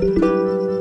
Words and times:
嗯。 0.00 0.77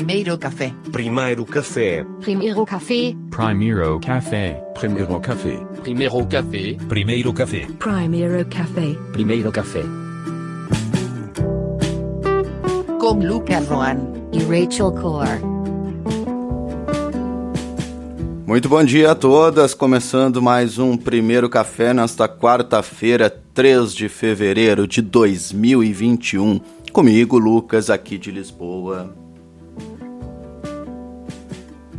Primeiro 0.00 0.38
café. 0.38 0.72
Primeiro 0.90 1.44
café. 1.44 2.06
Primeiro 2.22 2.64
café. 2.64 3.14
Primeiro 3.30 4.00
café. 4.00 4.56
Primeiro 4.74 5.20
café. 5.20 5.60
Primeiro 5.76 6.24
café. 6.24 6.78
Primeiro 6.88 7.34
café. 7.34 7.66
Primeiro 7.78 8.46
café. 8.46 8.96
Primeiro 9.12 9.52
café. 9.52 9.82
Com 12.98 13.18
Lucas 13.22 13.68
Roan. 13.68 13.98
E 14.32 14.38
Rachel 14.38 14.90
Core. 14.92 15.42
Muito 18.46 18.70
bom 18.70 18.82
dia 18.82 19.10
a 19.10 19.14
todas, 19.14 19.74
começando 19.74 20.40
mais 20.40 20.78
um 20.78 20.96
primeiro 20.96 21.50
café 21.50 21.92
nesta 21.92 22.26
quarta-feira, 22.26 23.28
3 23.52 23.94
de 23.94 24.08
fevereiro 24.08 24.88
de 24.88 25.02
2021. 25.02 26.58
Comigo, 26.90 27.38
Lucas, 27.38 27.90
aqui 27.90 28.16
de 28.16 28.30
Lisboa. 28.30 29.14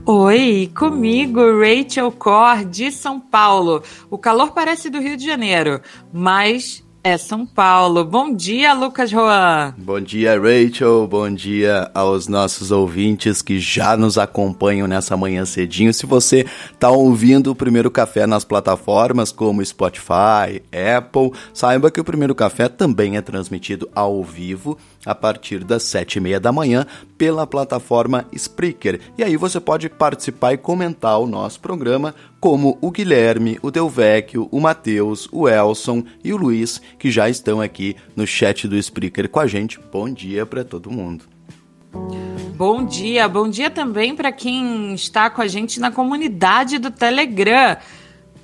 Oi, 0.04 0.72
comigo, 0.76 1.40
Rachel 1.60 2.12
Cor, 2.12 2.66
de 2.66 2.92
São 2.92 3.20
Paulo. 3.20 3.84
O 4.10 4.18
calor 4.18 4.52
parece 4.52 4.90
do 4.90 5.00
Rio 5.00 5.16
de 5.16 5.24
Janeiro, 5.24 5.80
mas 6.12 6.84
é 7.04 7.18
São 7.18 7.46
Paulo. 7.46 8.04
Bom 8.04 8.34
dia, 8.34 8.74
Lucas 8.74 9.14
Roan. 9.14 9.76
Bom 9.78 10.02
dia, 10.02 10.40
Rachel. 10.40 11.08
Bom 11.08 11.32
dia 11.32 11.90
aos 11.94 12.28
nossos 12.28 12.72
ouvintes 12.72 13.44
que 13.44 13.60
já 13.60 13.96
nos 13.96 14.18
acompanham 14.18 14.88
nessa 14.88 15.16
manhã 15.16 15.46
cedinho. 15.46 15.94
Se 15.94 16.08
você 16.08 16.48
está 16.74 16.90
ouvindo 16.90 17.52
o 17.52 17.56
Primeiro 17.56 17.92
Café 17.92 18.26
nas 18.26 18.44
plataformas 18.44 19.32
como 19.32 19.64
Spotify, 19.64 20.64
Apple, 20.98 21.32
saiba 21.54 21.92
que 21.92 22.02
o 22.02 22.04
Primeiro 22.04 22.34
Café 22.34 22.68
também 22.68 23.18
é 23.18 23.22
transmitido 23.22 23.88
ao 23.94 24.24
vivo 24.24 24.78
a 25.06 25.16
partir 25.16 25.64
das 25.64 25.84
sete 25.84 26.16
e 26.16 26.20
meia 26.20 26.40
da 26.40 26.52
manhã 26.52 26.86
pela 27.18 27.48
plataforma 27.48 28.26
Spreaker. 28.34 29.00
E 29.18 29.24
aí 29.24 29.38
você 29.38 29.60
pode 29.60 29.90
participar 29.90 30.54
e 30.54 30.58
comentar 30.58 31.20
o 31.20 31.28
nosso 31.28 31.60
programa, 31.60 32.16
como 32.40 32.78
o 32.82 32.92
Guilherme, 32.92 33.60
o 33.62 33.72
Delvecchio, 33.72 34.48
o 34.52 34.60
Matheus, 34.60 35.28
o 35.32 35.48
Elson 35.48 36.04
e 36.24 36.34
o 36.34 36.38
Luiz, 36.38 36.82
que 36.98 37.12
já 37.12 37.30
estão 37.30 37.62
aqui 37.62 37.96
no 38.16 38.26
chat 38.26 38.68
do 38.68 38.78
Spreaker 38.78 39.30
com 39.30 39.40
a 39.40 39.48
gente. 39.48 39.80
Bom 39.92 40.10
dia 40.10 40.46
para 40.46 40.64
todo 40.64 40.92
mundo. 40.92 41.26
Bom 42.56 42.86
dia, 42.86 43.28
bom 43.28 43.50
dia 43.50 43.70
também 43.70 44.16
para 44.16 44.32
quem 44.32 44.94
está 44.94 45.30
com 45.30 45.42
a 45.42 45.48
gente 45.48 45.80
na 45.80 45.92
comunidade 45.92 46.78
do 46.78 46.92
Telegram. 46.92 47.78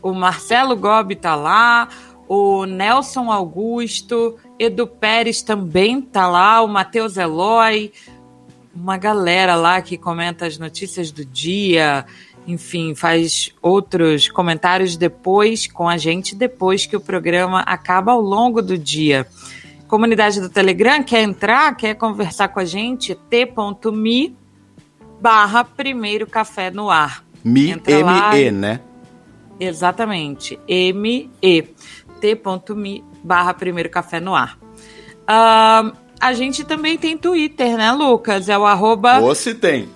O 0.02 0.14
Marcelo 0.14 0.76
Gobi 0.76 1.16
tá 1.16 1.36
lá, 1.36 1.88
o 2.28 2.66
Nelson 2.66 3.32
Augusto, 3.32 4.38
Edu 4.60 4.86
Pérez 4.86 5.42
também 5.42 6.02
tá 6.02 6.28
lá, 6.28 6.62
o 6.62 6.68
Matheus 6.68 7.18
Eloy, 7.18 7.92
uma 8.76 8.98
galera 8.98 9.56
lá 9.56 9.82
que 9.82 9.98
comenta 9.98 10.46
as 10.46 10.58
notícias 10.58 11.12
do 11.12 11.24
dia, 11.24 12.06
enfim, 12.46 12.94
faz 12.96 13.54
outros 13.62 14.30
comentários 14.30 14.96
depois 14.96 15.68
com 15.68 15.88
a 15.88 15.98
gente, 15.98 16.36
depois 16.36 16.86
que 16.86 16.96
o 16.96 17.02
programa 17.02 17.62
acaba 17.62 18.12
ao 18.12 18.22
longo 18.22 18.62
do 18.62 18.78
dia. 18.78 19.28
Comunidade 19.88 20.42
do 20.42 20.50
Telegram, 20.50 21.02
quer 21.02 21.24
entrar, 21.24 21.76
quer 21.76 21.96
conversar 21.96 22.50
com 22.50 22.60
a 22.60 22.66
gente? 22.66 23.16
t.me 23.30 24.36
barra 25.20 25.64
primeiro 25.64 26.28
café 26.28 26.70
no 26.70 26.90
ar. 26.90 27.24
Mi, 27.44 27.72
M-E, 27.72 28.52
né? 28.52 28.82
Exatamente, 29.60 30.60
M-E 30.68 31.74
t.me 32.20 33.04
barra 33.24 33.54
primeiro 33.54 33.90
café 33.90 34.20
no 34.20 34.36
ar. 34.36 34.58
Uh, 35.24 35.96
a 36.20 36.34
gente 36.34 36.64
também 36.64 36.98
tem 36.98 37.18
Twitter, 37.18 37.78
né, 37.78 37.92
Lucas? 37.92 38.50
É 38.50 38.58
o 38.58 38.66
arroba... 38.66 39.20
Ou 39.20 39.36
se 39.36 39.54
tem. 39.54 39.90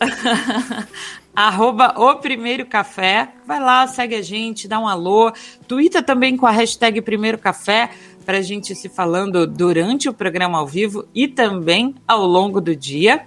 arroba 1.34 1.94
o 1.96 2.16
primeiro 2.16 2.66
café. 2.66 3.32
Vai 3.46 3.60
lá, 3.60 3.86
segue 3.86 4.14
a 4.14 4.22
gente, 4.22 4.66
dá 4.66 4.78
um 4.78 4.88
alô. 4.88 5.32
Twitter 5.68 6.02
também 6.02 6.36
com 6.36 6.46
a 6.46 6.50
hashtag 6.50 7.00
primeiro 7.02 7.38
café 7.38 7.90
para 8.24 8.38
a 8.38 8.42
gente 8.42 8.74
se 8.74 8.88
falando 8.88 9.46
durante 9.46 10.08
o 10.08 10.14
programa 10.14 10.58
ao 10.58 10.66
vivo 10.66 11.06
e 11.14 11.26
também 11.26 11.94
ao 12.06 12.26
longo 12.26 12.60
do 12.60 12.74
dia. 12.76 13.26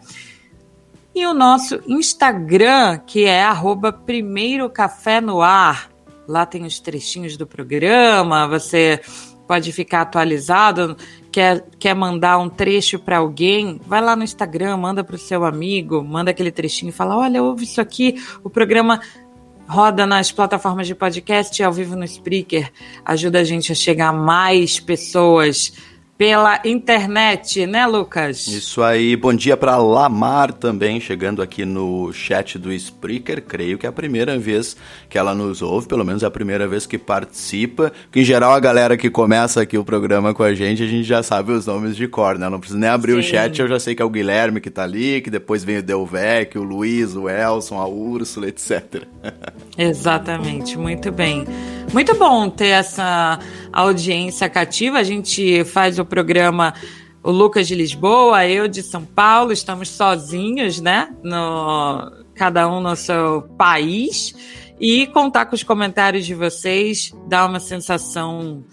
E 1.16 1.26
o 1.28 1.34
nosso 1.34 1.80
Instagram, 1.88 3.00
que 3.06 3.26
é 3.26 3.44
arroba 3.44 3.92
primeiro 3.92 4.70
café 4.70 5.22
no 5.22 5.42
ar. 5.42 5.93
Lá 6.28 6.46
tem 6.46 6.66
os 6.66 6.80
trechinhos 6.80 7.36
do 7.36 7.46
programa, 7.46 8.48
você 8.48 9.02
pode 9.48 9.72
ficar 9.72 10.02
atualizado. 10.02 10.96
Quer, 11.32 11.66
quer 11.80 11.94
mandar 11.94 12.38
um 12.38 12.50
trecho 12.50 12.98
para 13.00 13.18
alguém? 13.18 13.80
Vai 13.86 14.02
lá 14.02 14.16
no 14.16 14.24
Instagram, 14.24 14.78
manda 14.78 15.04
para 15.04 15.16
o 15.16 15.20
seu 15.20 15.44
amigo, 15.44 16.04
manda 16.04 16.32
aquele 16.32 16.52
trechinho 16.52 16.90
e 16.90 16.94
fala: 16.94 17.18
Olha, 17.18 17.44
ouve 17.44 17.64
isso 17.64 17.82
aqui. 17.82 18.16
O 18.44 18.50
programa 18.50 19.02
roda 19.68 20.06
nas 20.06 20.32
plataformas 20.32 20.88
de 20.88 20.96
podcast 20.96 21.62
ao 21.64 21.72
vivo 21.72 21.96
no 21.96 22.04
Spreaker. 22.04 22.72
Ajuda 23.04 23.40
a 23.40 23.44
gente 23.44 23.72
a 23.72 23.76
chegar 23.76 24.10
a 24.10 24.14
mais 24.14 24.80
pessoas 24.80 25.74
pela 26.24 26.62
internet, 26.64 27.68
né, 27.68 27.86
Lucas? 27.86 28.48
Isso 28.48 28.82
aí. 28.82 29.14
Bom 29.14 29.34
dia 29.34 29.58
para 29.58 29.76
Lamar 29.76 30.54
também, 30.54 30.98
chegando 31.02 31.42
aqui 31.42 31.66
no 31.66 32.14
chat 32.14 32.58
do 32.58 32.72
Spreaker. 32.72 33.42
Creio 33.42 33.78
que 33.78 33.86
é 33.86 33.90
a 33.90 33.92
primeira 33.92 34.40
vez 34.40 34.78
que 35.10 35.18
ela 35.18 35.36
nos 35.36 35.62
ouve, 35.62 35.86
pelo 35.86 36.06
menos 36.06 36.24
é 36.24 36.26
a 36.26 36.32
primeira 36.32 36.66
vez 36.66 36.86
que 36.86 36.98
participa. 36.98 37.92
Que 38.10 38.22
em 38.22 38.24
geral 38.24 38.54
a 38.54 38.60
galera 38.62 38.96
que 38.96 39.10
começa 39.10 39.64
aqui 39.64 39.78
o 39.78 39.84
programa 39.84 40.34
com 40.34 40.44
a 40.44 40.54
gente, 40.54 40.82
a 40.82 40.88
gente 40.88 41.04
já 41.04 41.22
sabe 41.22 41.52
os 41.52 41.66
nomes 41.66 41.94
de 41.94 42.08
cor, 42.08 42.40
né? 42.40 42.48
Não 42.48 42.58
precisa 42.58 42.80
nem 42.80 42.90
abrir 42.90 43.12
Sim. 43.12 43.20
o 43.20 43.24
chat, 43.24 43.60
eu 43.60 43.68
já 43.68 43.78
sei 43.78 43.94
que 43.94 44.02
é 44.02 44.06
o 44.06 44.10
Guilherme 44.10 44.62
que 44.62 44.70
tá 44.70 44.84
ali, 44.84 45.20
que 45.20 45.30
depois 45.30 45.62
vem 45.66 45.80
o 45.80 45.84
Delvec, 45.84 46.58
o 46.58 46.64
Luiz, 46.64 47.18
o 47.18 47.28
Elson, 47.28 47.78
a 47.78 47.86
Úrsula, 47.86 48.48
etc. 48.48 49.04
Exatamente, 49.78 50.78
muito 50.78 51.12
bem. 51.12 51.46
Muito 51.92 52.16
bom 52.16 52.50
ter 52.50 52.68
essa 52.68 53.38
audiência 53.74 54.48
cativa. 54.48 55.00
A 55.00 55.04
gente 55.04 55.66
faz 55.66 56.00
o 56.00 56.06
programa 56.06 56.74
o 57.24 57.32
Lucas 57.32 57.68
de 57.68 57.74
Lisboa, 57.74 58.46
eu 58.46 58.68
de 58.68 58.84
São 58.84 59.06
Paulo, 59.06 59.54
estamos 59.54 59.88
sozinhos, 59.88 60.82
né? 60.82 61.10
No, 61.24 62.12
cada 62.36 62.68
um 62.70 62.82
no 62.82 62.96
seu 62.96 63.44
país. 63.58 64.36
E 64.80 65.08
contar 65.08 65.46
com 65.46 65.56
os 65.56 65.64
comentários 65.64 66.26
de 66.26 66.36
vocês 66.36 67.14
dá 67.28 67.46
uma 67.46 67.62
sensação. 67.62 68.66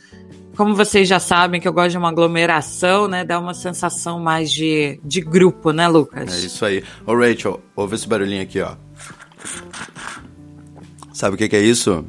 Como 0.56 0.74
vocês 0.74 1.08
já 1.08 1.20
sabem 1.20 1.60
que 1.60 1.68
eu 1.68 1.72
gosto 1.72 1.92
de 1.92 1.98
uma 1.98 2.08
aglomeração, 2.08 3.06
né? 3.06 3.24
Dá 3.24 3.38
uma 3.38 3.54
sensação 3.54 4.18
mais 4.18 4.50
de, 4.50 5.00
de 5.04 5.20
grupo, 5.20 5.70
né, 5.70 5.86
Lucas? 5.86 6.34
É 6.42 6.46
isso 6.46 6.64
aí. 6.64 6.82
Ô, 7.06 7.14
Rachel, 7.14 7.60
ouve 7.76 7.94
esse 7.94 8.08
barulhinho 8.08 8.42
aqui, 8.42 8.60
ó. 8.60 8.74
Sabe 11.12 11.36
o 11.36 11.38
que, 11.38 11.48
que 11.48 11.56
é 11.56 11.62
isso? 11.62 12.04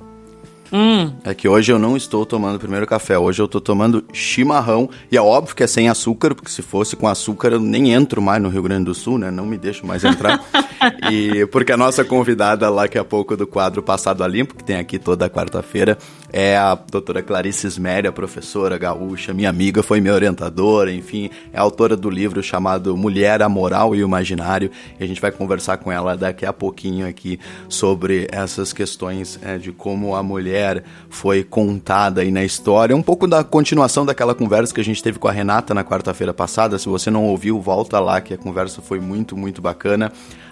Hum, 0.72 1.12
É 1.24 1.34
que 1.34 1.48
hoje 1.48 1.72
eu 1.72 1.80
não 1.80 1.98
estou 1.98 2.26
tomando 2.26 2.60
primeiro 2.60 2.86
café, 2.88 3.18
hoje 3.18 3.42
eu 3.42 3.46
estou 3.46 3.60
tomando 3.60 4.04
chimarrão. 4.14 4.90
E 5.12 5.18
é 5.18 5.22
óbvio 5.22 5.56
que 5.56 5.64
é 5.64 5.68
sem 5.68 5.90
açúcar, 5.90 6.34
porque 6.36 6.52
se 6.52 6.62
fosse 6.62 6.96
com 6.96 7.08
açúcar 7.08 7.50
eu 7.50 7.60
nem 7.60 7.92
entro 7.92 8.22
mais 8.22 8.42
no 8.42 8.50
Rio 8.50 8.64
Grande 8.64 8.86
do 8.86 8.94
Sul, 8.94 9.18
né? 9.18 9.30
Não 9.32 9.46
me 9.46 9.58
deixo 9.58 9.86
mais 9.86 10.04
entrar. 10.04 10.40
e 11.12 11.46
porque 11.48 11.72
a 11.72 11.78
nossa 11.78 12.04
convidada 12.06 12.70
lá 12.70 12.84
daqui 12.92 12.98
a 12.98 13.04
pouco 13.04 13.38
do 13.38 13.48
quadro 13.48 13.82
Passado 13.82 14.24
a 14.24 14.28
Limpo, 14.28 14.56
que 14.56 14.64
tem 14.64 14.76
aqui 14.76 15.00
toda 15.00 15.30
quarta-feira, 15.30 15.98
é 16.32 16.58
a 16.58 16.76
doutora 16.76 17.22
Clarice 17.22 17.68
Sméria, 17.68 18.12
professora 18.12 18.78
gaúcha, 18.78 19.34
minha 19.34 19.50
amiga, 19.50 19.84
foi 19.84 20.00
minha 20.00 20.14
orientadora, 20.14 20.92
enfim, 20.92 21.30
é 21.52 21.60
autora 21.60 21.98
do 21.98 22.10
livro 22.10 22.42
chamado 22.42 22.96
Mulher, 22.96 23.42
a 23.42 23.50
Moral 23.50 23.96
e 23.96 24.04
o 24.04 24.08
Imaginário. 24.08 24.72
E 25.00 25.04
a 25.04 25.08
gente 25.08 25.20
vai 25.20 25.32
conversar 25.32 25.78
com 25.78 25.92
ela 25.92 26.16
daqui 26.16 26.46
a 26.46 26.54
pouquinho 26.54 27.08
aqui 27.08 27.40
sobre 27.68 28.28
essas 28.32 28.72
questões 28.72 29.40
é, 29.44 29.58
de 29.58 29.72
como 29.72 30.16
a 30.16 30.24
mulher 30.24 30.84
foi 31.10 31.44
contada 31.44 32.22
aí 32.22 32.32
na 32.32 32.44
história. 32.44 32.96
Um 32.96 33.02
pouco 33.02 33.28
da 33.28 33.44
continuação 33.44 34.06
daquela 34.06 34.34
conversa 34.34 34.74
que 34.74 34.82
a 34.82 34.84
gente 34.84 35.04
teve 35.04 35.20
com 35.20 35.28
a 35.28 35.32
Renata 35.32 35.74
na 35.74 35.84
quarta-feira 35.84 36.34
passada. 36.34 36.80
Se 36.80 36.88
você 36.88 37.12
não 37.12 37.26
ouviu, 37.26 37.60
volta 37.60 38.00
lá, 38.00 38.22
que 38.22 38.34
a 38.34 38.38
conversa 38.38 38.82
foi 38.82 39.00
muito, 39.00 39.36
muito 39.36 39.62
bacana. 39.62 40.12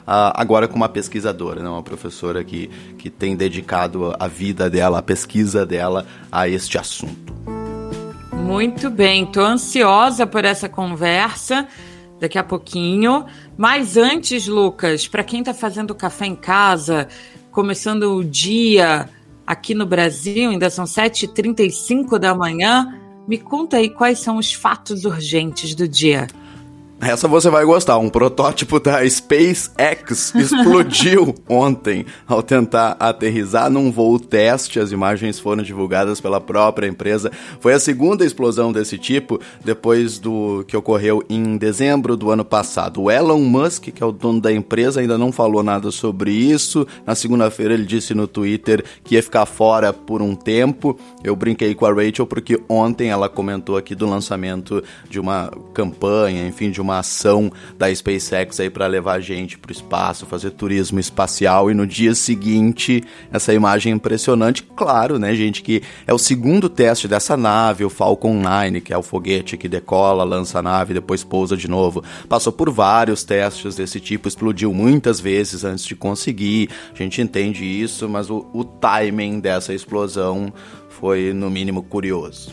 Agora 0.10 0.68
com 0.68 0.76
uma 0.76 0.90
pesquisadora, 0.90 1.62
né? 1.62 1.70
uma 1.70 1.84
professora 1.84 2.44
que, 2.44 2.68
que 2.98 3.12
tem 3.12 3.36
dedicado 3.36 4.16
a 4.20 4.28
vida 4.28 4.68
dela, 4.68 4.98
a 4.98 5.02
pesquisa 5.04 5.68
dela 5.68 6.04
a 6.32 6.50
este 6.50 6.80
assunto. 6.80 7.32
muito 8.34 8.90
bem, 8.90 9.28
tô 9.28 9.42
ansiosa 9.42 10.26
por 10.26 10.46
essa 10.46 10.68
conversa 10.68 11.68
daqui 12.20 12.40
a 12.40 12.44
pouquinho. 12.44 13.26
Mas 13.56 13.98
antes, 13.98 14.48
Lucas, 14.48 15.08
para 15.08 15.24
quem 15.24 15.44
tá 15.44 15.54
fazendo 15.54 15.94
café 15.94 16.26
em 16.26 16.36
casa, 16.36 17.08
começando 17.52 18.16
o 18.16 18.24
dia 18.24 19.08
aqui 19.46 19.76
no 19.76 19.86
Brasil, 19.86 20.50
ainda 20.50 20.72
são 20.72 20.86
7h35 20.86 22.18
da 22.18 22.34
manhã, 22.34 23.00
me 23.28 23.38
conta 23.38 23.78
aí 23.78 23.92
quais 23.92 24.18
são 24.18 24.38
os 24.38 24.52
fatos 24.52 25.06
urgentes 25.06 25.76
do 25.76 25.88
dia. 25.88 26.26
Essa 27.02 27.30
você 27.30 27.50
vai 27.50 27.64
gostar. 27.64 27.98
Um 27.98 28.10
protótipo 28.10 28.78
da 28.78 29.10
SpaceX 29.10 30.36
explodiu 30.36 31.34
ontem 31.48 32.06
ao 32.28 32.44
tentar 32.44 32.98
aterrissar 33.00 33.70
num 33.70 33.90
voo 33.90 34.20
teste. 34.20 34.82
As 34.82 34.92
imagens 34.92 35.40
foram 35.40 35.64
divulgadas 35.64 36.20
pela 36.20 36.42
própria 36.42 36.88
empresa. 36.88 37.32
Foi 37.62 37.72
a 37.74 37.80
segunda 37.80 38.26
explosão 38.26 38.74
desse 38.74 38.98
tipo 38.98 39.40
depois 39.64 40.20
do 40.20 40.66
que 40.68 40.76
ocorreu 40.76 41.24
em 41.30 41.56
dezembro 41.56 42.18
do 42.18 42.32
ano 42.32 42.44
passado. 42.44 43.04
O 43.04 43.10
Elon 43.10 43.40
Musk, 43.40 43.86
que 43.86 44.04
é 44.04 44.06
o 44.06 44.12
dono 44.12 44.42
da 44.42 44.52
empresa, 44.52 45.00
ainda 45.00 45.18
não 45.18 45.32
falou 45.32 45.64
nada 45.64 45.92
sobre 45.92 46.32
isso. 46.32 46.86
Na 47.06 47.16
segunda-feira 47.16 47.74
ele 47.74 47.86
disse 47.86 48.14
no 48.14 48.28
Twitter 48.28 48.84
que 49.06 49.16
ia 49.16 49.24
ficar 49.24 49.46
fora 49.46 49.94
por 49.94 50.22
um 50.22 50.36
tempo. 50.36 51.00
Eu 51.24 51.34
brinquei 51.34 51.74
com 51.74 51.86
a 51.86 51.94
Rachel 51.94 52.28
porque 52.28 52.60
ontem 52.68 53.10
ela 53.10 53.30
comentou 53.30 53.78
aqui 53.78 53.96
do 53.96 54.06
lançamento 54.06 54.84
de 55.10 55.18
uma 55.18 55.50
campanha, 55.74 56.46
enfim, 56.46 56.70
de 56.70 56.82
uma 56.82 56.89
ação 56.98 57.52
da 57.78 57.94
SpaceX 57.94 58.60
aí 58.60 58.70
para 58.70 58.88
levar 58.88 59.20
gente 59.20 59.58
para 59.58 59.70
o 59.70 59.72
espaço, 59.72 60.26
fazer 60.26 60.52
turismo 60.52 61.00
espacial 61.00 61.70
e 61.70 61.74
no 61.74 61.86
dia 61.86 62.16
seguinte 62.16 63.04
essa 63.32 63.54
imagem 63.54 63.94
impressionante, 63.94 64.64
claro, 64.64 65.20
né, 65.20 65.36
gente, 65.36 65.62
que 65.62 65.84
é 66.08 66.14
o 66.14 66.18
segundo 66.18 66.68
teste 66.68 67.08
dessa 67.08 67.38
nave, 67.38 67.86
o 67.86 67.90
Falcon 67.90 68.34
9, 68.34 68.82
que 68.82 68.94
é 68.94 68.98
o 68.98 69.04
foguete 69.04 69.58
que 69.58 69.68
decola, 69.68 70.24
lança 70.24 70.60
a 70.60 70.62
nave, 70.62 70.94
depois 70.94 71.24
pousa 71.24 71.56
de 71.56 71.68
novo. 71.68 72.04
Passou 72.28 72.52
por 72.52 72.70
vários 72.72 73.24
testes 73.24 73.76
desse 73.76 74.00
tipo, 74.00 74.28
explodiu 74.28 74.74
muitas 74.74 75.20
vezes 75.20 75.64
antes 75.64 75.86
de 75.86 75.96
conseguir. 75.96 76.70
A 76.94 76.98
gente 76.98 77.22
entende 77.22 77.64
isso, 77.66 78.08
mas 78.10 78.30
o, 78.30 78.46
o 78.54 78.64
timing 78.64 79.40
dessa 79.40 79.74
explosão 79.74 80.52
foi 80.90 81.34
no 81.34 81.50
mínimo 81.50 81.84
curioso. 81.84 82.52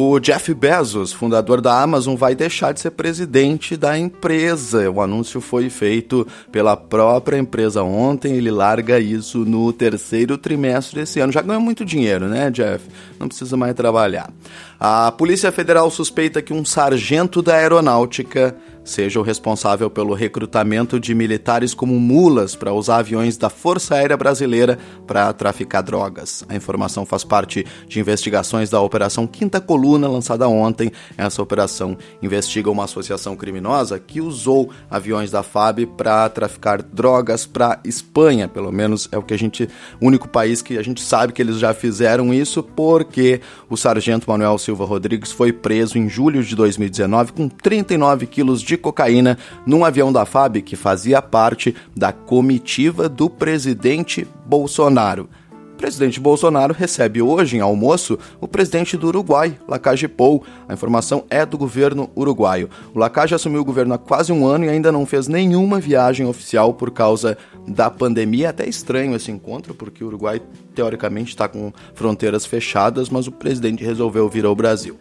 O 0.00 0.20
Jeff 0.20 0.54
Bezos, 0.54 1.12
fundador 1.12 1.60
da 1.60 1.82
Amazon, 1.82 2.14
vai 2.14 2.32
deixar 2.32 2.70
de 2.70 2.78
ser 2.78 2.92
presidente 2.92 3.76
da 3.76 3.98
empresa. 3.98 4.88
O 4.88 5.00
anúncio 5.00 5.40
foi 5.40 5.68
feito 5.68 6.24
pela 6.52 6.76
própria 6.76 7.36
empresa 7.36 7.82
ontem. 7.82 8.36
Ele 8.36 8.48
larga 8.48 9.00
isso 9.00 9.38
no 9.38 9.72
terceiro 9.72 10.38
trimestre 10.38 11.00
desse 11.00 11.18
ano. 11.18 11.32
Já 11.32 11.42
ganhou 11.42 11.60
muito 11.60 11.84
dinheiro, 11.84 12.28
né, 12.28 12.48
Jeff? 12.48 12.86
Não 13.18 13.26
precisa 13.26 13.56
mais 13.56 13.74
trabalhar. 13.74 14.30
A 14.78 15.10
Polícia 15.10 15.50
Federal 15.50 15.90
suspeita 15.90 16.40
que 16.40 16.52
um 16.52 16.64
sargento 16.64 17.42
da 17.42 17.56
aeronáutica 17.56 18.54
seja 18.88 19.20
o 19.20 19.22
responsável 19.22 19.90
pelo 19.90 20.14
recrutamento 20.14 20.98
de 20.98 21.14
militares 21.14 21.74
como 21.74 22.00
mulas 22.00 22.56
para 22.56 22.72
usar 22.72 22.98
aviões 22.98 23.36
da 23.36 23.50
Força 23.50 23.94
Aérea 23.94 24.16
Brasileira 24.16 24.78
para 25.06 25.32
traficar 25.32 25.82
drogas. 25.82 26.44
A 26.48 26.56
informação 26.56 27.04
faz 27.04 27.22
parte 27.22 27.66
de 27.86 28.00
investigações 28.00 28.70
da 28.70 28.80
Operação 28.80 29.26
Quinta 29.26 29.60
Coluna, 29.60 30.08
lançada 30.08 30.48
ontem. 30.48 30.90
Essa 31.16 31.42
operação 31.42 31.96
investiga 32.22 32.70
uma 32.70 32.84
associação 32.84 33.36
criminosa 33.36 33.98
que 33.98 34.20
usou 34.20 34.70
aviões 34.90 35.30
da 35.30 35.42
FAB 35.42 35.86
para 35.96 36.28
traficar 36.30 36.82
drogas 36.82 37.46
para 37.46 37.78
Espanha, 37.84 38.48
pelo 38.48 38.72
menos 38.72 39.08
é 39.12 39.18
o 39.18 39.22
que 39.22 39.34
a 39.34 39.38
gente, 39.38 39.68
o 40.00 40.06
único 40.06 40.28
país 40.28 40.62
que 40.62 40.78
a 40.78 40.82
gente 40.82 41.02
sabe 41.02 41.32
que 41.32 41.42
eles 41.42 41.58
já 41.58 41.74
fizeram 41.74 42.32
isso, 42.32 42.62
porque 42.62 43.40
o 43.68 43.76
sargento 43.76 44.30
Manuel 44.30 44.56
Silva 44.56 44.86
Rodrigues 44.86 45.30
foi 45.30 45.52
preso 45.52 45.98
em 45.98 46.08
julho 46.08 46.42
de 46.42 46.56
2019 46.56 47.32
com 47.32 47.48
39 47.48 48.26
quilos 48.26 48.62
de 48.62 48.77
cocaína 48.78 49.36
num 49.66 49.84
avião 49.84 50.12
da 50.12 50.24
FAB 50.24 50.62
que 50.62 50.76
fazia 50.76 51.20
parte 51.20 51.74
da 51.96 52.12
comitiva 52.12 53.08
do 53.08 53.28
presidente 53.28 54.26
Bolsonaro. 54.46 55.28
O 55.74 55.76
presidente 55.78 56.18
Bolsonaro 56.18 56.74
recebe 56.74 57.22
hoje 57.22 57.56
em 57.56 57.60
almoço 57.60 58.18
o 58.40 58.48
presidente 58.48 58.96
do 58.96 59.06
Uruguai, 59.06 59.56
Lacage 59.68 60.08
Pou. 60.08 60.42
A 60.68 60.74
informação 60.74 61.24
é 61.30 61.46
do 61.46 61.56
governo 61.56 62.10
uruguaio. 62.16 62.68
O 62.92 62.98
Lacage 62.98 63.36
assumiu 63.36 63.60
o 63.60 63.64
governo 63.64 63.94
há 63.94 63.98
quase 63.98 64.32
um 64.32 64.44
ano 64.44 64.64
e 64.64 64.68
ainda 64.68 64.90
não 64.90 65.06
fez 65.06 65.28
nenhuma 65.28 65.78
viagem 65.78 66.26
oficial 66.26 66.74
por 66.74 66.90
causa 66.90 67.38
da 67.64 67.88
pandemia. 67.88 68.50
Até 68.50 68.68
estranho 68.68 69.14
esse 69.14 69.30
encontro, 69.30 69.72
porque 69.72 70.02
o 70.02 70.08
Uruguai 70.08 70.42
teoricamente 70.74 71.30
está 71.30 71.46
com 71.46 71.72
fronteiras 71.94 72.44
fechadas, 72.44 73.08
mas 73.08 73.28
o 73.28 73.32
presidente 73.32 73.84
resolveu 73.84 74.28
vir 74.28 74.46
ao 74.46 74.56
Brasil. 74.56 74.98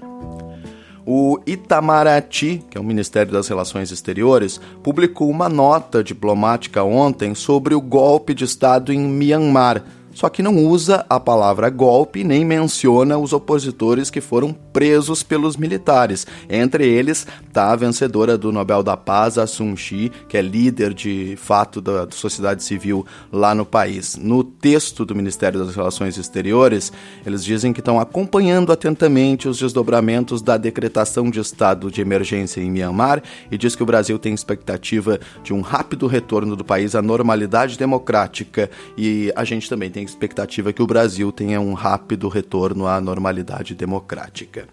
O 1.09 1.39
Itamaraty, 1.47 2.65
que 2.69 2.77
é 2.77 2.81
o 2.81 2.83
Ministério 2.83 3.31
das 3.31 3.47
Relações 3.47 3.93
Exteriores, 3.93 4.59
publicou 4.83 5.29
uma 5.29 5.47
nota 5.47 6.03
diplomática 6.03 6.83
ontem 6.83 7.33
sobre 7.33 7.73
o 7.73 7.79
golpe 7.79 8.33
de 8.33 8.43
Estado 8.43 8.91
em 8.91 8.99
Myanmar. 8.99 9.85
Só 10.17 10.29
que 10.29 10.41
não 10.41 10.65
usa 10.65 11.05
a 11.07 11.19
palavra 11.19 11.69
golpe 11.69 12.23
nem 12.23 12.43
menciona 12.43 13.19
os 13.19 13.33
opositores 13.33 14.09
que 14.09 14.19
foram 14.19 14.51
presos 14.51 15.21
pelos 15.21 15.55
militares. 15.55 16.25
Entre 16.49 16.87
eles 16.87 17.27
está 17.47 17.71
a 17.71 17.75
vencedora 17.75 18.35
do 18.35 18.51
Nobel 18.51 18.81
da 18.81 18.97
Paz, 18.97 19.37
a 19.37 19.45
Sun 19.45 19.75
Chi, 19.75 20.11
que 20.27 20.35
é 20.35 20.41
líder 20.41 20.95
de 20.95 21.35
fato 21.37 21.79
da 21.79 22.07
sociedade 22.09 22.63
civil 22.63 23.05
lá 23.31 23.53
no 23.53 23.63
país. 23.63 24.15
No 24.15 24.43
texto 24.43 25.05
do 25.05 25.13
Ministério 25.13 25.63
das 25.63 25.75
Relações 25.75 26.17
Exteriores, 26.17 26.91
eles 27.23 27.43
dizem 27.43 27.71
que 27.71 27.79
estão 27.79 27.99
acompanhando 27.99 28.71
atentamente 28.71 29.47
os 29.47 29.59
desdobramentos 29.59 30.41
da 30.41 30.57
decretação 30.57 31.29
de 31.29 31.39
estado 31.39 31.91
de 31.91 32.01
emergência 32.01 32.59
em 32.59 32.71
Myanmar 32.71 33.21
e 33.51 33.57
diz 33.57 33.75
que 33.75 33.83
o 33.83 33.85
Brasil 33.85 34.17
tem 34.17 34.33
expectativa 34.33 35.19
de 35.43 35.53
um 35.53 35.61
rápido 35.61 36.07
retorno 36.07 36.55
do 36.55 36.65
país 36.65 36.95
à 36.95 37.03
normalidade 37.03 37.77
democrática 37.77 38.67
e 38.97 39.31
a 39.35 39.43
gente 39.43 39.69
também 39.69 39.91
tem 39.91 40.06
expectativa 40.07 40.73
que 40.73 40.81
o 40.81 40.87
Brasil 40.87 41.31
tenha 41.31 41.61
um 41.61 41.73
rápido 41.73 42.27
retorno 42.29 42.87
à 42.87 42.99
normalidade 42.99 43.75
democrática. 43.75 44.67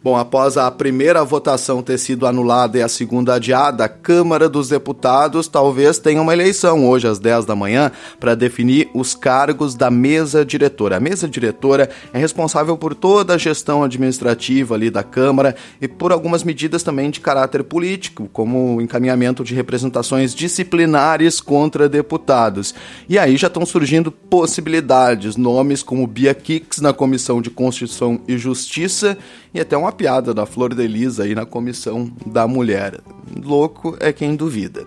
Bom, 0.00 0.16
após 0.16 0.56
a 0.56 0.70
primeira 0.70 1.24
votação 1.24 1.82
ter 1.82 1.98
sido 1.98 2.24
anulada 2.24 2.78
e 2.78 2.82
a 2.82 2.88
segunda 2.88 3.34
adiada, 3.34 3.84
a 3.84 3.88
Câmara 3.88 4.48
dos 4.48 4.68
Deputados 4.68 5.48
talvez 5.48 5.98
tenha 5.98 6.22
uma 6.22 6.32
eleição 6.32 6.88
hoje 6.88 7.08
às 7.08 7.18
10 7.18 7.44
da 7.44 7.56
manhã 7.56 7.90
para 8.20 8.36
definir 8.36 8.88
os 8.94 9.16
cargos 9.16 9.74
da 9.74 9.90
mesa 9.90 10.44
diretora. 10.44 10.98
A 10.98 11.00
mesa 11.00 11.26
diretora 11.26 11.90
é 12.12 12.18
responsável 12.18 12.78
por 12.78 12.94
toda 12.94 13.34
a 13.34 13.38
gestão 13.38 13.82
administrativa 13.82 14.76
ali 14.76 14.88
da 14.88 15.02
Câmara 15.02 15.56
e 15.80 15.88
por 15.88 16.12
algumas 16.12 16.44
medidas 16.44 16.84
também 16.84 17.10
de 17.10 17.18
caráter 17.18 17.64
político, 17.64 18.30
como 18.32 18.76
o 18.76 18.80
encaminhamento 18.80 19.42
de 19.42 19.52
representações 19.52 20.32
disciplinares 20.32 21.40
contra 21.40 21.88
deputados. 21.88 22.72
E 23.08 23.18
aí 23.18 23.36
já 23.36 23.48
estão 23.48 23.66
surgindo 23.66 24.12
possibilidades, 24.12 25.34
nomes 25.34 25.82
como 25.82 26.06
Bia 26.06 26.34
Kicks 26.34 26.80
na 26.80 26.92
Comissão 26.92 27.42
de 27.42 27.50
Constituição 27.50 28.20
e 28.28 28.38
Justiça 28.38 29.18
e 29.52 29.60
até 29.60 29.76
uma 29.76 29.92
piada 29.92 30.32
da 30.34 30.46
Flor 30.46 30.74
de 30.74 30.86
Lis 30.86 31.20
aí 31.20 31.34
na 31.34 31.46
Comissão 31.46 32.10
da 32.26 32.46
Mulher. 32.46 33.00
Louco 33.44 33.96
é 34.00 34.12
quem 34.12 34.36
duvida. 34.36 34.86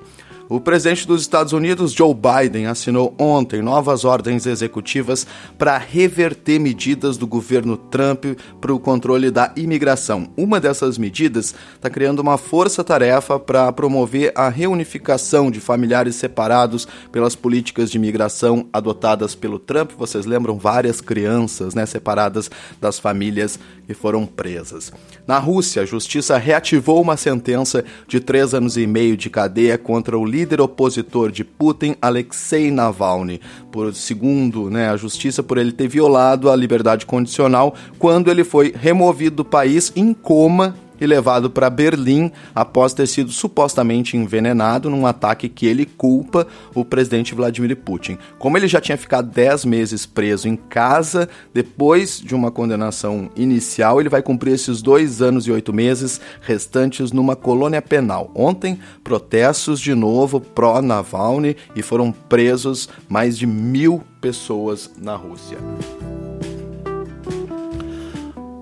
O 0.51 0.59
presidente 0.59 1.07
dos 1.07 1.21
Estados 1.21 1.53
Unidos, 1.53 1.93
Joe 1.93 2.13
Biden, 2.13 2.65
assinou 2.67 3.15
ontem 3.17 3.61
novas 3.61 4.03
ordens 4.03 4.45
executivas 4.45 5.25
para 5.57 5.77
reverter 5.77 6.59
medidas 6.59 7.15
do 7.15 7.25
governo 7.25 7.77
Trump 7.77 8.25
para 8.59 8.73
o 8.73 8.77
controle 8.77 9.31
da 9.31 9.53
imigração. 9.55 10.27
Uma 10.35 10.59
dessas 10.59 10.97
medidas 10.97 11.55
está 11.73 11.89
criando 11.89 12.19
uma 12.19 12.37
força-tarefa 12.37 13.39
para 13.39 13.71
promover 13.71 14.33
a 14.35 14.49
reunificação 14.49 15.49
de 15.49 15.61
familiares 15.61 16.15
separados 16.15 16.85
pelas 17.13 17.33
políticas 17.33 17.89
de 17.89 17.97
imigração 17.97 18.67
adotadas 18.73 19.33
pelo 19.33 19.57
Trump. 19.57 19.91
Vocês 19.97 20.25
lembram 20.25 20.59
várias 20.59 20.99
crianças 20.99 21.73
né, 21.73 21.85
separadas 21.85 22.51
das 22.81 22.99
famílias 22.99 23.57
que 23.91 23.93
foram 23.93 24.25
presas. 24.25 24.91
Na 25.27 25.37
Rússia, 25.37 25.81
a 25.81 25.85
justiça 25.85 26.37
reativou 26.37 27.01
uma 27.01 27.17
sentença 27.17 27.83
de 28.07 28.19
três 28.21 28.53
anos 28.53 28.77
e 28.77 28.87
meio 28.87 29.17
de 29.17 29.29
cadeia 29.29 29.77
contra 29.77 30.17
o 30.17 30.25
líder 30.25 30.61
opositor 30.61 31.29
de 31.29 31.43
Putin, 31.43 31.95
Alexei 32.01 32.71
Navalny, 32.71 33.41
por 33.69 33.93
segundo 33.93 34.69
né, 34.69 34.89
a 34.89 34.95
justiça 34.95 35.43
por 35.43 35.57
ele 35.57 35.73
ter 35.73 35.89
violado 35.89 36.49
a 36.49 36.55
liberdade 36.55 37.05
condicional 37.05 37.75
quando 37.99 38.31
ele 38.31 38.45
foi 38.45 38.73
removido 38.73 39.37
do 39.37 39.45
país 39.45 39.91
em 39.95 40.13
coma 40.13 40.75
e 41.01 41.07
levado 41.07 41.49
para 41.49 41.69
Berlim 41.69 42.31
após 42.53 42.93
ter 42.93 43.07
sido 43.07 43.31
supostamente 43.31 44.15
envenenado 44.15 44.87
num 44.87 45.07
ataque 45.07 45.49
que 45.49 45.65
ele 45.65 45.85
culpa 45.85 46.47
o 46.75 46.85
presidente 46.85 47.33
Vladimir 47.33 47.75
Putin. 47.75 48.19
Como 48.37 48.55
ele 48.55 48.67
já 48.67 48.79
tinha 48.79 48.97
ficado 48.97 49.31
10 49.31 49.65
meses 49.65 50.05
preso 50.05 50.47
em 50.47 50.55
casa, 50.55 51.27
depois 51.51 52.21
de 52.21 52.35
uma 52.35 52.51
condenação 52.51 53.31
inicial, 53.35 53.99
ele 53.99 54.09
vai 54.09 54.21
cumprir 54.21 54.53
esses 54.53 54.81
dois 54.81 55.21
anos 55.21 55.47
e 55.47 55.51
oito 55.51 55.73
meses 55.73 56.21
restantes 56.41 57.11
numa 57.11 57.35
colônia 57.35 57.81
penal. 57.81 58.29
Ontem, 58.35 58.79
protestos 59.03 59.79
de 59.79 59.95
novo 59.95 60.39
pró-Navalny 60.39 61.57
e 61.75 61.81
foram 61.81 62.11
presos 62.11 62.87
mais 63.09 63.37
de 63.37 63.47
mil 63.47 64.03
pessoas 64.21 64.91
na 64.97 65.15
Rússia. 65.15 65.57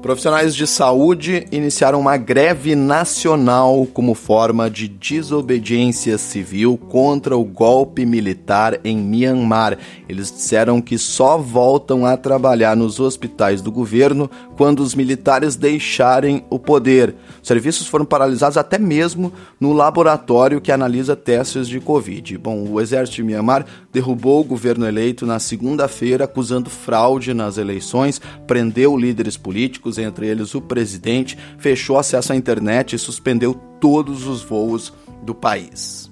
Profissionais 0.02 0.56
de 0.56 0.66
saúde 0.66 1.46
iniciaram 1.52 2.00
uma 2.00 2.16
greve 2.16 2.74
nacional 2.74 3.86
como 3.94 4.14
forma 4.14 4.70
de 4.70 4.88
desobediência 4.88 6.18
civil 6.18 6.78
contra 6.78 7.36
o 7.36 7.44
golpe 7.44 8.06
militar 8.06 8.80
em 8.86 8.98
Myanmar. 8.98 9.78
Eles 10.08 10.32
disseram 10.32 10.80
que 10.80 10.98
só 10.98 11.38
voltam 11.38 12.06
a 12.06 12.16
trabalhar 12.16 12.78
nos 12.78 12.98
hospitais 13.02 13.62
do 13.62 13.74
governo 13.74 14.32
quando 14.56 14.80
os 14.80 14.96
militares 14.96 15.58
deixarem 15.58 16.46
o 16.50 16.58
poder. 16.58 17.14
Os 17.42 17.48
serviços 17.48 17.86
foram 17.86 18.06
paralisados 18.06 18.58
até 18.58 18.80
mesmo 18.80 19.34
no 19.60 19.74
laboratório 19.74 20.62
que 20.62 20.72
analisa 20.72 21.14
testes 21.14 21.68
de 21.68 21.82
Covid. 21.82 22.38
Bom, 22.38 22.66
o 22.70 22.80
exército 22.80 23.18
de 23.18 23.24
Myanmar 23.24 23.66
derrubou 23.92 24.42
o 24.42 24.44
governo 24.44 24.86
eleito 24.88 25.26
na 25.26 25.40
segunda-feira 25.40 26.26
acusando 26.26 26.70
fraude 26.70 27.34
nas 27.34 27.58
eleições, 27.58 28.22
prendeu 28.46 28.98
líderes 28.98 29.38
políticos 29.38 29.98
entre 29.98 30.28
eles 30.28 30.54
o 30.56 30.62
presidente, 30.62 31.38
fechou 31.58 31.98
acesso 31.98 32.34
à 32.34 32.36
internet 32.36 32.96
e 32.96 33.00
suspendeu 33.00 33.54
todos 33.80 34.28
os 34.28 34.42
voos 34.44 34.94
do 35.24 35.34
país. 35.34 36.09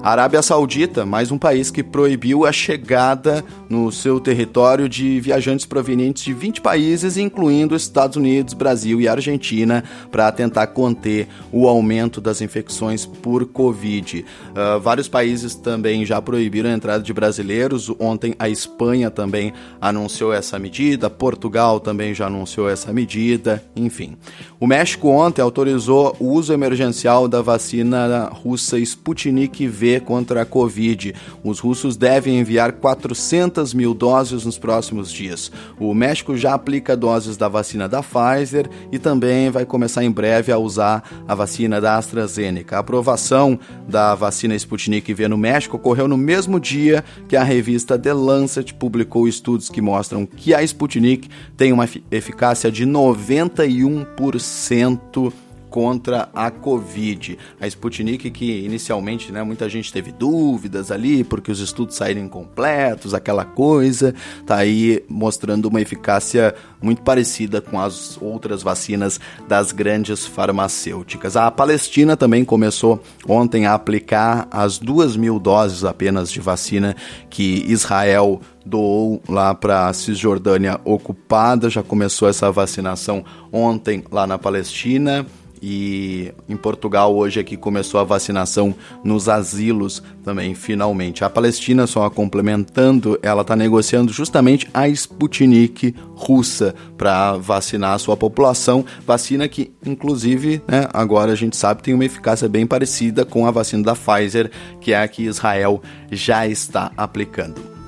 A 0.02 0.12
Arábia 0.12 0.40
Saudita, 0.40 1.04
mais 1.04 1.30
um 1.30 1.36
país 1.36 1.70
que 1.70 1.82
proibiu 1.82 2.46
a 2.46 2.52
chegada 2.52 3.44
no 3.68 3.92
seu 3.92 4.18
território 4.18 4.88
de 4.88 5.20
viajantes 5.20 5.66
provenientes 5.66 6.22
de 6.22 6.32
20 6.32 6.62
países, 6.62 7.18
incluindo 7.18 7.76
Estados 7.76 8.16
Unidos, 8.16 8.54
Brasil 8.54 8.98
e 8.98 9.06
Argentina, 9.06 9.84
para 10.10 10.32
tentar 10.32 10.68
conter 10.68 11.28
o 11.52 11.68
aumento 11.68 12.18
das 12.18 12.40
infecções 12.40 13.04
por 13.04 13.44
Covid. 13.44 14.24
Uh, 14.24 14.80
vários 14.80 15.06
países 15.06 15.54
também 15.54 16.06
já 16.06 16.20
proibiram 16.22 16.70
a 16.70 16.72
entrada 16.72 17.04
de 17.04 17.12
brasileiros. 17.12 17.92
Ontem 17.98 18.34
a 18.38 18.48
Espanha 18.48 19.10
também 19.10 19.52
anunciou 19.78 20.32
essa 20.32 20.58
medida, 20.58 21.10
Portugal 21.10 21.78
também 21.78 22.14
já 22.14 22.26
anunciou 22.26 22.70
essa 22.70 22.90
medida, 22.90 23.62
enfim. 23.76 24.16
O 24.58 24.66
México 24.66 25.08
ontem 25.08 25.42
autorizou 25.42 26.16
o 26.18 26.28
uso 26.32 26.54
emergencial 26.54 27.28
da 27.28 27.42
vacina 27.42 28.30
russa 28.32 28.78
Sputnik 28.78 29.66
V 29.66 29.89
contra 29.98 30.42
a 30.42 30.44
Covid. 30.44 31.14
Os 31.42 31.58
russos 31.58 31.96
devem 31.96 32.38
enviar 32.38 32.72
400 32.72 33.74
mil 33.74 33.92
doses 33.94 34.44
nos 34.44 34.58
próximos 34.58 35.10
dias. 35.10 35.50
O 35.78 35.94
México 35.94 36.36
já 36.36 36.52
aplica 36.54 36.96
doses 36.96 37.36
da 37.36 37.48
vacina 37.48 37.88
da 37.88 38.02
Pfizer 38.02 38.68
e 38.92 38.98
também 38.98 39.50
vai 39.50 39.64
começar 39.64 40.04
em 40.04 40.10
breve 40.10 40.52
a 40.52 40.58
usar 40.58 41.02
a 41.26 41.34
vacina 41.34 41.80
da 41.80 41.96
AstraZeneca. 41.96 42.76
A 42.76 42.80
aprovação 42.80 43.58
da 43.88 44.14
vacina 44.14 44.54
Sputnik 44.54 45.14
V 45.14 45.28
no 45.28 45.38
México 45.38 45.78
ocorreu 45.78 46.06
no 46.06 46.18
mesmo 46.18 46.60
dia 46.60 47.02
que 47.26 47.36
a 47.36 47.42
revista 47.42 47.98
The 47.98 48.12
Lancet 48.12 48.74
publicou 48.74 49.26
estudos 49.26 49.70
que 49.70 49.80
mostram 49.80 50.26
que 50.26 50.52
a 50.52 50.62
Sputnik 50.62 51.30
tem 51.56 51.72
uma 51.72 51.88
eficácia 52.10 52.70
de 52.70 52.86
91% 52.86 55.32
contra 55.70 56.28
a 56.34 56.50
Covid. 56.50 57.38
A 57.60 57.66
Sputnik, 57.66 58.30
que 58.30 58.64
inicialmente 58.64 59.32
né, 59.32 59.42
muita 59.42 59.68
gente 59.68 59.92
teve 59.92 60.12
dúvidas 60.12 60.90
ali, 60.90 61.24
porque 61.24 61.50
os 61.50 61.60
estudos 61.60 61.96
saíram 61.96 62.20
incompletos, 62.20 63.14
aquela 63.14 63.44
coisa, 63.44 64.14
tá 64.44 64.56
aí 64.56 65.02
mostrando 65.08 65.66
uma 65.66 65.80
eficácia 65.80 66.54
muito 66.82 67.02
parecida 67.02 67.60
com 67.60 67.80
as 67.80 68.20
outras 68.20 68.62
vacinas 68.62 69.20
das 69.46 69.72
grandes 69.72 70.26
farmacêuticas. 70.26 71.36
A 71.36 71.50
Palestina 71.50 72.16
também 72.16 72.44
começou 72.44 73.00
ontem 73.26 73.66
a 73.66 73.74
aplicar 73.74 74.48
as 74.50 74.78
duas 74.78 75.16
mil 75.16 75.38
doses 75.38 75.84
apenas 75.84 76.30
de 76.30 76.40
vacina 76.40 76.96
que 77.28 77.64
Israel 77.68 78.40
doou 78.64 79.22
lá 79.28 79.54
para 79.54 79.88
a 79.88 79.92
Cisjordânia 79.92 80.80
ocupada. 80.84 81.70
Já 81.70 81.82
começou 81.82 82.28
essa 82.28 82.50
vacinação 82.50 83.24
ontem 83.52 84.02
lá 84.10 84.26
na 84.26 84.38
Palestina 84.38 85.26
e 85.62 86.32
em 86.48 86.56
Portugal 86.56 87.14
hoje 87.14 87.40
aqui 87.40 87.56
começou 87.56 88.00
a 88.00 88.04
vacinação 88.04 88.74
nos 89.04 89.28
asilos 89.28 90.02
também, 90.24 90.54
finalmente. 90.54 91.24
A 91.24 91.30
Palestina, 91.30 91.86
só 91.86 92.08
complementando, 92.08 93.18
ela 93.22 93.42
está 93.42 93.54
negociando 93.54 94.12
justamente 94.12 94.68
a 94.72 94.88
Sputnik 94.88 95.94
russa 96.14 96.74
para 96.96 97.36
vacinar 97.36 97.94
a 97.94 97.98
sua 97.98 98.16
população, 98.16 98.84
vacina 99.06 99.48
que, 99.48 99.72
inclusive, 99.84 100.62
né, 100.66 100.88
agora 100.92 101.32
a 101.32 101.36
gente 101.36 101.56
sabe 101.56 101.82
tem 101.82 101.94
uma 101.94 102.04
eficácia 102.04 102.48
bem 102.48 102.66
parecida 102.66 103.24
com 103.24 103.46
a 103.46 103.50
vacina 103.50 103.82
da 103.82 103.94
Pfizer, 103.94 104.50
que 104.80 104.92
é 104.92 105.02
a 105.02 105.08
que 105.08 105.22
Israel 105.24 105.82
já 106.10 106.46
está 106.46 106.92
aplicando. 106.96 107.79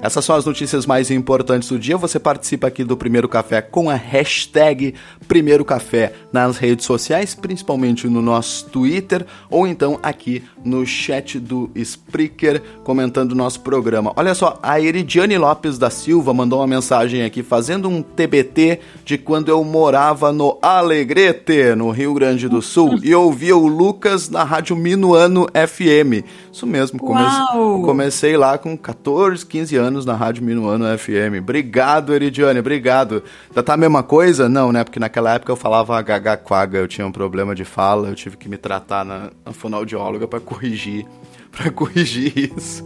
Essas 0.00 0.24
são 0.24 0.36
as 0.36 0.44
notícias 0.44 0.86
mais 0.86 1.10
importantes 1.10 1.68
do 1.68 1.78
dia. 1.78 1.96
Você 1.96 2.20
participa 2.20 2.68
aqui 2.68 2.84
do 2.84 2.96
Primeiro 2.96 3.28
Café 3.28 3.60
com 3.60 3.90
a 3.90 3.94
hashtag 3.94 4.94
Primeiro 5.26 5.64
Café 5.64 6.12
nas 6.32 6.56
redes 6.56 6.86
sociais, 6.86 7.34
principalmente 7.34 8.06
no 8.06 8.22
nosso 8.22 8.66
Twitter, 8.66 9.26
ou 9.50 9.66
então 9.66 9.98
aqui 10.00 10.44
no 10.64 10.86
chat 10.86 11.40
do 11.40 11.68
Spreaker, 11.74 12.62
comentando 12.84 13.32
o 13.32 13.34
nosso 13.34 13.60
programa. 13.60 14.12
Olha 14.14 14.36
só, 14.36 14.58
a 14.62 14.80
Eridiane 14.80 15.36
Lopes 15.36 15.78
da 15.78 15.90
Silva 15.90 16.32
mandou 16.32 16.60
uma 16.60 16.66
mensagem 16.66 17.24
aqui, 17.24 17.42
fazendo 17.42 17.88
um 17.88 18.00
TBT 18.00 18.78
de 19.04 19.18
quando 19.18 19.48
eu 19.48 19.64
morava 19.64 20.32
no 20.32 20.58
Alegrete, 20.62 21.74
no 21.76 21.90
Rio 21.90 22.14
Grande 22.14 22.48
do 22.48 22.62
Sul, 22.62 23.00
e 23.02 23.12
ouvia 23.12 23.56
o 23.56 23.66
Lucas 23.66 24.30
na 24.30 24.44
Rádio 24.44 24.76
Minuano 24.76 25.48
FM. 25.52 26.24
Isso 26.58 26.66
mesmo, 26.66 26.98
come 26.98 27.22
comecei 27.84 28.36
lá 28.36 28.58
com 28.58 28.76
14, 28.76 29.46
15 29.46 29.76
anos 29.76 30.04
na 30.04 30.14
Rádio 30.16 30.42
Minuano 30.42 30.86
FM. 30.98 31.38
Obrigado, 31.40 32.12
Eridiane, 32.12 32.58
obrigado. 32.58 33.22
Já 33.54 33.62
tá 33.62 33.74
a 33.74 33.76
mesma 33.76 34.02
coisa? 34.02 34.48
Não, 34.48 34.72
né? 34.72 34.82
Porque 34.82 34.98
naquela 34.98 35.34
época 35.34 35.52
eu 35.52 35.56
falava 35.56 36.02
gaga 36.02 36.36
quaga, 36.36 36.78
eu 36.78 36.88
tinha 36.88 37.06
um 37.06 37.12
problema 37.12 37.54
de 37.54 37.64
fala, 37.64 38.08
eu 38.08 38.14
tive 38.16 38.36
que 38.36 38.48
me 38.48 38.56
tratar 38.56 39.04
na, 39.04 39.30
na 39.46 39.52
fonoaudióloga 39.52 40.26
para 40.26 40.40
corrigir, 40.40 41.06
para 41.52 41.70
corrigir 41.70 42.52
isso. 42.56 42.84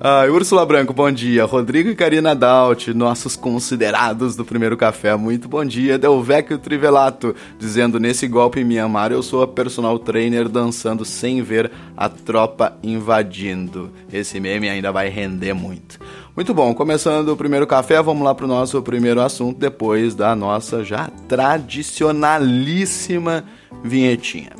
Ah, 0.00 0.26
Úrsula 0.30 0.64
Branco, 0.64 0.94
bom 0.94 1.10
dia. 1.10 1.44
Rodrigo 1.44 1.88
e 1.88 1.96
Karina 1.96 2.32
Daut, 2.32 2.94
nossos 2.94 3.34
considerados 3.34 4.36
do 4.36 4.44
primeiro 4.44 4.76
café, 4.76 5.16
muito 5.16 5.48
bom 5.48 5.64
dia. 5.64 5.98
Delvecchio 5.98 6.56
Trivelato, 6.56 7.34
dizendo: 7.58 7.98
Nesse 7.98 8.28
golpe 8.28 8.60
em 8.60 8.64
Mianmar, 8.64 9.10
eu 9.10 9.24
sou 9.24 9.42
a 9.42 9.48
personal 9.48 9.98
trainer 9.98 10.48
dançando 10.48 11.04
sem 11.04 11.42
ver 11.42 11.72
a 11.96 12.08
tropa 12.08 12.78
invadindo. 12.80 13.90
Esse 14.12 14.38
meme 14.38 14.68
ainda 14.68 14.92
vai 14.92 15.08
render 15.08 15.52
muito. 15.52 15.98
Muito 16.36 16.54
bom, 16.54 16.72
começando 16.74 17.30
o 17.30 17.36
primeiro 17.36 17.66
café, 17.66 18.00
vamos 18.00 18.22
lá 18.22 18.32
para 18.32 18.44
o 18.44 18.48
nosso 18.48 18.80
primeiro 18.80 19.20
assunto, 19.20 19.58
depois 19.58 20.14
da 20.14 20.36
nossa 20.36 20.84
já 20.84 21.10
tradicionalíssima 21.26 23.42
vinhetinha. 23.82 24.50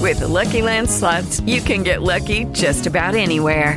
With 0.00 0.20
the 0.20 0.26
Lucky 0.26 0.62
Land 0.62 0.88
slots, 0.88 1.42
you 1.44 1.60
can 1.60 1.82
get 1.82 2.00
lucky 2.00 2.46
just 2.54 2.86
about 2.86 3.14
anywhere. 3.14 3.76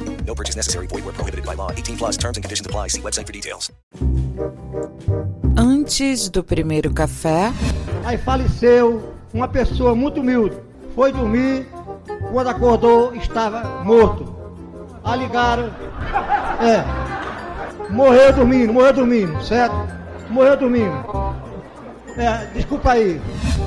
No 0.25 0.33
purchase 0.35 0.55
necessary. 0.55 0.87
Void 0.87 1.03
where 1.05 1.13
prohibited 1.13 1.45
by 1.45 1.55
law. 1.55 1.71
18 1.71 1.97
plus 1.97 2.17
terms 2.17 2.37
and 2.37 2.43
conditions 2.43 2.65
apply. 2.65 2.87
See 2.89 3.01
website 3.01 3.27
for 3.27 3.33
details. 3.33 3.71
Antes 5.57 6.29
do 6.29 6.43
primeiro 6.43 6.91
café, 6.93 7.51
Aí 8.03 8.17
faleceu 8.17 9.13
uma 9.33 9.47
pessoa 9.47 9.93
muito 9.95 10.21
humilde. 10.21 10.57
Foi 10.95 11.11
dormir, 11.11 11.67
quando 12.31 12.47
acordou 12.49 13.13
estava 13.15 13.83
morto. 13.83 14.35
Aí 15.03 15.19
ligaram, 15.19 15.71
é, 16.61 16.83
morreu 17.91 18.33
dormindo, 18.33 18.73
morreu 18.73 18.93
dormindo, 18.93 19.41
certo? 19.43 19.75
Morreu 20.29 20.57
dormindo. 20.57 21.03
É, 22.17 22.45
desculpa 22.53 22.91
aí. 22.91 23.21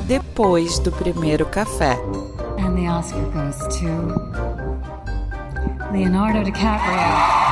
depois 0.07 0.79
do 0.79 0.93
primeiro 0.93 1.47
café. 1.47 1.97
And 2.59 2.75
the 2.77 2.89
Oscar 2.89 3.21
goes 3.33 3.57
to 3.79 3.89
Leonardo 5.93 6.43
DiCaprio. 6.45 7.45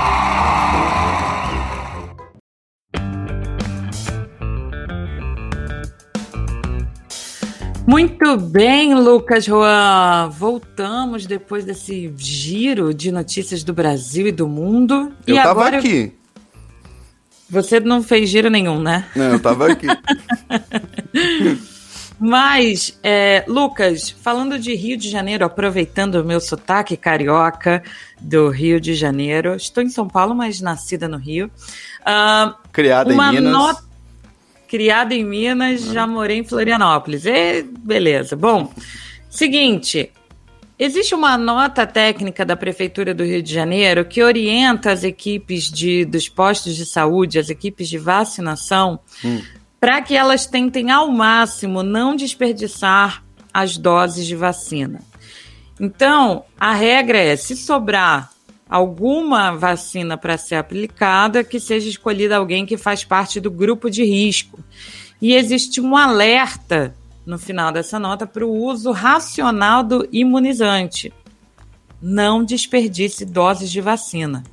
Muito 7.86 8.36
bem, 8.38 8.94
Lucas 8.94 9.44
Juan. 9.44 10.28
Voltamos 10.30 11.26
depois 11.26 11.64
desse 11.64 12.12
giro 12.16 12.94
de 12.94 13.12
notícias 13.12 13.62
do 13.62 13.72
Brasil 13.72 14.26
e 14.28 14.32
do 14.32 14.48
mundo. 14.48 15.12
Eu 15.26 15.34
e 15.34 15.38
tava 15.38 15.50
agora 15.50 15.78
aqui. 15.78 16.12
você 17.50 17.80
não 17.80 18.02
fez 18.02 18.30
giro 18.30 18.48
nenhum, 18.48 18.80
né? 18.80 19.06
Não, 19.14 19.32
eu 19.32 19.40
tava 19.40 19.70
aqui. 19.70 19.86
Mas, 22.18 22.98
é, 23.02 23.44
Lucas, 23.48 24.10
falando 24.10 24.58
de 24.58 24.74
Rio 24.74 24.96
de 24.96 25.10
Janeiro, 25.10 25.44
aproveitando 25.44 26.16
o 26.16 26.24
meu 26.24 26.40
sotaque 26.40 26.96
carioca 26.96 27.82
do 28.20 28.48
Rio 28.48 28.80
de 28.80 28.94
Janeiro, 28.94 29.54
estou 29.56 29.82
em 29.82 29.88
São 29.88 30.06
Paulo, 30.06 30.34
mas 30.34 30.60
nascida 30.60 31.08
no 31.08 31.16
Rio. 31.16 31.50
Ah, 32.04 32.56
Criada 32.72 33.12
em 33.12 33.16
Minas. 33.16 33.84
criada 34.68 35.14
em 35.14 35.24
Minas, 35.24 35.82
já 35.84 36.06
morei 36.06 36.38
em 36.38 36.44
Florianópolis. 36.44 37.26
E, 37.26 37.62
beleza. 37.62 38.36
Bom, 38.36 38.72
seguinte, 39.28 40.10
existe 40.78 41.14
uma 41.14 41.36
nota 41.36 41.86
técnica 41.86 42.44
da 42.44 42.56
Prefeitura 42.56 43.14
do 43.14 43.24
Rio 43.24 43.42
de 43.42 43.52
Janeiro 43.52 44.04
que 44.04 44.22
orienta 44.22 44.90
as 44.90 45.04
equipes 45.04 45.70
de, 45.70 46.04
dos 46.04 46.28
postos 46.28 46.74
de 46.74 46.86
saúde, 46.86 47.38
as 47.38 47.50
equipes 47.50 47.88
de 47.88 47.98
vacinação, 47.98 48.98
para 49.82 50.00
que 50.00 50.14
elas 50.14 50.46
tentem 50.46 50.92
ao 50.92 51.10
máximo 51.10 51.82
não 51.82 52.14
desperdiçar 52.14 53.24
as 53.52 53.76
doses 53.76 54.24
de 54.26 54.36
vacina. 54.36 55.00
Então, 55.80 56.44
a 56.56 56.72
regra 56.72 57.18
é: 57.18 57.34
se 57.34 57.56
sobrar 57.56 58.30
alguma 58.70 59.50
vacina 59.50 60.16
para 60.16 60.38
ser 60.38 60.54
aplicada, 60.54 61.42
que 61.42 61.58
seja 61.58 61.88
escolhida 61.88 62.36
alguém 62.36 62.64
que 62.64 62.76
faz 62.76 63.02
parte 63.02 63.40
do 63.40 63.50
grupo 63.50 63.90
de 63.90 64.04
risco. 64.04 64.60
E 65.20 65.34
existe 65.34 65.80
um 65.80 65.96
alerta 65.96 66.94
no 67.26 67.36
final 67.36 67.72
dessa 67.72 67.98
nota 67.98 68.24
para 68.24 68.46
o 68.46 68.54
uso 68.54 68.92
racional 68.92 69.82
do 69.82 70.08
imunizante. 70.12 71.12
Não 72.00 72.44
desperdice 72.44 73.24
doses 73.24 73.68
de 73.68 73.80
vacina. 73.80 74.44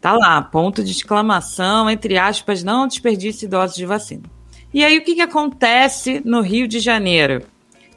Tá 0.00 0.12
lá, 0.12 0.42
ponto 0.42 0.82
de 0.82 0.90
exclamação, 0.90 1.88
entre 1.88 2.18
aspas, 2.18 2.64
não 2.64 2.88
desperdice 2.88 3.46
doses 3.46 3.76
de 3.76 3.86
vacina. 3.86 4.39
E 4.72 4.84
aí 4.84 4.98
o 4.98 5.04
que, 5.04 5.16
que 5.16 5.20
acontece 5.20 6.22
no 6.24 6.40
Rio 6.40 6.68
de 6.68 6.78
Janeiro? 6.78 7.42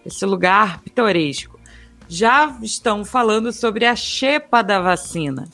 Esse 0.05 0.25
lugar 0.25 0.81
pitoresco 0.81 1.59
já 2.07 2.57
estão 2.62 3.05
falando 3.05 3.51
sobre 3.51 3.86
a 3.86 3.95
xepa 3.95 4.62
da 4.62 4.81
vacina. 4.81 5.47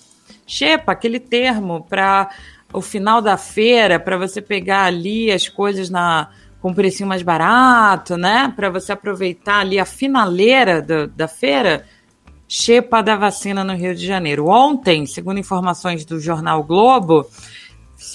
Xepa, 0.47 0.93
aquele 0.93 1.19
termo 1.19 1.85
para 1.87 2.29
o 2.73 2.81
final 2.81 3.21
da 3.21 3.37
feira, 3.37 3.99
para 3.99 4.17
você 4.17 4.41
pegar 4.41 4.85
ali 4.85 5.31
as 5.31 5.47
coisas 5.47 5.89
na 5.89 6.29
com 6.61 6.71
um 6.71 6.73
precinho 6.73 7.07
mais 7.07 7.21
barato, 7.21 8.17
né? 8.17 8.51
Para 8.53 8.69
você 8.69 8.91
aproveitar 8.91 9.59
ali 9.59 9.79
a 9.79 9.85
finaleira 9.85 10.81
do, 10.81 11.07
da 11.07 11.27
feira. 11.27 11.85
Xepa 12.51 13.03
da 13.03 13.15
vacina 13.15 13.63
no 13.63 13.75
Rio 13.75 13.93
de 13.93 14.05
Janeiro. 14.05 14.47
Ontem, 14.47 15.05
segundo 15.05 15.39
informações 15.39 16.03
do 16.03 16.19
jornal 16.19 16.63
Globo, 16.63 17.27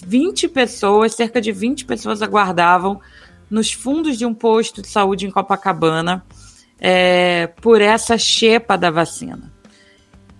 20 0.06 0.48
pessoas, 0.48 1.14
cerca 1.14 1.40
de 1.40 1.52
20 1.52 1.84
pessoas 1.84 2.22
aguardavam 2.22 3.00
nos 3.50 3.72
fundos 3.72 4.16
de 4.16 4.24
um 4.24 4.32
posto 4.34 4.80
de 4.80 4.88
saúde 4.88 5.26
em 5.26 5.30
Copacabana 5.30 6.24
é, 6.80 7.46
por 7.60 7.80
essa 7.80 8.16
xepa 8.16 8.76
da 8.76 8.90
vacina. 8.90 9.52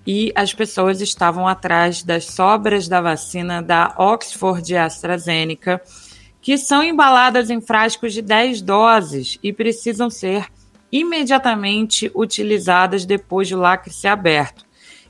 E 0.07 0.33
as 0.35 0.53
pessoas 0.53 1.01
estavam 1.01 1.49
atrás 1.49 2.03
das 2.03 2.27
sobras 2.27 2.89
da 2.89 3.01
vacina 3.01 3.63
da 3.63 3.95
Oxford 3.99 4.73
e 4.73 4.77
AstraZeneca, 4.77 5.81
que 6.41 6.59
são 6.59 6.83
embaladas 6.83 7.49
em 7.49 7.61
frascos 7.61 8.13
de 8.13 8.21
10 8.21 8.61
doses 8.61 9.39
e 9.43 9.53
precisam 9.53 10.11
ser 10.11 10.47
imediatamente 10.93 12.11
utilizadas 12.15 13.05
depois 13.07 13.49
do 13.49 13.59
lacre 13.59 13.93
ser 13.93 14.09
aberto. 14.09 14.65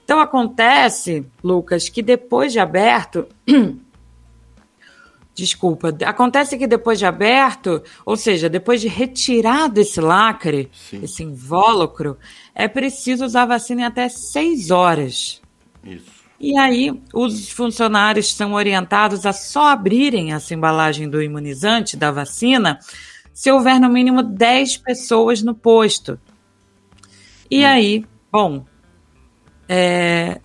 Então 0.05 0.21
acontece, 0.21 1.27
Lucas, 1.43 1.89
que 1.89 2.03
depois 2.03 2.53
de 2.53 2.61
aberto, 2.61 3.27
Desculpa. 5.35 5.97
Acontece 6.05 6.57
que 6.57 6.67
depois 6.67 6.99
de 6.99 7.07
aberto, 7.07 7.83
ou 8.07 8.17
seja, 8.17 8.49
depois 8.49 8.81
de 8.81 8.87
retirado 8.87 9.81
esse 9.81 10.01
lacre, 10.01 10.71
Sim. 10.73 11.01
esse 11.03 11.25
invólucro, 11.25 12.17
é 12.55 12.69
preciso 12.69 13.25
usar 13.25 13.43
a 13.43 13.47
vacina 13.47 13.83
em 13.83 13.85
até 13.85 14.09
seis 14.09 14.71
horas. 14.71 15.43
Isso. 15.83 16.25
E 16.39 16.57
aí, 16.57 17.01
os 17.13 17.51
funcionários 17.51 18.33
são 18.35 18.53
orientados 18.53 19.27
a 19.27 19.33
só 19.33 19.69
abrirem 19.69 20.33
essa 20.33 20.55
embalagem 20.55 21.09
do 21.09 21.23
imunizante, 21.23 21.97
da 21.97 22.11
vacina, 22.11 22.79
se 23.33 23.51
houver 23.51 23.81
no 23.81 23.89
mínimo 23.89 24.23
10 24.23 24.77
pessoas 24.79 25.43
no 25.43 25.55
posto. 25.55 26.21
E 27.51 27.65
aí, 27.65 28.05
bom, 28.31 28.65
é, 29.69 30.41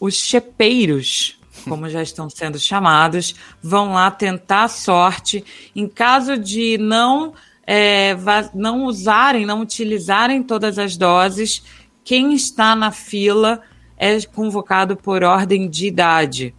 os 0.00 0.14
chepeiros 0.14 1.38
como 1.68 1.88
já 1.88 2.02
estão 2.02 2.28
sendo 2.30 2.58
chamados, 2.58 3.34
vão 3.62 3.92
lá 3.92 4.10
tentar 4.10 4.64
a 4.64 4.68
sorte. 4.68 5.44
Em 5.74 5.86
caso 5.86 6.36
de 6.36 6.78
não 6.78 7.34
é, 7.66 8.16
não 8.54 8.84
usarem, 8.84 9.44
não 9.44 9.60
utilizarem 9.60 10.42
todas 10.42 10.78
as 10.78 10.96
doses, 10.96 11.62
quem 12.04 12.32
está 12.32 12.76
na 12.76 12.92
fila 12.92 13.60
é 13.98 14.20
convocado 14.22 14.96
por 14.96 15.24
ordem 15.24 15.68
de 15.68 15.86
idade. 15.86 16.54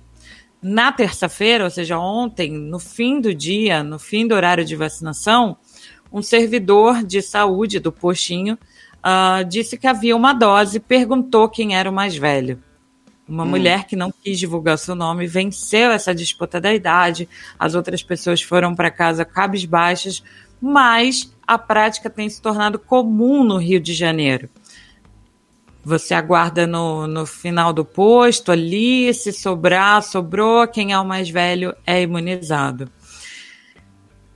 Na 0.61 0.91
terça-feira, 0.91 1.63
ou 1.63 1.69
seja, 1.69 1.97
ontem, 1.97 2.51
no 2.51 2.79
fim 2.79 3.21
do 3.21 3.33
dia, 3.33 3.83
no 3.83 3.99
fim 3.99 4.27
do 4.27 4.35
horário 4.35 4.65
de 4.65 4.75
vacinação, 4.75 5.55
um 6.11 6.21
servidor 6.21 7.03
de 7.03 7.21
saúde 7.21 7.79
do 7.79 7.91
postinho 7.91 8.57
ah, 9.01 9.43
disse 9.43 9.77
que 9.77 9.87
havia 9.87 10.15
uma 10.15 10.33
dose, 10.33 10.79
perguntou 10.79 11.47
quem 11.47 11.75
era 11.75 11.89
o 11.89 11.93
mais 11.93 12.17
velho. 12.17 12.61
Uma 13.27 13.43
Hum. 13.43 13.47
mulher 13.47 13.85
que 13.85 13.95
não 13.95 14.11
quis 14.11 14.39
divulgar 14.39 14.77
seu 14.77 14.95
nome 14.95 15.27
venceu 15.27 15.91
essa 15.91 16.15
disputa 16.15 16.61
da 16.61 16.73
idade. 16.73 17.27
As 17.59 17.75
outras 17.75 18.01
pessoas 18.01 18.41
foram 18.41 18.73
para 18.73 18.89
casa 18.89 19.25
cabisbaixas, 19.25 20.23
mas 20.61 21.31
a 21.45 21.57
prática 21.57 22.09
tem 22.09 22.29
se 22.29 22.41
tornado 22.41 22.79
comum 22.79 23.43
no 23.43 23.57
Rio 23.57 23.79
de 23.79 23.93
Janeiro. 23.93 24.49
Você 25.83 26.13
aguarda 26.13 26.67
no, 26.67 27.07
no 27.07 27.25
final 27.25 27.71
do 27.71 27.85
posto 27.85 28.51
ali, 28.51 29.13
se 29.13 29.31
sobrar, 29.31 30.03
sobrou, 30.03 30.67
quem 30.67 30.91
é 30.91 30.99
o 30.99 31.05
mais 31.05 31.29
velho 31.29 31.73
é 31.85 32.01
imunizado. 32.01 32.89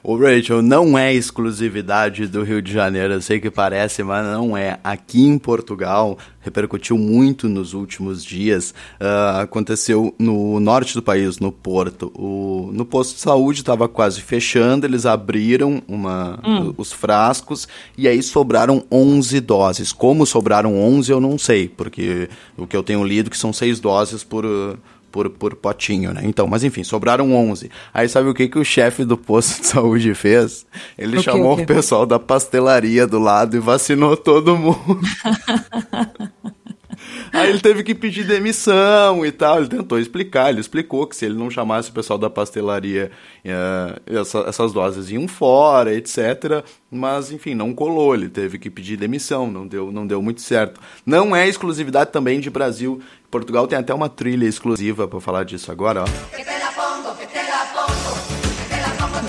O 0.03 0.17
Rachel, 0.17 0.63
não 0.63 0.97
é 0.97 1.13
exclusividade 1.13 2.27
do 2.27 2.43
Rio 2.43 2.63
de 2.63 2.73
Janeiro, 2.73 3.13
eu 3.13 3.21
sei 3.21 3.39
que 3.39 3.51
parece, 3.51 4.03
mas 4.03 4.25
não 4.25 4.57
é. 4.57 4.79
Aqui 4.83 5.27
em 5.27 5.37
Portugal, 5.37 6.17
repercutiu 6.41 6.97
muito 6.97 7.51
nos 7.51 7.75
últimos 7.75 8.25
dias, 8.25 8.73
uh, 8.99 9.43
aconteceu 9.43 10.15
no 10.19 10.59
norte 10.59 10.95
do 10.95 11.03
país, 11.03 11.39
no 11.39 11.53
Porto. 11.53 12.11
O, 12.15 12.71
no 12.73 12.87
posto 12.87 13.17
de 13.17 13.21
saúde 13.21 13.61
estava 13.61 13.87
quase 13.89 14.23
fechando, 14.23 14.87
eles 14.87 15.05
abriram 15.05 15.83
uma, 15.87 16.41
Hum. 16.43 16.73
os 16.79 16.91
frascos 16.93 17.69
e 17.99 18.09
aí 18.09 18.23
sobraram 18.23 18.83
11 18.91 19.39
doses. 19.41 19.93
Como 19.93 20.25
sobraram 20.25 20.81
11 20.81 21.13
eu 21.13 21.21
não 21.21 21.37
sei, 21.37 21.69
porque 21.69 22.31
o 22.57 22.67
que 22.67 22.75
eu 22.75 22.83
tenho 22.83 23.05
lido 23.05 23.29
que 23.29 23.37
são 23.37 23.53
seis 23.53 23.79
doses 23.79 24.25
por... 24.25 24.47
por, 25.11 25.29
por 25.31 25.55
potinho, 25.55 26.13
né? 26.13 26.23
Então, 26.25 26.47
mas 26.47 26.65
enfim, 26.65 26.85
sobraram 26.85 27.33
11. 27.33 27.71
Aí 27.93 28.09
sabe 28.09 28.29
o 28.29 28.35
que 28.35 28.49
que 28.49 28.59
o 28.59 28.65
chefe 28.65 29.05
do 29.05 29.17
posto 29.17 29.61
de 29.61 29.67
saúde 29.67 30.15
fez? 30.15 30.67
Ele 30.97 31.19
O 31.19 31.23
chamou 31.23 31.59
o 31.59 31.63
o, 31.63 31.67
pessoal 31.67 32.07
da 32.07 32.19
pastelaria 32.19 33.07
do 33.07 33.19
lado 33.19 33.57
e 33.57 33.61
vacinou 33.61 34.17
todo 34.17 34.57
mundo. 34.57 35.01
Aí 37.33 37.49
ele 37.49 37.61
teve 37.61 37.83
que 37.83 37.95
pedir 37.95 38.25
demissão 38.27 39.25
e 39.25 39.31
tal. 39.33 39.59
Ele 39.59 39.69
tentou 39.69 39.99
explicar, 39.99 40.51
ele 40.51 40.61
explicou 40.61 41.07
que 41.07 41.15
se 41.17 41.25
ele 41.25 41.35
não 41.35 41.51
chamasse 41.51 41.91
o 41.91 41.93
pessoal 41.93 42.19
da 42.19 42.29
pastelaria, 42.29 43.11
eh, 43.45 44.01
essa- 44.07 44.45
essas 44.49 44.73
doses 44.73 45.11
iam 45.11 45.27
fora, 45.29 45.95
etc. 45.95 46.65
Mas, 46.91 47.31
enfim, 47.33 47.55
não 47.55 47.73
colou. 47.73 48.15
Ele 48.15 48.29
teve 48.29 48.59
que 48.59 48.69
pedir 48.71 48.97
demissão, 48.97 49.51
não 49.51 49.67
deu, 49.67 49.91
não 49.93 50.07
deu 50.07 50.21
muito 50.21 50.41
certo. 50.41 50.81
Não 51.07 51.35
é 51.35 51.49
exclusividade 51.49 52.11
também 52.11 52.41
de 52.41 52.51
Brasil. 52.51 53.01
Portugal 53.31 53.67
tem 53.67 53.79
até 53.79 53.95
uma 53.95 54.09
trilha 54.09 54.47
exclusiva 54.47 55.07
para 55.07 55.21
falar 55.21 55.45
disso 55.45 55.71
agora, 55.71 56.03
ó. 56.03 56.05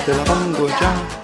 Te 0.06 0.12
la 0.12 0.24
pongo 0.26 0.68
ya. 0.68 1.22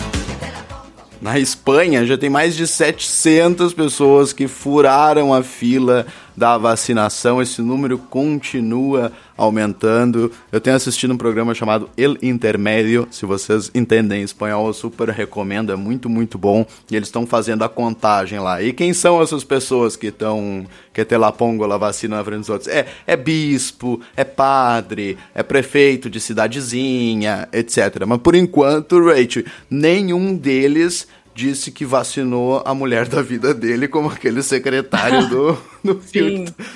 Na 1.20 1.40
Espanha 1.40 2.06
já 2.06 2.16
tem 2.18 2.30
mais 2.30 2.56
de 2.56 2.68
700 2.68 3.74
pessoas 3.74 4.32
que 4.34 4.48
furaram 4.48 5.34
a 5.34 5.42
fila 5.42 6.06
da 6.38 6.56
vacinação. 6.56 7.42
Esse 7.42 7.64
número 7.64 7.98
continua 7.98 9.12
aumentando. 9.36 10.32
Eu 10.52 10.62
tenho 10.62 10.76
assistido 10.76 11.14
um 11.14 11.18
programa 11.18 11.56
chamado 11.56 11.90
El 11.98 12.16
Intermédio. 12.22 13.08
Se 13.10 13.26
vocês 13.26 13.72
entendem 13.74 14.22
espanhol, 14.22 14.68
eu 14.68 14.74
super 14.74 15.10
recomendo. 15.10 15.72
É 15.72 15.76
muito, 15.76 16.08
muito 16.08 16.38
bom. 16.38 16.64
E 16.92 16.96
eles 16.96 17.08
estão 17.08 17.26
fazendo 17.26 17.64
a 17.64 17.70
contagem 17.70 18.40
lá. 18.40 18.62
E 18.62 18.72
quem 18.72 18.94
são 18.94 19.22
essas 19.22 19.44
pessoas 19.44 19.96
que 19.96 20.08
estão. 20.08 20.66
que 20.94 21.04
te 21.04 21.18
la 21.18 21.32
pongo 21.32 21.66
la 21.66 21.78
vacina 21.78 22.18
na 22.18 22.24
frente 22.24 22.40
dos 22.42 22.50
outros? 22.50 22.68
É, 22.68 22.86
é 23.08 23.18
bispo, 23.18 24.00
é 24.16 24.24
padre, 24.24 25.18
é 25.34 25.42
prefeito 25.42 26.10
de 26.10 26.20
cidadezinha, 26.20 27.50
etc. 27.52 28.06
Mas 28.06 28.20
por 28.20 28.36
enquanto, 28.36 29.04
Rachel, 29.04 29.44
nenhum 29.70 30.36
deles 30.36 31.08
disse 31.38 31.70
que 31.70 31.86
vacinou 31.86 32.64
a 32.66 32.74
mulher 32.74 33.08
da 33.08 33.22
vida 33.22 33.54
dele 33.54 33.88
como 33.88 34.10
aquele 34.10 34.42
secretário 34.42 35.30
do, 35.30 35.58
do, 35.86 36.02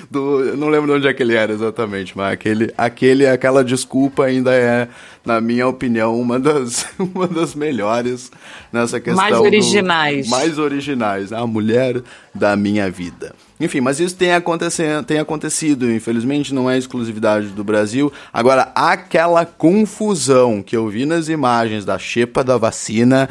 do 0.08 0.40
eu 0.44 0.56
não 0.56 0.68
lembro 0.68 0.86
de 0.92 0.98
onde 0.98 1.08
é 1.08 1.12
que 1.12 1.20
ele 1.20 1.34
era 1.34 1.52
exatamente, 1.52 2.16
mas 2.16 2.32
aquele, 2.32 2.72
aquele 2.78 3.26
aquela 3.26 3.64
desculpa 3.64 4.24
ainda 4.24 4.54
é, 4.54 4.86
na 5.26 5.40
minha 5.40 5.66
opinião, 5.66 6.18
uma 6.18 6.38
das, 6.38 6.86
uma 6.96 7.26
das 7.26 7.56
melhores 7.56 8.30
nessa 8.72 9.00
questão. 9.00 9.20
Mais 9.20 9.36
do- 9.36 9.42
originais. 9.42 10.28
mais 10.28 10.58
originais, 10.60 11.32
a 11.32 11.44
mulher 11.44 12.00
da 12.32 12.54
minha 12.54 12.88
vida. 12.88 13.34
Enfim, 13.58 13.80
mas 13.80 13.98
isso 13.98 14.14
tem, 14.14 14.32
acontecendo, 14.32 15.04
tem 15.04 15.18
acontecido, 15.18 15.90
infelizmente 15.90 16.54
não 16.54 16.70
é 16.70 16.78
exclusividade 16.78 17.48
do 17.48 17.64
Brasil. 17.64 18.12
Agora, 18.32 18.70
aquela 18.76 19.44
confusão 19.44 20.62
que 20.62 20.76
eu 20.76 20.88
vi 20.88 21.04
nas 21.04 21.28
imagens 21.28 21.84
da 21.84 21.98
xepa 21.98 22.44
da 22.44 22.56
vacina, 22.56 23.28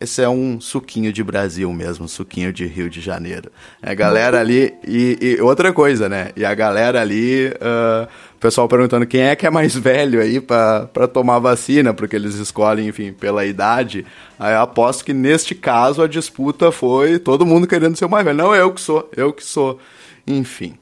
esse 0.00 0.22
é 0.22 0.28
um 0.28 0.60
suquinho 0.60 1.12
de 1.12 1.22
Brasil 1.22 1.72
mesmo, 1.72 2.08
suquinho 2.08 2.52
de 2.52 2.66
Rio 2.66 2.88
de 2.90 3.00
Janeiro. 3.00 3.50
A 3.82 3.94
galera 3.94 4.40
ali, 4.40 4.74
e, 4.86 5.18
e 5.20 5.40
outra 5.40 5.72
coisa, 5.72 6.08
né? 6.08 6.30
E 6.36 6.44
a 6.44 6.54
galera 6.54 7.00
ali, 7.00 7.52
ah, 7.60 8.08
o 8.34 8.38
pessoal 8.38 8.68
perguntando 8.68 9.06
quem 9.06 9.22
é 9.22 9.36
que 9.36 9.46
é 9.46 9.50
mais 9.50 9.74
velho 9.78 10.20
aí 10.20 10.40
pra, 10.40 10.86
pra 10.86 11.08
tomar 11.08 11.38
vacina, 11.38 11.94
porque 11.94 12.16
eles 12.16 12.34
escolhem, 12.34 12.88
enfim, 12.88 13.12
pela 13.12 13.44
idade. 13.44 14.04
Aí 14.38 14.54
eu 14.54 14.60
aposto 14.60 15.04
que 15.04 15.12
neste 15.12 15.54
caso 15.54 16.02
a 16.02 16.06
disputa 16.08 16.70
foi 16.70 17.18
todo 17.18 17.46
mundo 17.46 17.66
querendo 17.66 17.96
ser 17.96 18.04
o 18.04 18.10
mais 18.10 18.24
velho. 18.24 18.36
Não, 18.36 18.54
eu 18.54 18.72
que 18.72 18.80
sou, 18.80 19.10
eu 19.16 19.32
que 19.32 19.44
sou. 19.44 19.78
Enfim. 20.26 20.76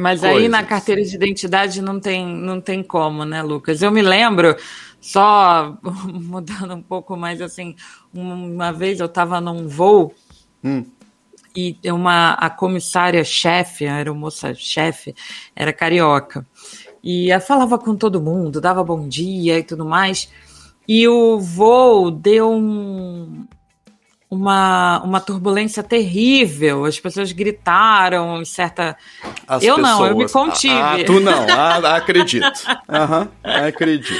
Mas 0.00 0.24
aí 0.24 0.48
na 0.48 0.62
carteira 0.62 1.02
de 1.02 1.14
identidade 1.14 1.82
não 1.82 2.00
tem, 2.00 2.26
não 2.26 2.58
tem 2.58 2.82
como, 2.82 3.26
né, 3.26 3.42
Lucas? 3.42 3.82
Eu 3.82 3.90
me 3.90 4.00
lembro, 4.00 4.56
só 5.00 5.76
mudando 6.12 6.74
um 6.74 6.82
pouco 6.82 7.16
mais 7.16 7.40
assim, 7.40 7.74
uma 8.12 8.72
vez 8.72 9.00
eu 9.00 9.06
estava 9.06 9.40
num 9.40 9.66
voo 9.68 10.14
Hum. 10.62 10.84
e 11.56 11.74
uma 11.86 12.32
a 12.34 12.50
comissária 12.50 13.24
chefe, 13.24 13.86
a 13.86 13.94
aeromoça 13.96 14.54
chefe, 14.54 15.14
era 15.56 15.72
carioca. 15.72 16.46
E 17.02 17.30
ela 17.30 17.40
falava 17.40 17.78
com 17.78 17.96
todo 17.96 18.20
mundo, 18.20 18.60
dava 18.60 18.84
bom 18.84 19.08
dia 19.08 19.58
e 19.58 19.62
tudo 19.62 19.86
mais. 19.86 20.30
E 20.86 21.08
o 21.08 21.40
voo 21.40 22.10
deu 22.10 22.50
um, 22.52 23.46
uma, 24.30 25.00
uma 25.02 25.18
turbulência 25.20 25.82
terrível. 25.82 26.84
As 26.84 27.00
pessoas 27.00 27.32
gritaram, 27.32 28.44
certa. 28.44 28.96
As 29.48 29.62
eu 29.62 29.78
não, 29.78 30.04
eu 30.06 30.14
me 30.16 30.24
pessoas- 30.24 30.48
contive. 30.50 30.74
Ah, 30.74 30.94
ah, 30.94 31.04
tu 31.04 31.20
não, 31.20 31.46
ah, 31.48 31.96
acredito. 31.96 32.46
Aham, 32.88 33.28
acredito. 33.42 34.12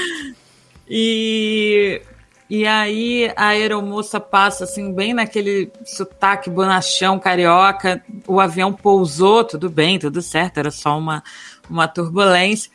E, 0.93 2.01
e 2.49 2.67
aí 2.67 3.31
a 3.37 3.47
aeromoça 3.47 4.19
passa 4.19 4.65
assim, 4.65 4.91
bem 4.91 5.13
naquele 5.13 5.71
sotaque 5.85 6.49
bonachão 6.49 7.17
carioca. 7.17 8.03
O 8.27 8.41
avião 8.41 8.73
pousou, 8.73 9.45
tudo 9.45 9.69
bem, 9.69 9.97
tudo 9.97 10.21
certo, 10.21 10.57
era 10.57 10.69
só 10.69 10.97
uma, 10.99 11.23
uma 11.69 11.87
turbulência. 11.87 12.69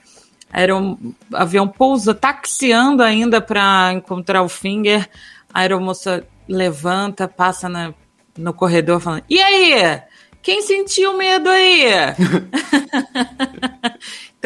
Um 0.74 1.12
avião 1.34 1.68
pousa, 1.68 2.14
taxiando 2.14 3.02
ainda 3.02 3.38
para 3.38 3.92
encontrar 3.92 4.42
o 4.42 4.48
Finger. 4.48 5.06
A 5.52 5.60
aeromoça 5.60 6.26
levanta, 6.48 7.28
passa 7.28 7.68
na, 7.68 7.92
no 8.38 8.54
corredor 8.54 8.98
falando: 8.98 9.24
E 9.28 9.38
aí? 9.38 10.00
Quem 10.42 10.62
sentiu 10.62 11.18
medo 11.18 11.50
aí? 11.50 11.86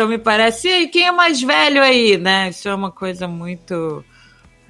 então 0.01 0.09
me 0.09 0.17
parece, 0.17 0.67
e 0.67 0.73
aí, 0.73 0.89
quem 0.89 1.07
é 1.07 1.13
mais 1.13 1.43
velho 1.43 1.83
aí, 1.83 2.17
né? 2.17 2.49
Isso 2.49 2.67
é 2.71 2.75
uma 2.75 2.91
coisa 2.91 3.29
muito, 3.29 4.03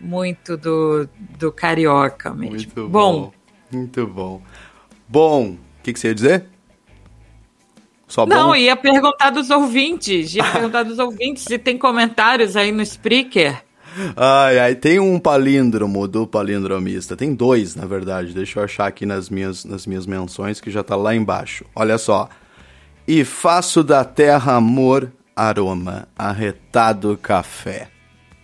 muito 0.01 0.57
do, 0.57 1.09
do 1.39 1.53
carioca 1.53 2.35
mesmo. 2.35 2.57
Muito 2.57 2.89
bom. 2.89 3.33
Muito 3.71 4.07
bom. 4.09 4.43
Bom, 5.07 5.51
o 5.51 5.59
que, 5.85 5.93
que 5.93 6.01
você 6.01 6.09
ia 6.09 6.15
dizer? 6.17 6.47
Só 8.09 8.27
Não, 8.27 8.49
bom? 8.49 8.57
ia 8.57 8.75
perguntar 8.75 9.31
dos 9.31 9.51
ouvintes. 9.51 10.35
Ia 10.35 10.43
perguntar 10.51 10.83
dos 10.83 10.99
ouvintes 10.99 11.45
se 11.45 11.57
tem 11.61 11.79
comentários 11.79 12.57
aí 12.57 12.73
no 12.73 12.83
Spreaker. 12.83 13.63
Ai, 14.17 14.59
ai, 14.59 14.75
tem 14.75 14.99
um 14.99 15.17
palíndromo 15.17 16.09
do 16.09 16.27
palindromista. 16.27 17.17
Tem 17.17 17.33
dois, 17.33 17.77
na 17.77 17.87
verdade. 17.87 18.35
Deixa 18.35 18.59
eu 18.59 18.65
achar 18.65 18.89
aqui 18.89 19.07
nas 19.07 19.31
minhas, 19.31 19.65
nas 19.65 19.87
minhas 19.87 20.07
menções, 20.07 20.61
que 20.61 20.73
já 20.73 20.83
tá 20.83 20.97
lá 20.97 21.15
embaixo. 21.15 21.65
Olha 21.73 21.99
só. 21.99 22.29
E 23.07 23.25
faço 23.25 23.85
da 23.85 24.05
terra 24.05 24.55
amor, 24.55 25.13
aroma, 25.35 26.09
arretado 26.17 27.17
café. 27.17 27.89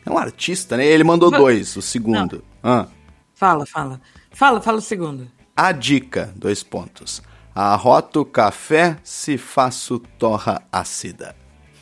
É 0.04 0.10
um 0.10 0.18
artista, 0.18 0.76
né? 0.76 0.86
Ele 0.86 1.04
mandou 1.04 1.30
dois, 1.30 1.76
o 1.76 1.82
segundo. 1.82 2.44
Ah. 2.62 2.86
Fala, 3.34 3.66
fala. 3.66 4.00
Fala, 4.30 4.60
fala 4.60 4.78
o 4.78 4.82
segundo. 4.82 5.30
A 5.56 5.72
dica, 5.72 6.32
dois 6.36 6.62
pontos. 6.62 7.22
Arroto 7.54 8.24
café 8.24 8.98
se 9.02 9.38
faço 9.38 9.98
torra 10.18 10.62
ácida. 10.70 11.34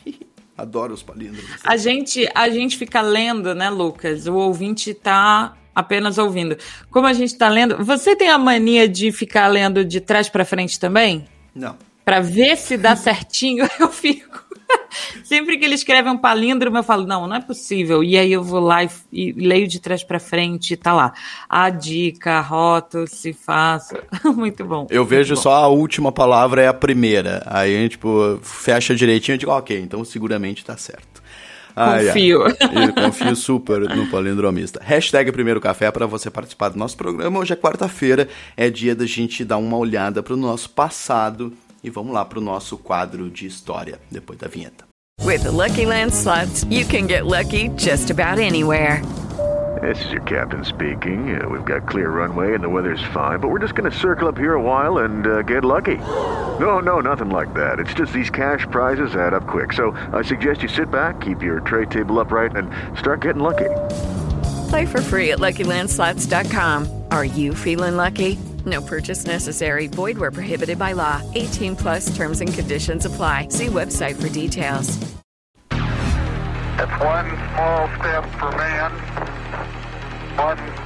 Adoro 0.57 0.93
os 0.93 1.03
palíndromos. 1.03 1.51
A 1.63 1.75
gente, 1.75 2.27
a 2.33 2.49
gente 2.49 2.77
fica 2.77 3.01
lendo, 3.01 3.53
né, 3.53 3.69
Lucas? 3.69 4.25
O 4.25 4.35
ouvinte 4.35 4.93
tá 4.93 5.53
apenas 5.75 6.17
ouvindo. 6.17 6.57
Como 6.89 7.05
a 7.05 7.13
gente 7.13 7.37
tá 7.37 7.49
lendo, 7.49 7.83
você 7.83 8.15
tem 8.15 8.29
a 8.29 8.37
mania 8.37 8.87
de 8.87 9.11
ficar 9.11 9.47
lendo 9.47 9.83
de 9.83 9.99
trás 9.99 10.29
para 10.29 10.45
frente 10.45 10.79
também? 10.79 11.25
Não. 11.53 11.75
Pra 12.05 12.21
ver 12.21 12.55
se 12.55 12.77
dá 12.77 12.95
certinho, 12.95 13.67
eu 13.77 13.91
fico. 13.91 14.44
Sempre 15.23 15.57
que 15.57 15.65
ele 15.65 15.75
escreve 15.75 16.09
um 16.09 16.17
palíndromo, 16.17 16.77
eu 16.77 16.83
falo, 16.83 17.05
não, 17.05 17.27
não 17.27 17.35
é 17.35 17.41
possível. 17.41 18.03
E 18.03 18.17
aí 18.17 18.31
eu 18.31 18.43
vou 18.43 18.59
lá 18.59 18.83
e, 18.83 18.89
e 19.11 19.31
leio 19.31 19.67
de 19.67 19.79
trás 19.79 20.03
para 20.03 20.19
frente 20.19 20.73
e 20.73 20.77
tá 20.77 20.93
lá. 20.93 21.13
A 21.49 21.69
dica, 21.69 22.39
roto, 22.41 23.07
se 23.07 23.33
faço. 23.33 23.95
Muito 24.35 24.63
bom. 24.63 24.87
Eu 24.89 25.05
vejo 25.05 25.33
muito 25.33 25.39
bom. 25.39 25.43
só 25.43 25.55
a 25.55 25.67
última 25.67 26.11
palavra 26.11 26.61
é 26.61 26.67
a 26.67 26.73
primeira. 26.73 27.43
Aí, 27.45 27.87
tipo, 27.89 28.39
fecha 28.41 28.95
direitinho 28.95 29.35
e 29.35 29.37
digo, 29.37 29.51
ok, 29.51 29.79
então 29.79 30.03
seguramente 30.03 30.63
tá 30.63 30.77
certo. 30.77 31.15
Confio. 31.75 32.45
Eu 32.45 32.93
confio 32.93 33.35
super 33.35 33.81
no 33.81 34.07
palindromista. 34.07 34.79
Hashtag 34.81 35.29
Primeiro 35.31 35.59
Café 35.59 35.91
para 35.91 36.05
você 36.05 36.29
participar 36.29 36.69
do 36.69 36.79
nosso 36.79 36.95
programa. 36.95 37.39
Hoje 37.39 37.51
é 37.51 37.55
quarta-feira, 37.55 38.29
é 38.55 38.69
dia 38.69 38.95
da 38.95 39.05
gente 39.05 39.43
dar 39.43 39.57
uma 39.57 39.75
olhada 39.75 40.23
para 40.23 40.33
o 40.33 40.37
nosso 40.37 40.69
passado. 40.69 41.51
E 41.85 41.89
vamos 41.91 42.15
lá 42.15 42.25
para 42.25 42.39
o 42.39 42.41
nosso 42.41 42.79
quadro 42.79 43.29
de 43.29 43.45
história, 43.45 43.99
depois 44.09 44.39
da 44.39 44.47
vinheta. 44.47 44.85
With 45.23 45.43
the 45.43 45.51
Lucky 45.51 45.85
Land 45.85 46.11
slots, 46.15 46.65
you 46.67 46.83
can 46.83 47.05
get 47.05 47.27
lucky 47.27 47.69
just 47.77 48.09
about 48.09 48.39
anywhere. 48.39 49.03
This 49.83 50.03
is 50.05 50.11
your 50.11 50.23
captain 50.23 50.65
speaking. 50.65 51.39
Uh, 51.39 51.47
we've 51.47 51.63
got 51.63 51.87
clear 51.87 52.09
runway 52.09 52.55
and 52.55 52.63
the 52.63 52.69
weather's 52.69 53.03
fine, 53.13 53.39
but 53.39 53.49
we're 53.49 53.59
just 53.59 53.75
going 53.75 53.89
to 53.89 53.95
circle 53.95 54.27
up 54.27 54.35
here 54.35 54.55
a 54.55 54.61
while 54.61 55.03
and 55.05 55.27
uh, 55.27 55.43
get 55.43 55.63
lucky. 55.63 55.97
No, 56.59 56.79
no, 56.79 57.01
nothing 57.01 57.29
like 57.29 57.53
that. 57.53 57.77
It's 57.77 57.93
just 57.93 58.11
these 58.13 58.31
cash 58.31 58.65
prizes 58.71 59.15
add 59.15 59.35
up 59.35 59.45
quick. 59.45 59.71
So 59.71 59.91
I 60.11 60.23
suggest 60.23 60.63
you 60.63 60.69
sit 60.69 60.89
back, 60.89 61.21
keep 61.21 61.43
your 61.43 61.59
tray 61.59 61.85
table 61.85 62.19
upright, 62.19 62.55
and 62.55 62.67
start 62.97 63.21
getting 63.21 63.43
lucky. 63.43 63.69
Play 64.69 64.85
for 64.85 65.01
free 65.01 65.31
at 65.31 65.39
LuckyLandSlots.com. 65.39 67.03
Are 67.11 67.25
you 67.25 67.53
feeling 67.53 67.97
lucky? 67.97 68.37
No 68.65 68.81
purchase 68.81 69.25
necessary. 69.25 69.87
Void 69.87 70.17
where 70.17 70.31
prohibited 70.31 70.79
by 70.79 70.93
law. 70.93 71.21
18 71.35 71.75
plus 71.75 72.15
terms 72.15 72.41
and 72.41 72.53
conditions 72.53 73.05
apply. 73.05 73.49
See 73.49 73.67
website 73.67 74.19
for 74.19 74.29
details. 74.29 74.97
It's 76.77 76.99
one 76.99 77.29
small 77.53 77.87
step 77.99 78.25
for 78.37 78.51
man, 78.51 78.91
one 80.35 80.84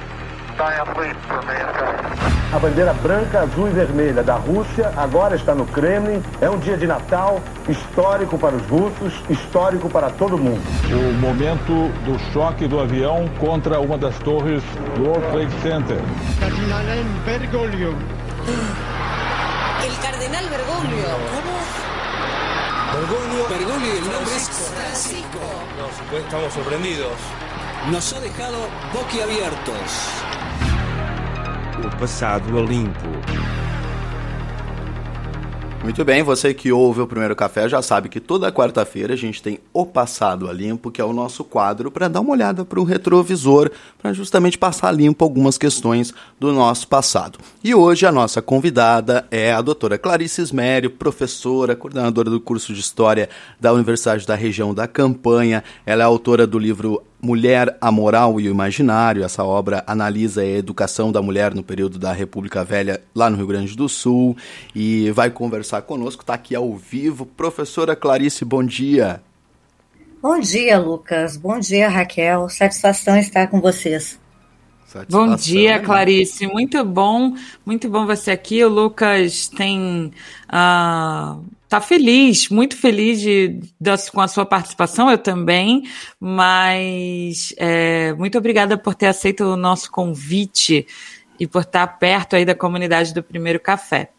A 2.52 2.58
bandeira 2.58 2.92
branca, 2.92 3.40
azul 3.40 3.68
e 3.68 3.70
vermelha 3.70 4.22
da 4.22 4.34
Rússia 4.34 4.92
agora 4.94 5.34
está 5.34 5.54
no 5.54 5.64
Kremlin. 5.64 6.22
É 6.38 6.50
um 6.50 6.58
dia 6.58 6.76
de 6.76 6.86
Natal 6.86 7.40
histórico 7.66 8.36
para 8.36 8.54
os 8.54 8.66
russos, 8.68 9.22
histórico 9.30 9.88
para 9.88 10.10
todo 10.10 10.36
mundo. 10.36 10.60
O 10.90 11.14
momento 11.14 11.88
do 12.04 12.18
choque 12.34 12.68
do 12.68 12.78
avião 12.78 13.26
contra 13.38 13.80
uma 13.80 13.96
das 13.96 14.18
torres 14.18 14.62
do 14.96 15.04
World 15.04 15.26
Trade 15.30 15.62
Center. 15.62 15.96
Cardinal 16.38 16.84
Bergoglio. 17.24 17.96
El 19.82 19.96
cardenal 20.02 20.44
Bergoglio. 20.44 21.06
Bergoglio. 22.92 23.48
Bergoglio, 23.48 23.92
el 23.94 24.12
nombre 24.12 24.36
es 24.36 24.48
Francisco. 24.48 25.38
Estamos 26.18 26.52
sorprendidos. 26.52 27.16
Nos 27.90 28.12
ha 28.12 28.20
dejado 28.20 28.58
boquiabiertos. 28.92 30.29
O 31.82 31.98
passado 31.98 32.58
a 32.58 32.62
limpo. 32.62 33.08
Muito 35.82 36.04
bem, 36.04 36.22
você 36.22 36.52
que 36.52 36.70
ouve 36.70 37.00
o 37.00 37.06
Primeiro 37.06 37.34
Café 37.34 37.66
já 37.66 37.80
sabe 37.80 38.10
que 38.10 38.20
toda 38.20 38.52
quarta-feira 38.52 39.14
a 39.14 39.16
gente 39.16 39.42
tem 39.42 39.58
O 39.72 39.86
Passado 39.86 40.46
a 40.46 40.52
Limpo, 40.52 40.90
que 40.90 41.00
é 41.00 41.04
o 41.04 41.12
nosso 41.14 41.42
quadro 41.42 41.90
para 41.90 42.06
dar 42.06 42.20
uma 42.20 42.32
olhada 42.32 42.66
para 42.66 42.78
o 42.78 42.84
retrovisor, 42.84 43.70
para 43.98 44.12
justamente 44.12 44.58
passar 44.58 44.92
limpo 44.92 45.24
algumas 45.24 45.56
questões 45.56 46.12
do 46.38 46.52
nosso 46.52 46.86
passado. 46.86 47.38
E 47.64 47.74
hoje 47.74 48.04
a 48.04 48.12
nossa 48.12 48.42
convidada 48.42 49.26
é 49.30 49.54
a 49.54 49.62
doutora 49.62 49.96
Clarice 49.96 50.42
Ismério, 50.42 50.90
professora, 50.90 51.74
coordenadora 51.74 52.28
do 52.28 52.40
curso 52.40 52.74
de 52.74 52.80
História 52.80 53.30
da 53.58 53.72
Universidade 53.72 54.26
da 54.26 54.34
Região 54.34 54.74
da 54.74 54.86
Campanha. 54.86 55.64
Ela 55.86 56.02
é 56.02 56.04
autora 56.04 56.46
do 56.46 56.58
livro 56.58 57.02
Mulher, 57.22 57.76
a 57.80 57.92
Moral 57.92 58.40
e 58.40 58.48
o 58.48 58.50
Imaginário. 58.50 59.22
Essa 59.22 59.44
obra 59.44 59.84
analisa 59.86 60.40
a 60.40 60.46
educação 60.46 61.12
da 61.12 61.20
mulher 61.20 61.54
no 61.54 61.62
período 61.62 61.98
da 61.98 62.12
República 62.12 62.64
Velha, 62.64 63.02
lá 63.14 63.28
no 63.28 63.36
Rio 63.36 63.46
Grande 63.46 63.76
do 63.76 63.88
Sul, 63.88 64.36
e 64.74 65.10
vai 65.10 65.30
conversar 65.30 65.82
conosco, 65.82 66.22
está 66.22 66.34
aqui 66.34 66.54
ao 66.54 66.74
vivo. 66.74 67.26
Professora 67.26 67.94
Clarice, 67.94 68.44
bom 68.44 68.64
dia. 68.64 69.22
Bom 70.22 70.38
dia, 70.38 70.78
Lucas. 70.78 71.36
Bom 71.36 71.58
dia, 71.58 71.88
Raquel. 71.88 72.48
Satisfação 72.48 73.16
estar 73.16 73.46
com 73.48 73.60
vocês. 73.60 74.20
Satisfação, 74.86 75.28
Bom 75.28 75.36
dia? 75.36 75.78
Clarice. 75.78 76.46
Muito 76.46 76.84
bom, 76.84 77.34
muito 77.64 77.88
bom 77.88 78.04
você 78.06 78.32
aqui. 78.32 78.64
O 78.64 78.68
Lucas 78.68 79.48
tem. 79.48 80.12
ah, 80.48 81.38
tá 81.70 81.80
feliz, 81.80 82.48
muito 82.48 82.76
feliz 82.76 83.20
de, 83.20 83.60
da- 83.80 83.96
com 84.12 84.20
a 84.20 84.26
sua 84.26 84.44
participação, 84.44 85.08
eu 85.08 85.16
também, 85.16 85.84
mas 86.18 87.54
é, 87.56 88.12
muito 88.14 88.36
obrigada 88.36 88.76
por 88.76 88.92
ter 88.92 89.06
aceito 89.06 89.44
o 89.44 89.56
nosso 89.56 89.88
convite 89.88 90.84
e 91.38 91.46
por 91.46 91.62
estar 91.62 91.86
perto 91.86 92.34
aí 92.34 92.44
da 92.44 92.56
comunidade 92.56 93.14
do 93.14 93.22
Primeiro 93.22 93.60
Café. 93.60 94.10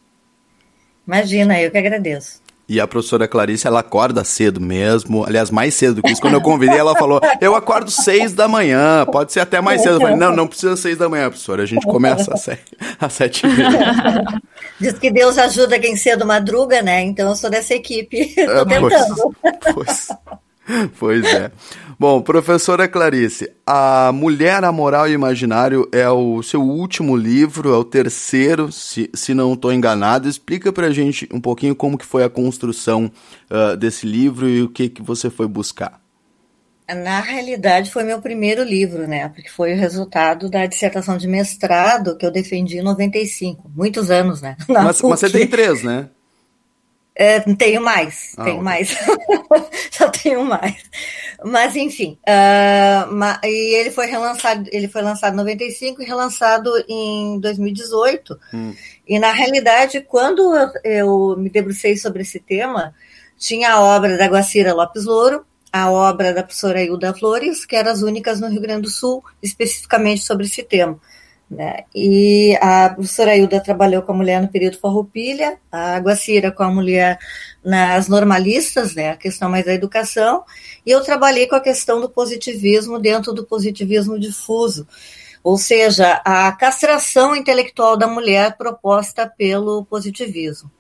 Imagina, 1.06 1.60
eu 1.60 1.70
que 1.70 1.78
agradeço. 1.78 2.41
E 2.72 2.80
a 2.80 2.88
professora 2.88 3.28
Clarice, 3.28 3.68
ela 3.68 3.82
acorda 3.82 4.24
cedo 4.24 4.62
mesmo, 4.62 5.26
aliás, 5.26 5.52
mais 5.52 5.74
cedo 5.74 5.96
do 5.96 6.02
que 6.02 6.10
isso. 6.10 6.22
Quando 6.22 6.36
eu 6.36 6.42
convidei, 6.42 6.80
ela 6.80 6.96
falou: 6.96 7.20
Eu 7.42 7.54
acordo 7.54 7.92
seis 7.92 8.32
da 8.32 8.48
manhã, 8.48 9.06
pode 9.12 9.34
ser 9.34 9.42
até 9.42 9.60
mais 9.60 9.82
cedo. 9.82 9.96
Eu 9.96 10.00
falei: 10.00 10.16
Não, 10.16 10.34
não 10.34 10.48
precisa 10.48 10.78
seis 10.78 10.98
da 10.98 11.10
manhã, 11.10 11.28
professora, 11.28 11.64
a 11.64 11.66
gente 11.66 11.86
começa 11.86 12.34
às 12.34 12.40
sete, 12.40 12.64
às 12.98 13.12
sete 13.12 13.46
e 13.46 13.50
meia. 13.50 14.26
Diz 14.80 14.98
que 14.98 15.12
Deus 15.12 15.38
ajuda 15.38 15.78
quem 15.80 15.98
cedo 15.98 16.26
madruga, 16.26 16.82
né? 16.82 17.02
Então 17.02 17.28
eu 17.28 17.36
sou 17.36 17.50
dessa 17.50 17.74
equipe. 17.74 18.34
É, 18.38 18.46
Tô 18.46 18.66
tentando. 18.66 19.36
Pois, 19.74 20.08
pois 20.08 20.41
é. 21.36 21.52
Bom, 22.00 22.22
professora 22.22 22.88
Clarice, 22.88 23.52
A 23.66 24.12
Mulher, 24.12 24.64
a 24.64 24.72
Moral 24.72 25.08
e 25.08 25.12
o 25.12 25.14
Imaginário 25.14 25.88
é 25.92 26.10
o 26.10 26.42
seu 26.42 26.62
último 26.64 27.16
livro, 27.16 27.72
é 27.72 27.78
o 27.78 27.84
terceiro, 27.84 28.72
se, 28.72 29.10
se 29.14 29.34
não 29.34 29.54
estou 29.54 29.72
enganado. 29.72 30.28
Explica 30.28 30.72
pra 30.74 30.90
gente 30.90 31.30
um 31.32 31.40
pouquinho 31.40 31.76
como 31.76 31.98
que 31.98 32.06
foi 32.06 32.24
a 32.24 32.30
construção 32.30 33.12
ah, 33.50 33.76
desse 33.76 34.08
livro 34.08 34.50
e 34.50 34.64
o 34.64 34.70
que, 34.70 34.90
que 34.90 35.02
você 35.02 35.30
foi 35.30 35.48
buscar. 35.48 36.02
Na 36.94 37.22
realidade, 37.22 37.92
foi 37.92 38.04
meu 38.04 38.22
primeiro 38.22 38.64
livro, 38.64 39.08
né? 39.08 39.30
Porque 39.30 39.50
foi 39.50 39.74
o 39.74 39.78
resultado 39.78 40.50
da 40.50 40.66
dissertação 40.66 41.18
de 41.18 41.28
mestrado 41.28 42.18
que 42.18 42.26
eu 42.26 42.32
defendi 42.32 42.80
em 42.80 42.82
95. 42.82 43.72
Muitos 43.74 44.12
anos, 44.12 44.42
né? 44.42 44.58
Mas, 44.68 45.02
mas 45.02 45.02
você 45.02 45.30
tem 45.30 45.48
três, 45.48 45.84
né? 45.84 46.10
É, 47.14 47.40
tenho 47.42 47.82
mais, 47.82 48.34
Ah, 48.38 48.44
tenho 48.46 48.56
ok. 48.58 48.64
mais. 48.64 48.96
Já 49.92 50.10
tenho 50.10 50.46
mais. 50.46 50.76
Mas 51.44 51.76
enfim, 51.76 52.18
ah, 52.26 53.08
ma- 53.12 53.40
e 53.44 53.76
ele 53.76 53.92
foi 53.92 54.06
relançado, 54.08 54.70
ele 54.72 54.88
foi 54.88 55.02
lançado 55.02 55.34
em 55.34 55.38
95 55.38 56.02
e 56.02 56.06
relançado 56.06 56.72
em 56.88 57.40
2018. 57.40 58.40
Hum. 58.54 58.74
E 59.08 59.20
na 59.20 59.32
realidade, 59.34 60.02
quando 60.02 60.56
eu, 60.56 60.70
eu 60.84 61.36
me 61.38 61.50
debrucei 61.50 61.98
sobre 61.98 62.22
esse 62.22 62.40
tema, 62.40 62.94
tinha 63.38 63.74
a 63.74 63.82
obra 63.82 64.18
da 64.18 64.28
Guacira 64.28 64.74
Lopes 64.74 65.04
Louro, 65.06 65.46
a 65.74 65.92
obra 65.92 66.34
da 66.34 66.44
professora 66.44 66.82
Hilda 66.82 67.14
Flores, 67.14 67.66
que 67.66 67.76
eram 67.76 67.92
as 67.92 68.02
únicas 68.02 68.40
no 68.40 68.48
Rio 68.48 68.62
Grande 68.62 68.84
do 68.84 68.90
Sul, 68.90 69.24
especificamente 69.42 70.22
sobre 70.22 70.46
esse 70.46 70.64
tema. 70.64 71.00
Né? 71.52 71.84
E 71.94 72.58
a 72.62 72.92
professora 72.92 73.36
Hilda 73.36 73.60
trabalhou 73.60 74.02
com 74.04 74.14
a 74.14 74.16
mulher 74.16 74.42
no 74.42 74.48
período 74.48 74.80
Farroupilha, 74.80 75.58
a 75.70 75.98
Guacira 75.98 76.50
com 76.50 76.64
a 76.64 76.72
mulher 76.72 77.20
nas 77.62 78.08
normalistas, 78.08 78.96
né, 78.96 79.10
a 79.10 79.18
questão 79.18 79.50
mais 79.50 79.66
da 79.66 79.74
educação, 79.74 80.46
e 80.86 80.92
eu 80.92 81.04
trabalhei 81.04 81.48
com 81.48 81.56
a 81.56 81.60
questão 81.60 82.00
do 82.00 82.10
positivismo 82.10 82.98
dentro 82.98 83.34
do 83.34 83.46
positivismo 83.46 84.18
difuso, 84.18 84.88
ou 85.44 85.58
seja, 85.58 86.22
a 86.24 86.54
castração 86.54 87.36
intelectual 87.36 87.98
da 87.98 88.08
mulher 88.08 88.56
proposta 88.56 89.28
pelo 89.28 89.84
positivismo. 89.84 90.72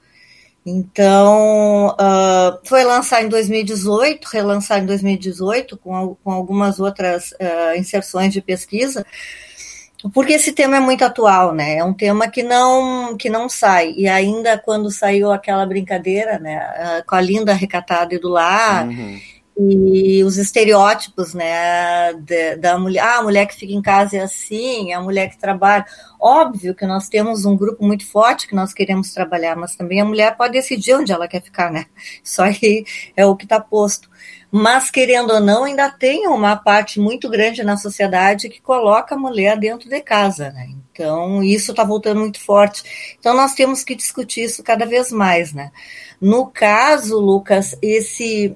Então, 0.66 1.88
uh, 1.90 2.60
foi 2.64 2.86
lançado 2.86 3.26
em 3.26 3.30
2018, 3.30 4.26
relançado 4.26 4.84
em 4.84 4.86
2018, 4.86 5.76
com, 5.76 6.16
com 6.24 6.32
algumas 6.32 6.80
outras 6.80 7.32
uh, 7.32 7.78
inserções 7.78 8.32
de 8.32 8.42
pesquisa, 8.42 9.06
porque 10.10 10.34
esse 10.34 10.52
tema 10.52 10.78
é 10.78 10.80
muito 10.80 11.04
atual, 11.04 11.54
né? 11.54 11.78
É 11.78 11.84
um 11.84 11.94
tema 11.94 12.28
que 12.28 12.42
não 12.44 13.16
que 13.18 13.30
não 13.30 13.48
sai. 13.48 13.94
E 13.96 14.08
ainda 14.08 14.58
quando 14.58 14.90
saiu 14.90 15.32
aquela 15.32 15.66
brincadeira, 15.66 16.40
né, 16.40 17.04
com 17.08 17.16
a 17.16 17.22
linda 17.22 17.54
recatada 17.54 18.16
e 18.16 18.20
do 18.20 18.30
lar, 18.30 18.88
uhum 18.88 19.20
e 19.58 20.24
os 20.24 20.38
estereótipos, 20.38 21.34
né, 21.34 22.14
de, 22.14 22.56
da 22.56 22.80
mulher, 22.80 23.04
ah, 23.04 23.18
a 23.18 23.24
mulher 23.24 23.46
que 23.46 23.56
fica 23.56 23.74
em 23.74 23.82
casa 23.82 24.18
é 24.18 24.22
assim, 24.22 24.94
a 24.94 25.02
mulher 25.02 25.30
que 25.30 25.38
trabalha. 25.38 25.86
Óbvio 26.20 26.74
que 26.74 26.86
nós 26.86 27.10
temos 27.10 27.46
um 27.46 27.56
grupo 27.56 27.86
muito 27.86 28.06
forte 28.06 28.48
que 28.48 28.56
nós 28.56 28.74
queremos 28.74 29.14
trabalhar, 29.14 29.56
mas 29.56 29.76
também 29.76 30.00
a 30.00 30.06
mulher 30.06 30.36
pode 30.38 30.54
decidir 30.54 30.96
onde 30.96 31.12
ela 31.12 31.28
quer 31.28 31.42
ficar, 31.42 31.72
né? 31.72 31.86
Isso 32.24 32.42
aí 32.42 32.86
é 33.16 33.26
o 33.26 33.36
que 33.36 33.46
está 33.46 33.60
posto. 33.60 34.10
Mas, 34.52 34.92
querendo 34.92 35.32
ou 35.32 35.40
não, 35.40 35.64
ainda 35.64 35.90
tem 35.90 36.28
uma 36.28 36.58
parte 36.58 37.00
muito 37.00 37.30
grande 37.30 37.64
na 37.64 37.78
sociedade 37.78 38.50
que 38.50 38.62
coloca 38.62 39.16
a 39.16 39.18
mulher 39.18 39.58
dentro 39.58 39.88
de 39.88 40.02
casa, 40.02 40.52
né? 40.52 40.70
Então, 40.92 41.42
isso 41.42 41.72
está 41.72 41.86
voltando 41.86 42.20
muito 42.20 42.40
forte. 42.40 43.16
Então, 43.18 43.34
nós 43.34 43.54
temos 43.54 43.84
que 43.84 43.96
discutir 43.96 44.44
isso 44.44 44.62
cada 44.62 44.86
vez 44.86 45.10
mais, 45.12 45.54
né? 45.54 45.72
No 46.20 46.48
caso, 46.48 47.18
Lucas, 47.18 47.78
esse 47.82 48.56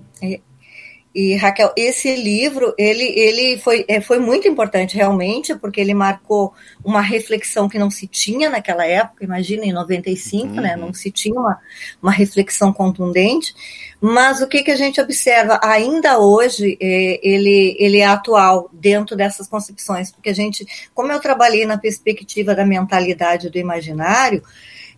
e 1.15 1.33
Raquel, 1.37 1.71
esse 1.77 2.13
livro 2.13 2.75
ele, 2.77 3.05
ele 3.17 3.57
foi, 3.57 3.85
é, 3.87 4.01
foi 4.01 4.19
muito 4.19 4.49
importante 4.49 4.97
realmente, 4.97 5.55
porque 5.55 5.79
ele 5.79 5.93
marcou 5.93 6.53
uma 6.83 6.99
reflexão 6.99 7.69
que 7.69 7.79
não 7.79 7.89
se 7.89 8.05
tinha 8.05 8.49
naquela 8.49 8.85
época, 8.85 9.23
imagina, 9.23 9.63
em 9.63 9.71
95, 9.71 10.47
né, 10.47 10.55
uhum. 10.55 10.61
né? 10.61 10.75
Não 10.75 10.93
se 10.93 11.09
tinha 11.09 11.39
uma, 11.39 11.57
uma 12.01 12.11
reflexão 12.11 12.73
contundente. 12.73 13.55
Mas 14.01 14.41
o 14.41 14.47
que, 14.47 14.61
que 14.61 14.71
a 14.71 14.75
gente 14.75 14.99
observa 14.99 15.57
ainda 15.63 16.19
hoje, 16.19 16.77
é, 16.81 17.19
ele, 17.23 17.77
ele 17.79 17.99
é 17.99 18.05
atual 18.05 18.69
dentro 18.73 19.15
dessas 19.15 19.47
concepções, 19.47 20.11
porque 20.11 20.29
a 20.29 20.35
gente, 20.35 20.65
como 20.93 21.13
eu 21.13 21.19
trabalhei 21.21 21.65
na 21.65 21.77
perspectiva 21.77 22.53
da 22.53 22.65
mentalidade 22.65 23.49
do 23.49 23.57
imaginário, 23.57 24.43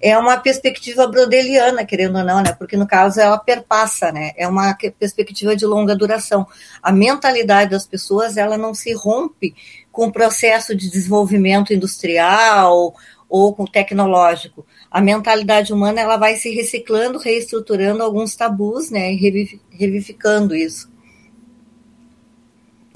é 0.01 0.17
uma 0.17 0.37
perspectiva 0.37 1.07
brodeliana, 1.07 1.85
querendo 1.85 2.17
ou 2.17 2.23
não, 2.23 2.41
né? 2.41 2.53
Porque 2.53 2.77
no 2.77 2.87
caso 2.87 3.19
ela 3.19 3.37
perpassa, 3.37 4.11
né? 4.11 4.31
É 4.37 4.47
uma 4.47 4.75
perspectiva 4.99 5.55
de 5.55 5.65
longa 5.65 5.95
duração. 5.95 6.45
A 6.81 6.91
mentalidade 6.91 7.71
das 7.71 7.87
pessoas 7.87 8.37
ela 8.37 8.57
não 8.57 8.73
se 8.73 8.93
rompe 8.93 9.55
com 9.91 10.07
o 10.07 10.11
processo 10.11 10.75
de 10.75 10.89
desenvolvimento 10.89 11.73
industrial 11.73 12.93
ou 13.27 13.53
com 13.53 13.65
tecnológico. 13.65 14.65
A 14.89 15.01
mentalidade 15.01 15.73
humana 15.73 15.99
ela 15.99 16.17
vai 16.17 16.35
se 16.35 16.49
reciclando, 16.51 17.17
reestruturando 17.17 18.03
alguns 18.03 18.35
tabus, 18.35 18.91
né? 18.91 19.11
E 19.11 19.61
revivificando 19.71 20.55
isso. 20.55 20.89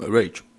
Rachel. 0.00 0.51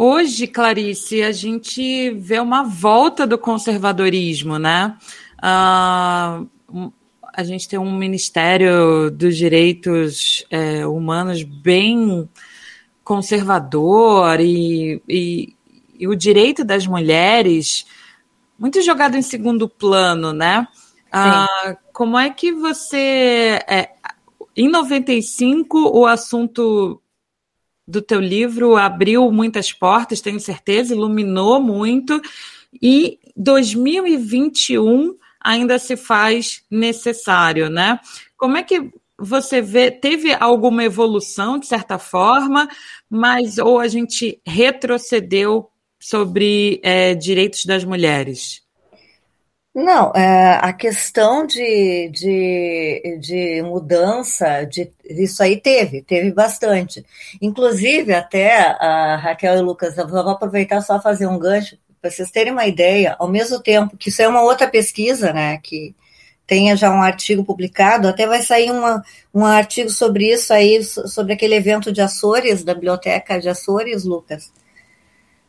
Hoje, 0.00 0.46
Clarice, 0.46 1.24
a 1.24 1.32
gente 1.32 2.12
vê 2.12 2.38
uma 2.38 2.62
volta 2.62 3.26
do 3.26 3.36
conservadorismo, 3.36 4.56
né? 4.56 4.96
Uh, 5.38 6.92
a 7.34 7.42
gente 7.42 7.68
tem 7.68 7.80
um 7.80 7.98
Ministério 7.98 9.10
dos 9.10 9.36
Direitos 9.36 10.46
é, 10.52 10.86
Humanos 10.86 11.42
bem 11.42 12.28
conservador 13.02 14.38
e, 14.38 15.02
e, 15.08 15.56
e, 15.98 16.06
o 16.06 16.14
direito 16.14 16.64
das 16.64 16.86
mulheres 16.86 17.84
muito 18.56 18.80
jogado 18.82 19.16
em 19.16 19.22
segundo 19.22 19.68
plano, 19.68 20.32
né? 20.32 20.68
Uh, 21.08 21.76
como 21.92 22.16
é 22.16 22.30
que 22.30 22.52
você. 22.52 23.58
É, 23.68 23.90
em 24.56 24.68
95, 24.68 25.90
o 25.92 26.06
assunto 26.06 27.02
do 27.88 28.02
teu 28.02 28.20
livro 28.20 28.76
abriu 28.76 29.32
muitas 29.32 29.72
portas, 29.72 30.20
tenho 30.20 30.38
certeza, 30.38 30.94
iluminou 30.94 31.58
muito. 31.58 32.20
E 32.82 33.18
2021 33.34 35.16
ainda 35.40 35.78
se 35.78 35.96
faz 35.96 36.62
necessário, 36.70 37.70
né? 37.70 37.98
Como 38.36 38.58
é 38.58 38.62
que 38.62 38.92
você 39.18 39.62
vê, 39.62 39.90
teve 39.90 40.34
alguma 40.34 40.84
evolução 40.84 41.58
de 41.58 41.66
certa 41.66 41.98
forma, 41.98 42.68
mas 43.08 43.56
ou 43.56 43.80
a 43.80 43.88
gente 43.88 44.38
retrocedeu 44.46 45.70
sobre 45.98 46.80
é, 46.84 47.14
direitos 47.14 47.64
das 47.64 47.84
mulheres? 47.84 48.62
Não, 49.80 50.10
é, 50.12 50.58
a 50.60 50.72
questão 50.72 51.46
de, 51.46 52.08
de, 52.08 53.18
de 53.20 53.62
mudança, 53.62 54.64
de, 54.64 54.90
isso 55.04 55.40
aí 55.40 55.56
teve, 55.56 56.02
teve 56.02 56.32
bastante. 56.32 57.06
Inclusive, 57.40 58.12
até 58.12 58.56
a 58.58 59.14
Raquel 59.14 59.56
e 59.56 59.60
Lucas, 59.60 59.96
eu 59.96 60.08
vou 60.08 60.18
aproveitar 60.18 60.80
só 60.80 61.00
fazer 61.00 61.28
um 61.28 61.38
gancho, 61.38 61.78
para 62.00 62.10
vocês 62.10 62.28
terem 62.28 62.52
uma 62.52 62.66
ideia, 62.66 63.14
ao 63.20 63.28
mesmo 63.28 63.60
tempo 63.60 63.96
que 63.96 64.08
isso 64.08 64.20
é 64.20 64.26
uma 64.26 64.42
outra 64.42 64.66
pesquisa, 64.66 65.32
né, 65.32 65.58
que 65.58 65.94
tenha 66.44 66.74
já 66.76 66.90
um 66.90 67.00
artigo 67.00 67.44
publicado, 67.44 68.08
até 68.08 68.26
vai 68.26 68.42
sair 68.42 68.72
uma, 68.72 69.00
um 69.32 69.44
artigo 69.44 69.90
sobre 69.90 70.32
isso 70.32 70.52
aí, 70.52 70.82
sobre 70.82 71.34
aquele 71.34 71.54
evento 71.54 71.92
de 71.92 72.00
Açores, 72.00 72.64
da 72.64 72.74
Biblioteca 72.74 73.38
de 73.38 73.48
Açores, 73.48 74.04
Lucas, 74.04 74.52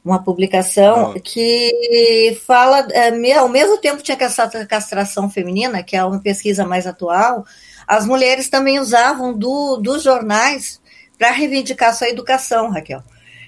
uma 0.03 0.23
publicação 0.23 1.11
ah. 1.11 1.19
que 1.19 2.37
fala, 2.45 2.87
é, 2.91 3.33
ao 3.33 3.49
mesmo 3.49 3.77
tempo 3.77 4.01
tinha 4.01 4.17
essa 4.19 4.47
castração 4.65 5.29
feminina, 5.29 5.83
que 5.83 5.95
é 5.95 6.03
uma 6.03 6.19
pesquisa 6.19 6.65
mais 6.65 6.87
atual, 6.87 7.45
as 7.87 8.05
mulheres 8.05 8.49
também 8.49 8.79
usavam 8.79 9.37
do, 9.37 9.77
dos 9.77 10.03
jornais 10.03 10.81
para 11.17 11.31
reivindicar 11.31 11.95
sua 11.95 12.09
educação, 12.09 12.69
Raquel. 12.69 13.03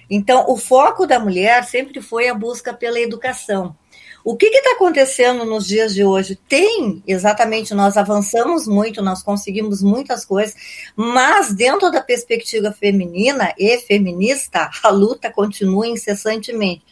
Então, 0.10 0.46
o 0.50 0.58
foco 0.58 1.08
da 1.08 1.20
mulher 1.20 1.64
sempre 1.64 2.02
foi 2.02 2.28
a 2.28 2.34
busca 2.34 2.74
pela 2.74 3.00
educação. 3.00 3.76
O 4.24 4.36
que 4.36 4.46
está 4.46 4.74
acontecendo 4.74 5.46
nos 5.46 5.66
dias 5.66 5.96
de 5.96 6.04
hoje? 6.04 6.36
Tem, 6.48 7.02
exatamente, 7.08 7.74
nós 7.74 7.98
avançamos 7.98 8.68
muito, 8.68 9.02
nós 9.02 9.24
conseguimos 9.24 9.82
muitas 9.82 10.24
coisas, 10.24 10.56
mas 10.96 11.54
dentro 11.54 11.90
da 11.90 12.02
perspectiva 12.02 12.72
feminina 12.72 13.54
e 13.58 13.78
feminista, 13.80 14.70
a 14.84 14.90
luta 14.90 15.32
continua 15.32 15.88
incessantemente. 15.88 16.86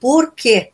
Por 0.00 0.32
quê? 0.32 0.72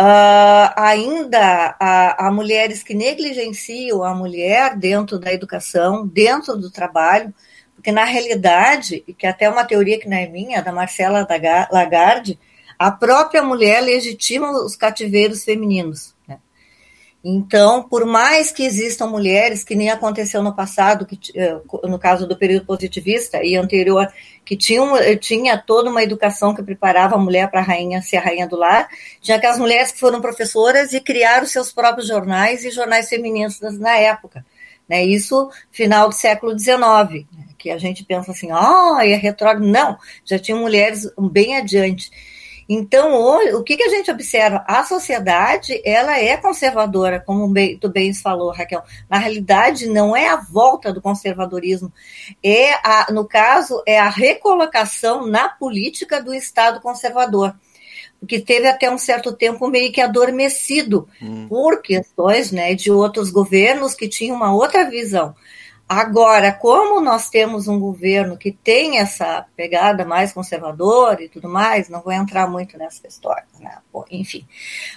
Uh, 0.00 0.72
ainda 0.76 1.76
há, 1.78 2.26
há, 2.26 2.32
mulheres 2.32 2.82
que 2.82 2.94
negligenciam 2.94 4.02
a 4.02 4.12
mulher 4.12 4.76
dentro 4.76 5.20
da 5.20 5.32
educação, 5.32 6.06
dentro 6.06 6.56
do 6.56 6.68
trabalho, 6.68 7.32
porque 7.76 7.92
na 7.92 8.04
realidade, 8.04 9.04
e 9.06 9.12
que 9.12 9.26
até 9.26 9.48
uma 9.48 9.64
teoria 9.64 10.00
que 10.00 10.08
não 10.08 10.16
é 10.16 10.26
minha, 10.26 10.62
da 10.62 10.72
Marcela 10.72 11.28
Lagarde, 11.70 12.38
a 12.84 12.90
própria 12.90 13.42
mulher 13.42 13.80
legitima 13.80 14.50
os 14.50 14.76
cativeiros 14.76 15.42
femininos. 15.42 16.14
Né? 16.28 16.38
Então, 17.24 17.82
por 17.88 18.04
mais 18.04 18.52
que 18.52 18.62
existam 18.62 19.06
mulheres, 19.06 19.64
que 19.64 19.74
nem 19.74 19.88
aconteceu 19.88 20.42
no 20.42 20.54
passado, 20.54 21.06
que, 21.06 21.18
eh, 21.34 21.58
no 21.84 21.98
caso 21.98 22.28
do 22.28 22.36
período 22.36 22.66
positivista 22.66 23.42
e 23.42 23.56
anterior, 23.56 24.06
que 24.44 24.58
eh, 25.00 25.16
tinha 25.16 25.56
toda 25.56 25.88
uma 25.88 26.02
educação 26.02 26.54
que 26.54 26.62
preparava 26.62 27.14
a 27.14 27.18
mulher 27.18 27.50
para 27.50 27.62
rainha 27.62 28.02
ser 28.02 28.18
a 28.18 28.20
rainha 28.20 28.46
do 28.46 28.56
lar, 28.56 28.86
tinha 29.18 29.38
aquelas 29.38 29.58
mulheres 29.58 29.90
que 29.90 29.98
foram 29.98 30.20
professoras 30.20 30.92
e 30.92 31.00
criaram 31.00 31.46
seus 31.46 31.72
próprios 31.72 32.08
jornais 32.08 32.66
e 32.66 32.70
jornais 32.70 33.08
feministas 33.08 33.78
na 33.78 33.96
época. 33.96 34.44
Né? 34.86 35.06
Isso 35.06 35.50
final 35.72 36.10
do 36.10 36.14
século 36.14 36.52
XIX, 36.58 36.76
né? 37.32 37.46
que 37.56 37.70
a 37.70 37.78
gente 37.78 38.04
pensa 38.04 38.32
assim, 38.32 38.50
ah, 38.50 38.96
oh, 38.98 39.00
é 39.00 39.14
retrógrado. 39.14 39.66
Não, 39.66 39.96
já 40.22 40.38
tinham 40.38 40.60
mulheres 40.60 41.10
bem 41.18 41.56
adiante. 41.56 42.10
Então, 42.68 43.56
o 43.56 43.62
que, 43.62 43.76
que 43.76 43.84
a 43.84 43.88
gente 43.88 44.10
observa? 44.10 44.64
A 44.66 44.84
sociedade, 44.84 45.80
ela 45.84 46.18
é 46.18 46.36
conservadora, 46.36 47.20
como 47.20 47.52
tu 47.80 47.88
bem 47.88 48.14
falou, 48.14 48.52
Raquel. 48.52 48.82
Na 49.08 49.18
realidade, 49.18 49.86
não 49.86 50.16
é 50.16 50.28
a 50.28 50.36
volta 50.36 50.92
do 50.92 51.00
conservadorismo, 51.00 51.92
é 52.42 52.72
a, 52.74 53.12
no 53.12 53.24
caso, 53.26 53.82
é 53.86 53.98
a 53.98 54.08
recolocação 54.08 55.26
na 55.26 55.48
política 55.48 56.22
do 56.22 56.34
Estado 56.34 56.80
conservador 56.80 57.54
que 58.26 58.40
teve 58.40 58.66
até 58.66 58.90
um 58.90 58.98
certo 58.98 59.32
tempo 59.32 59.68
meio 59.68 59.92
que 59.92 60.00
adormecido 60.00 61.06
hum. 61.20 61.46
por 61.48 61.82
questões 61.82 62.50
né, 62.50 62.74
de 62.74 62.90
outros 62.90 63.30
governos 63.30 63.94
que 63.94 64.08
tinham 64.08 64.36
uma 64.36 64.54
outra 64.54 64.88
visão. 64.88 65.34
Agora, 65.88 66.50
como 66.50 67.00
nós 67.00 67.28
temos 67.28 67.68
um 67.68 67.78
governo 67.78 68.38
que 68.38 68.50
tem 68.50 68.98
essa 68.98 69.46
pegada 69.54 70.04
mais 70.04 70.32
conservadora 70.32 71.22
e 71.22 71.28
tudo 71.28 71.48
mais, 71.48 71.90
não 71.90 72.00
vou 72.00 72.12
entrar 72.12 72.48
muito 72.48 72.78
nessa 72.78 73.06
história, 73.06 73.44
né? 73.60 73.78
Bom, 73.92 74.04
enfim. 74.10 74.46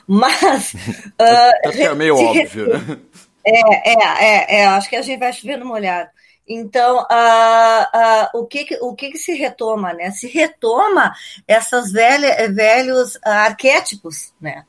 Mas. 0.07 0.73
uh, 1.19 1.69
é 1.69 1.93
meio 1.93 2.15
óbvio, 2.15 2.67
né? 2.69 2.99
É, 3.49 3.91
é, 3.91 3.95
é, 4.19 4.59
é, 4.59 4.65
acho 4.65 4.89
que 4.89 4.95
a 4.97 5.01
gente 5.01 5.19
vai 5.19 5.31
chover 5.31 5.57
no 5.57 5.65
molhado. 5.65 6.09
Então, 6.45 6.97
uh, 6.97 8.37
uh, 8.37 8.41
o, 8.41 8.45
que, 8.45 8.77
o 8.81 8.93
que, 8.93 9.11
que 9.11 9.17
se 9.17 9.33
retoma? 9.33 9.93
Né? 9.93 10.11
Se 10.11 10.27
retoma 10.27 11.13
essas 11.47 11.93
velha, 11.93 12.51
velhos 12.51 13.17
arquétipos, 13.23 14.33
né? 14.39 14.65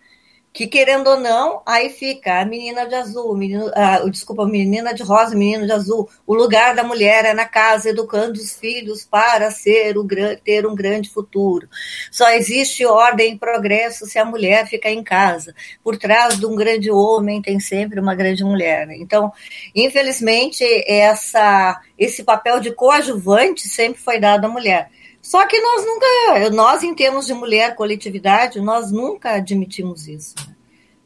Que 0.58 0.66
querendo 0.66 1.06
ou 1.06 1.20
não, 1.20 1.62
aí 1.64 1.88
fica 1.88 2.40
a 2.40 2.44
menina 2.44 2.84
de 2.84 2.92
azul, 2.92 3.36
menino, 3.36 3.70
ah, 3.76 4.00
desculpa, 4.10 4.44
menina 4.44 4.92
de 4.92 5.04
rosa, 5.04 5.36
menino 5.36 5.64
de 5.64 5.70
azul. 5.70 6.10
O 6.26 6.34
lugar 6.34 6.74
da 6.74 6.82
mulher 6.82 7.24
é 7.24 7.32
na 7.32 7.44
casa, 7.44 7.90
educando 7.90 8.40
os 8.40 8.58
filhos 8.58 9.04
para 9.04 9.52
ser 9.52 9.96
o, 9.96 10.04
ter 10.42 10.66
um 10.66 10.74
grande 10.74 11.10
futuro. 11.10 11.68
Só 12.10 12.28
existe 12.30 12.84
ordem 12.84 13.34
e 13.34 13.38
progresso 13.38 14.04
se 14.04 14.18
a 14.18 14.24
mulher 14.24 14.66
ficar 14.66 14.90
em 14.90 15.04
casa. 15.04 15.54
Por 15.80 15.96
trás 15.96 16.36
de 16.36 16.44
um 16.44 16.56
grande 16.56 16.90
homem 16.90 17.40
tem 17.40 17.60
sempre 17.60 18.00
uma 18.00 18.16
grande 18.16 18.42
mulher. 18.42 18.84
Né? 18.84 18.96
Então, 18.98 19.30
infelizmente, 19.72 20.64
essa, 20.88 21.80
esse 21.96 22.24
papel 22.24 22.58
de 22.58 22.72
coadjuvante 22.72 23.68
sempre 23.68 24.02
foi 24.02 24.18
dado 24.18 24.46
à 24.46 24.48
mulher. 24.48 24.90
Só 25.22 25.46
que 25.46 25.60
nós 25.60 25.84
nunca, 25.84 26.50
nós 26.50 26.82
em 26.82 26.94
termos 26.94 27.26
de 27.26 27.34
mulher, 27.34 27.74
coletividade, 27.74 28.60
nós 28.60 28.90
nunca 28.90 29.32
admitimos 29.32 30.08
isso. 30.08 30.34
Né? 30.46 30.54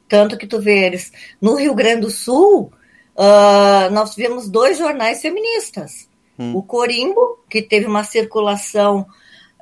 Tanto 0.08 0.36
que 0.36 0.46
tu 0.46 0.60
vês, 0.60 1.10
no 1.40 1.54
Rio 1.54 1.74
Grande 1.74 2.02
do 2.02 2.10
Sul, 2.10 2.72
uh, 3.16 3.90
nós 3.92 4.14
tivemos 4.14 4.48
dois 4.48 4.78
jornais 4.78 5.22
feministas. 5.22 6.08
Hum. 6.38 6.54
O 6.54 6.62
Corimbo, 6.62 7.38
que 7.48 7.62
teve 7.62 7.86
uma 7.86 8.04
circulação 8.04 9.06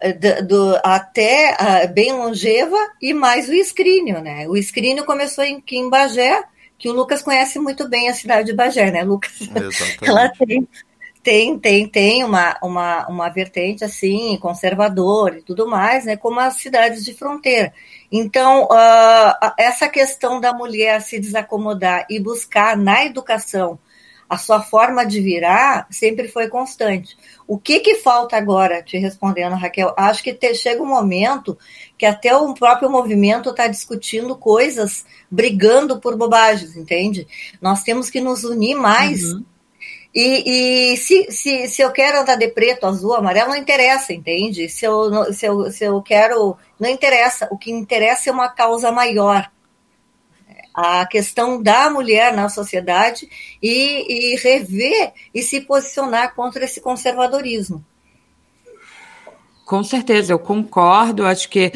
uh, 0.02 0.18
do, 0.18 0.46
do, 0.46 0.80
até 0.82 1.56
uh, 1.56 1.92
bem 1.92 2.12
longeva, 2.12 2.76
e 3.00 3.14
mais 3.14 3.48
o 3.48 3.54
Escrínio, 3.54 4.20
né? 4.20 4.48
O 4.48 4.56
Escrínio 4.56 5.04
começou 5.04 5.44
em, 5.44 5.62
em 5.70 5.88
Bagé, 5.88 6.42
que 6.76 6.88
o 6.88 6.92
Lucas 6.92 7.22
conhece 7.22 7.58
muito 7.58 7.88
bem 7.88 8.08
a 8.08 8.14
cidade 8.14 8.46
de 8.46 8.54
Bagé, 8.54 8.90
né, 8.90 9.04
Lucas? 9.04 9.32
Exatamente. 9.40 9.98
Ela 10.02 10.28
tem 10.30 10.66
tem, 11.22 11.58
tem, 11.58 11.86
tem 11.88 12.24
uma, 12.24 12.56
uma, 12.62 13.06
uma 13.08 13.28
vertente 13.28 13.84
assim, 13.84 14.38
conservadora 14.38 15.38
e 15.38 15.42
tudo 15.42 15.68
mais, 15.68 16.04
né, 16.04 16.16
como 16.16 16.40
as 16.40 16.56
cidades 16.56 17.04
de 17.04 17.14
fronteira. 17.14 17.72
Então, 18.10 18.64
uh, 18.64 19.52
essa 19.58 19.88
questão 19.88 20.40
da 20.40 20.52
mulher 20.52 21.00
se 21.02 21.18
desacomodar 21.18 22.06
e 22.08 22.18
buscar 22.18 22.76
na 22.76 23.04
educação 23.04 23.78
a 24.30 24.38
sua 24.38 24.62
forma 24.62 25.04
de 25.04 25.20
virar 25.20 25.88
sempre 25.90 26.28
foi 26.28 26.48
constante. 26.48 27.18
O 27.48 27.58
que, 27.58 27.80
que 27.80 27.96
falta 27.96 28.36
agora, 28.36 28.80
te 28.80 28.96
respondendo, 28.96 29.56
Raquel? 29.56 29.92
Acho 29.96 30.22
que 30.22 30.32
te, 30.32 30.54
chega 30.54 30.80
um 30.80 30.86
momento 30.86 31.58
que 31.98 32.06
até 32.06 32.36
o 32.36 32.54
próprio 32.54 32.88
movimento 32.88 33.50
está 33.50 33.66
discutindo 33.66 34.36
coisas, 34.36 35.04
brigando 35.28 35.98
por 35.98 36.16
bobagens, 36.16 36.76
entende? 36.76 37.26
Nós 37.60 37.82
temos 37.82 38.08
que 38.08 38.20
nos 38.20 38.44
unir 38.44 38.76
mais. 38.76 39.24
Uhum 39.24 39.49
e, 40.14 40.92
e 40.92 40.96
se, 40.96 41.30
se, 41.30 41.68
se 41.68 41.82
eu 41.82 41.92
quero 41.92 42.20
andar 42.20 42.36
de 42.36 42.48
preto, 42.48 42.86
azul, 42.86 43.14
amarelo, 43.14 43.50
não 43.50 43.56
interessa, 43.56 44.12
entende? 44.12 44.68
Se 44.68 44.84
eu, 44.84 45.32
se, 45.32 45.46
eu, 45.46 45.70
se 45.70 45.84
eu 45.84 46.02
quero. 46.02 46.56
Não 46.78 46.88
interessa. 46.88 47.46
O 47.50 47.58
que 47.58 47.70
interessa 47.70 48.30
é 48.30 48.32
uma 48.32 48.48
causa 48.48 48.90
maior. 48.90 49.50
A 50.74 51.06
questão 51.06 51.62
da 51.62 51.90
mulher 51.90 52.32
na 52.32 52.48
sociedade 52.48 53.28
e, 53.62 54.32
e 54.32 54.36
rever 54.36 55.12
e 55.34 55.42
se 55.42 55.60
posicionar 55.60 56.34
contra 56.34 56.64
esse 56.64 56.80
conservadorismo. 56.80 57.84
Com 59.64 59.84
certeza, 59.84 60.32
eu 60.32 60.38
concordo. 60.38 61.24
Acho 61.24 61.48
que 61.48 61.72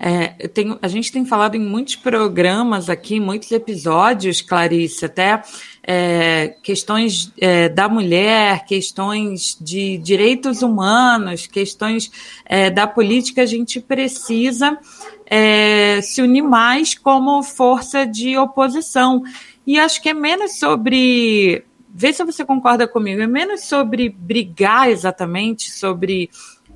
é, 0.00 0.46
tenho, 0.48 0.78
a 0.80 0.86
gente 0.86 1.10
tem 1.10 1.24
falado 1.24 1.56
em 1.56 1.60
muitos 1.60 1.96
programas 1.96 2.88
aqui, 2.88 3.18
muitos 3.18 3.50
episódios, 3.50 4.40
Clarice, 4.40 5.04
até 5.04 5.42
é, 5.82 6.54
questões 6.62 7.32
é, 7.40 7.68
da 7.68 7.88
mulher, 7.88 8.64
questões 8.64 9.58
de 9.60 9.98
direitos 9.98 10.62
humanos, 10.62 11.48
questões 11.48 12.12
é, 12.44 12.70
da 12.70 12.86
política, 12.86 13.42
a 13.42 13.46
gente 13.46 13.80
precisa 13.80 14.78
é, 15.26 16.00
se 16.00 16.22
unir 16.22 16.42
mais 16.42 16.94
como 16.94 17.42
força 17.42 18.06
de 18.06 18.36
oposição. 18.36 19.24
E 19.66 19.78
acho 19.80 20.00
que 20.00 20.10
é 20.10 20.14
menos 20.14 20.58
sobre. 20.60 21.64
Vê 21.92 22.12
se 22.12 22.24
você 22.24 22.44
concorda 22.44 22.86
comigo, 22.86 23.20
é 23.20 23.26
menos 23.26 23.64
sobre 23.64 24.08
brigar 24.08 24.88
exatamente, 24.88 25.72
sobre 25.72 26.30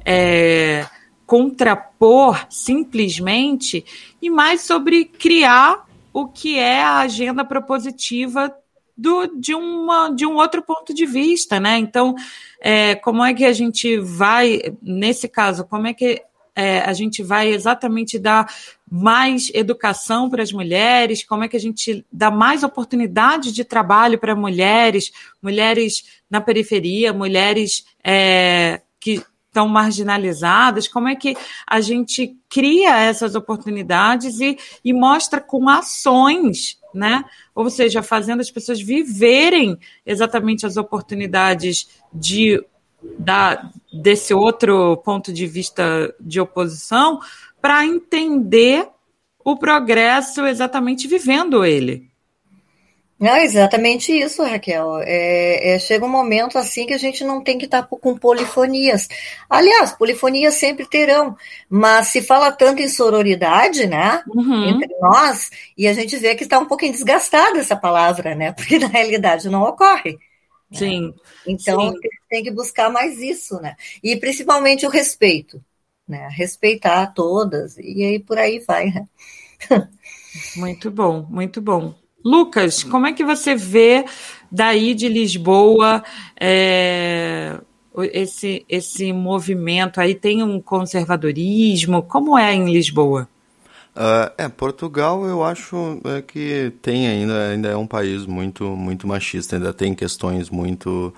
é, 0.05 0.85
contrapor 1.33 2.47
simplesmente, 2.51 3.83
e 4.21 4.29
mais 4.29 4.61
sobre 4.61 5.07
criar 5.07 5.89
o 6.13 6.29
que 6.29 6.59
é 6.59 6.83
a 6.83 6.99
agenda 6.99 7.43
propositiva 7.43 8.55
do, 8.95 9.27
de, 9.29 9.55
uma, 9.55 10.11
de 10.11 10.27
um 10.27 10.35
outro 10.35 10.61
ponto 10.61 10.93
de 10.93 11.07
vista, 11.07 11.59
né? 11.59 11.79
Então, 11.79 12.15
é, 12.61 12.97
como 12.97 13.25
é 13.25 13.33
que 13.33 13.47
a 13.47 13.53
gente 13.55 13.99
vai, 13.99 14.61
nesse 14.83 15.27
caso, 15.27 15.65
como 15.65 15.87
é 15.87 15.95
que 15.95 16.23
é, 16.55 16.81
a 16.81 16.93
gente 16.93 17.23
vai 17.23 17.49
exatamente 17.49 18.19
dar 18.19 18.53
mais 18.91 19.51
educação 19.55 20.29
para 20.29 20.43
as 20.43 20.53
mulheres, 20.53 21.25
como 21.25 21.45
é 21.45 21.49
que 21.49 21.57
a 21.57 21.61
gente 21.61 22.05
dá 22.13 22.31
mais 22.31 22.63
oportunidade 22.63 23.53
de 23.53 23.65
trabalho 23.65 24.19
para 24.19 24.37
mulheres, 24.37 25.11
mulheres 25.43 26.05
na 26.29 26.43
periferia, 26.43 27.11
mulheres 27.11 27.87
é, 28.05 28.83
que 29.01 29.25
estão 29.53 29.69
marginalizadas, 29.69 30.89
como 30.89 31.09
é 31.09 31.15
que 31.15 31.37
a 31.67 31.81
gente 31.83 32.35
cria 32.49 32.97
essas 32.97 33.35
oportunidades 33.35 34.41
e, 34.41 34.59
e 34.83 34.93
mostra 34.95 35.41
com 35.41 35.69
ações 35.69 36.81
né? 36.95 37.25
Ou 37.55 37.71
seja, 37.71 38.03
fazendo 38.03 38.41
as 38.41 38.51
pessoas 38.51 38.79
viverem 38.79 39.79
exatamente 40.05 40.67
as 40.67 40.77
oportunidades 40.77 41.89
de 42.13 42.63
da, 43.19 43.71
desse 43.93 44.33
outro 44.33 44.97
ponto 44.99 45.33
de 45.33 45.47
vista 45.47 46.15
de 46.21 46.39
oposição 46.39 47.19
para 47.61 47.85
entender 47.85 48.89
o 49.45 49.57
progresso 49.57 50.47
exatamente 50.47 51.09
vivendo 51.09 51.65
ele. 51.65 52.12
Não, 53.23 53.37
exatamente 53.37 54.11
isso, 54.11 54.43
Raquel. 54.43 54.99
É, 55.03 55.75
é, 55.75 55.79
chega 55.79 56.05
um 56.05 56.09
momento 56.09 56.59
assim 56.59 56.85
que 56.87 56.93
a 56.93 56.99
gente 56.99 57.23
não 57.23 57.41
tem 57.41 57.57
que 57.57 57.67
estar 57.67 57.85
com 57.85 58.19
polifonias. 58.19 59.09
Aliás, 59.49 59.93
polifonias 59.93 60.55
sempre 60.55 60.85
terão, 60.89 61.37
mas 61.71 62.09
se 62.09 62.21
fala 62.21 62.51
tanto 62.51 62.83
em 62.83 62.89
sororidade, 62.89 63.87
né, 63.87 64.25
uhum. 64.27 64.71
entre 64.71 64.93
nós, 65.01 65.51
e 65.79 65.87
a 65.87 65.93
gente 65.93 66.17
vê 66.17 66.35
que 66.35 66.43
está 66.43 66.59
um 66.59 66.67
pouquinho 66.67 66.91
desgastada 66.91 67.61
essa 67.61 67.77
palavra, 67.77 68.35
né, 68.35 68.51
porque 68.59 68.77
na 68.77 68.89
realidade 68.89 69.49
não 69.49 69.63
ocorre. 69.63 70.19
Né? 70.69 70.79
Sim. 70.79 71.15
Então 71.47 71.93
sim. 71.93 71.99
tem 72.29 72.43
que 72.43 72.51
buscar 72.51 72.91
mais 72.91 73.21
isso, 73.21 73.61
né, 73.61 73.77
e 74.03 74.17
principalmente 74.17 74.85
o 74.85 74.91
respeito, 74.91 75.65
né, 76.09 76.29
respeitar 76.33 77.07
todas, 77.15 77.79
e 77.79 78.03
aí 78.05 78.19
por 78.19 78.37
aí 78.37 78.59
vai, 78.59 78.87
né. 78.87 79.07
Muito 80.57 80.91
bom, 80.91 81.27
muito 81.29 81.61
bom. 81.61 82.02
Lucas, 82.25 82.83
como 82.85 83.07
é 83.07 83.13
que 83.13 83.25
você 83.25 83.55
vê 83.55 84.05
daí 84.51 84.95
de 84.95 85.09
Lisboa 85.09 86.03
é, 86.39 87.59
esse, 88.13 88.65
esse 88.69 89.13
movimento? 89.13 90.01
Aí 90.01 90.15
tem 90.15 90.43
um 90.43 90.61
conservadorismo? 90.61 92.03
Como 92.03 92.39
é 92.39 92.55
em 92.55 92.73
Lisboa? 92.73 93.29
Uh, 93.95 94.33
é, 94.39 94.49
Portugal 94.49 95.27
eu 95.27 95.45
acho 95.45 96.01
é, 96.05 96.23
que 96.23 96.73
tem 96.81 97.07
ainda, 97.07 97.51
ainda 97.51 97.69
é 97.69 97.77
um 97.77 97.87
país 97.87 98.25
muito, 98.25 98.65
muito 98.65 99.07
machista, 99.07 99.57
ainda 99.57 99.71
tem 99.73 99.95
questões 99.95 100.49
muito 100.49 101.13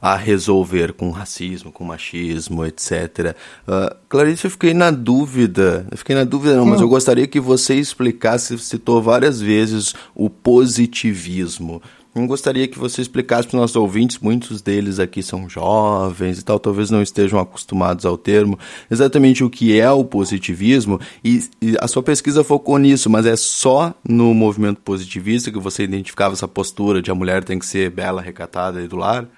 a 0.00 0.16
resolver 0.16 0.92
com 0.92 1.10
racismo, 1.10 1.70
com 1.70 1.84
machismo, 1.84 2.64
etc. 2.64 3.36
Uh, 3.66 3.94
Clarice, 4.08 4.46
eu 4.46 4.50
fiquei 4.50 4.72
na 4.72 4.90
dúvida, 4.90 5.86
eu 5.90 5.98
fiquei 5.98 6.16
na 6.16 6.24
dúvida 6.24 6.56
não, 6.56 6.64
mas 6.64 6.80
eu 6.80 6.88
gostaria 6.88 7.26
que 7.26 7.40
você 7.40 7.74
explicasse, 7.74 8.58
citou 8.58 9.02
várias 9.02 9.40
vezes 9.40 9.94
o 10.14 10.30
positivismo. 10.30 11.82
Eu 12.12 12.26
gostaria 12.26 12.66
que 12.66 12.76
você 12.76 13.00
explicasse 13.00 13.46
para 13.46 13.56
os 13.56 13.60
nossos 13.60 13.76
ouvintes, 13.76 14.18
muitos 14.18 14.60
deles 14.60 14.98
aqui 14.98 15.22
são 15.22 15.48
jovens 15.48 16.40
e 16.40 16.44
tal, 16.44 16.58
talvez 16.58 16.90
não 16.90 17.00
estejam 17.00 17.38
acostumados 17.38 18.04
ao 18.04 18.18
termo, 18.18 18.58
exatamente 18.90 19.44
o 19.44 19.50
que 19.50 19.78
é 19.78 19.88
o 19.92 20.04
positivismo, 20.04 20.98
e, 21.22 21.44
e, 21.62 21.76
a 21.80 21.86
sua 21.86 22.02
pesquisa 22.02 22.42
focou 22.42 22.78
nisso, 22.78 23.08
mas 23.08 23.26
é 23.26 23.36
só 23.36 23.94
no 24.06 24.34
movimento 24.34 24.80
positivista 24.80 25.52
que 25.52 25.58
você 25.60 25.84
identificava 25.84 26.34
essa 26.34 26.48
postura 26.48 27.00
de 27.00 27.12
a 27.12 27.14
mulher 27.14 27.44
tem 27.44 27.60
que 27.60 27.66
ser 27.66 27.90
bela, 27.90 28.20
recatada 28.20 28.82
e 28.82 28.88
do 28.88 28.96
lar? 28.96 29.28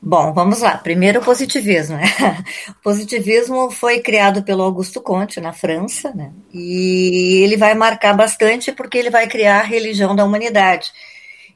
Bom, 0.00 0.32
vamos 0.32 0.60
lá. 0.60 0.78
Primeiro 0.78 1.20
o 1.20 1.24
positivismo. 1.24 1.96
Né? 1.96 2.04
O 2.70 2.82
positivismo 2.82 3.70
foi 3.70 4.00
criado 4.00 4.42
pelo 4.42 4.62
Augusto 4.62 5.00
Comte 5.00 5.40
na 5.40 5.52
França, 5.52 6.12
né? 6.14 6.32
e 6.52 7.42
ele 7.44 7.56
vai 7.56 7.74
marcar 7.74 8.14
bastante 8.14 8.72
porque 8.72 8.96
ele 8.96 9.10
vai 9.10 9.26
criar 9.26 9.60
a 9.60 9.64
religião 9.64 10.14
da 10.14 10.24
humanidade. 10.24 10.92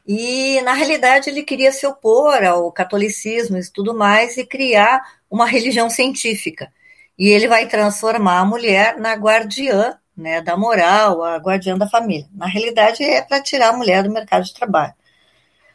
E, 0.07 0.61
na 0.63 0.73
realidade, 0.75 1.31
ele 1.31 1.45
queria 1.45 1.71
se 1.71 1.87
opor 1.87 2.43
ao 2.45 2.71
catolicismo 2.73 3.57
e 3.57 3.71
tudo 3.73 3.95
mais 3.95 4.37
e 4.37 4.45
criar 4.45 5.01
uma 5.31 5.47
religião 5.47 5.89
científica. 5.89 6.73
E 7.19 7.29
ele 7.29 7.47
vai 7.47 7.69
transformar 7.69 8.41
a 8.41 8.45
mulher 8.45 8.99
na 8.99 9.15
guardiã 9.15 9.97
né, 10.17 10.41
da 10.43 10.57
moral, 10.57 11.23
a 11.23 11.37
guardiã 11.37 11.79
da 11.79 11.89
família. 11.89 12.27
Na 12.35 12.47
realidade, 12.47 13.03
é 13.03 13.23
para 13.23 13.41
tirar 13.43 13.69
a 13.71 13.77
mulher 13.77 14.03
do 14.03 14.11
mercado 14.11 14.45
de 14.45 14.53
trabalho. 14.53 14.93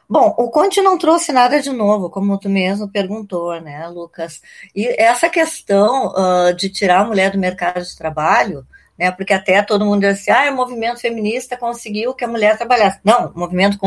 Bom, 0.09 0.33
o 0.37 0.49
Conte 0.49 0.81
não 0.81 0.97
trouxe 0.97 1.33
nada 1.33 1.61
de 1.61 1.69
novo, 1.69 2.09
como 2.09 2.37
tu 2.39 2.49
mesmo 2.49 2.87
perguntou, 2.87 3.59
né, 3.59 3.87
Lucas? 3.89 4.41
E 4.73 4.87
essa 5.01 5.29
questão 5.29 6.13
uh, 6.13 6.53
de 6.55 6.69
tirar 6.69 7.01
a 7.01 7.05
mulher 7.05 7.31
do 7.31 7.37
mercado 7.37 7.83
de 7.83 7.97
trabalho, 7.97 8.65
né, 8.97 9.11
porque 9.11 9.33
até 9.33 9.61
todo 9.61 9.85
mundo 9.85 10.01
diz 10.01 10.21
assim, 10.21 10.31
ah, 10.31 10.49
o 10.51 10.55
movimento 10.55 11.01
feminista 11.01 11.57
conseguiu 11.57 12.13
que 12.13 12.23
a 12.23 12.27
mulher 12.27 12.57
trabalhasse. 12.57 12.99
Não, 13.03 13.27
o 13.35 13.39
movimento 13.39 13.77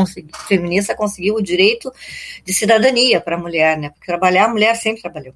feminista 0.47 0.95
conseguiu 0.95 1.35
o 1.35 1.41
direito 1.41 1.91
de 2.45 2.53
cidadania 2.53 3.19
para 3.19 3.35
a 3.35 3.39
mulher, 3.39 3.77
né, 3.77 3.89
porque 3.89 4.05
trabalhar 4.05 4.45
a 4.45 4.49
mulher 4.49 4.75
sempre 4.75 5.01
trabalhou. 5.01 5.33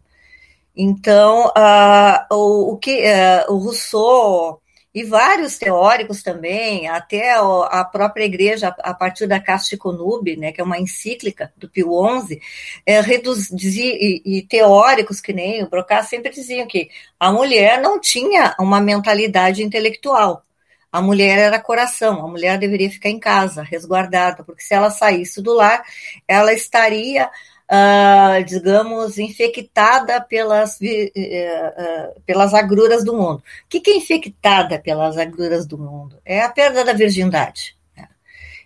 Então, 0.75 1.47
uh, 1.47 2.35
o, 2.35 2.73
o, 2.73 2.77
que 2.77 3.03
uh, 3.05 3.51
o 3.51 3.57
Rousseau 3.57 4.61
e 4.95 5.03
vários 5.03 5.57
teóricos 5.57 6.23
também, 6.23 6.87
até 6.87 7.33
a 7.33 7.83
própria 7.83 8.23
igreja, 8.23 8.73
a 8.79 8.93
partir 8.93 9.27
da 9.27 9.41
Casta 9.41 9.75
Conube, 9.75 10.37
né, 10.37 10.53
que 10.53 10.61
é 10.61 10.63
uma 10.63 10.79
encíclica 10.79 11.51
do 11.57 11.69
Pio 11.69 11.91
XI, 12.21 12.39
é, 12.85 13.01
e, 13.01 14.21
e, 14.25 14.41
teóricos 14.43 15.19
que 15.19 15.33
nem 15.33 15.61
o 15.61 15.69
Brocas 15.69 16.07
sempre 16.07 16.31
diziam 16.31 16.65
que 16.65 16.89
a 17.19 17.29
mulher 17.29 17.81
não 17.81 17.99
tinha 17.99 18.55
uma 18.57 18.79
mentalidade 18.79 19.61
intelectual. 19.61 20.45
A 20.89 21.01
mulher 21.01 21.39
era 21.39 21.59
coração, 21.59 22.25
a 22.25 22.27
mulher 22.29 22.57
deveria 22.57 22.89
ficar 22.89 23.09
em 23.09 23.19
casa, 23.19 23.63
resguardada, 23.63 24.45
porque 24.45 24.63
se 24.63 24.73
ela 24.73 24.89
saísse 24.89 25.41
do 25.41 25.53
lar, 25.53 25.83
ela 26.25 26.53
estaria 26.53 27.29
uh, 27.71 28.43
digamos, 28.43 29.17
infectada 29.17 30.21
pelas, 30.21 30.79
uh, 30.79 32.21
pelas 32.25 32.53
agruras 32.53 33.03
do 33.03 33.13
mundo. 33.13 33.37
O 33.37 33.43
que, 33.69 33.79
que 33.79 33.91
é 33.91 33.97
infectada 33.97 34.79
pelas 34.79 35.17
agruras 35.17 35.65
do 35.65 35.77
mundo? 35.77 36.19
É 36.25 36.41
a 36.41 36.49
perda 36.49 36.83
da 36.83 36.93
virgindade. 36.93 37.75
Né? 37.95 38.07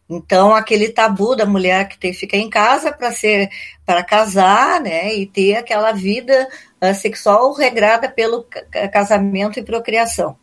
Então, 0.09 0.53
aquele 0.53 0.89
tabu 0.89 1.35
da 1.35 1.45
mulher 1.45 1.87
que 1.87 1.97
tem 1.97 2.11
que 2.11 2.19
ficar 2.19 2.37
em 2.37 2.49
casa 2.49 2.91
para 2.91 3.11
ser 3.11 3.49
para 3.85 4.03
casar, 4.03 4.79
né, 4.81 5.15
e 5.15 5.25
ter 5.25 5.55
aquela 5.55 5.91
vida 5.91 6.47
uh, 6.81 6.93
sexual 6.93 7.53
regrada 7.53 8.07
pelo 8.07 8.45
casamento 8.91 9.59
e 9.59 9.63
procriação. 9.63 10.37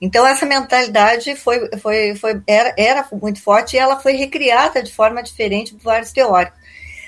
Então 0.00 0.26
essa 0.26 0.44
mentalidade 0.44 1.34
foi, 1.36 1.70
foi, 1.78 2.14
foi 2.14 2.42
era, 2.46 2.74
era 2.76 3.08
muito 3.12 3.42
forte 3.42 3.76
e 3.76 3.78
ela 3.78 3.98
foi 3.98 4.12
recriada 4.12 4.82
de 4.82 4.92
forma 4.92 5.22
diferente 5.22 5.74
por 5.74 5.82
vários 5.82 6.12
teóricos. 6.12 6.58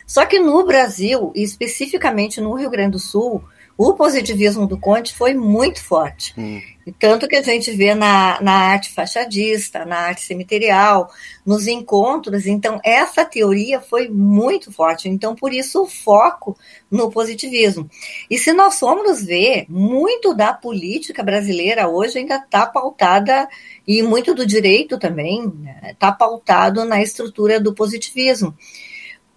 Só 0.09 0.25
que 0.25 0.39
no 0.39 0.65
Brasil, 0.65 1.31
e 1.37 1.43
especificamente 1.43 2.41
no 2.41 2.55
Rio 2.55 2.71
Grande 2.71 2.93
do 2.93 2.99
Sul, 2.99 3.45
o 3.77 3.93
positivismo 3.93 4.67
do 4.67 4.79
Conte 4.79 5.15
foi 5.15 5.35
muito 5.35 5.85
forte. 5.85 6.35
Hum. 6.37 6.61
Tanto 6.99 7.29
que 7.29 7.37
a 7.37 7.43
gente 7.43 7.71
vê 7.73 7.95
na, 7.95 8.41
na 8.41 8.53
arte 8.53 8.91
fachadista, 8.91 9.85
na 9.85 9.99
arte 9.99 10.23
cemiterial, 10.23 11.11
nos 11.45 11.67
encontros. 11.67 12.47
Então, 12.47 12.81
essa 12.83 13.23
teoria 13.23 13.83
foi 13.83 14.09
muito 14.09 14.73
forte. 14.73 15.11
Então, 15.11 15.37
por 15.37 15.53
isso, 15.53 15.83
o 15.83 15.87
foco 15.87 16.57
no 16.91 17.11
positivismo. 17.11 17.89
E 18.31 18.39
se 18.39 18.55
nós 18.55 18.79
formos 18.79 19.23
ver, 19.23 19.67
muito 19.69 20.33
da 20.33 20.55
política 20.55 21.23
brasileira 21.23 21.87
hoje 21.87 22.19
ainda 22.19 22.37
está 22.37 22.65
pautada, 22.65 23.47
e 23.87 24.03
muito 24.03 24.35
do 24.35 24.47
direito 24.47 24.99
também, 24.99 25.45
está 25.45 25.53
né, 25.61 25.97
tá 25.99 26.11
pautado 26.11 26.85
na 26.87 27.03
estrutura 27.03 27.61
do 27.61 27.75
positivismo 27.75 28.57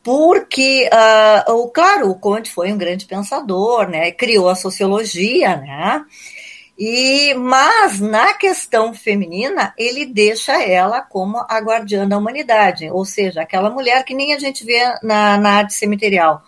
porque, 0.04 0.90
uh, 0.92 1.54
o, 1.54 1.70
claro, 1.70 2.10
o 2.10 2.16
Conte 2.16 2.52
foi 2.52 2.72
um 2.72 2.78
grande 2.78 3.06
pensador, 3.06 3.88
né, 3.88 4.12
criou 4.12 4.50
a 4.50 4.56
sociologia, 4.56 5.58
né, 5.58 6.04
e, 6.78 7.34
mas 7.36 8.00
na 8.00 8.34
questão 8.34 8.94
feminina, 8.94 9.74
ele 9.78 10.06
deixa 10.06 10.60
ela 10.64 11.02
como 11.02 11.38
a 11.48 11.60
guardiã 11.60 12.08
da 12.08 12.18
humanidade, 12.18 12.90
ou 12.90 13.06
seja, 13.06 13.42
aquela 13.42 13.70
mulher 13.70 14.04
que 14.04 14.16
nem 14.16 14.34
a 14.34 14.40
gente 14.40 14.66
vê 14.66 14.82
na, 15.04 15.38
na 15.38 15.58
arte 15.58 15.74
cemiterial, 15.74 16.42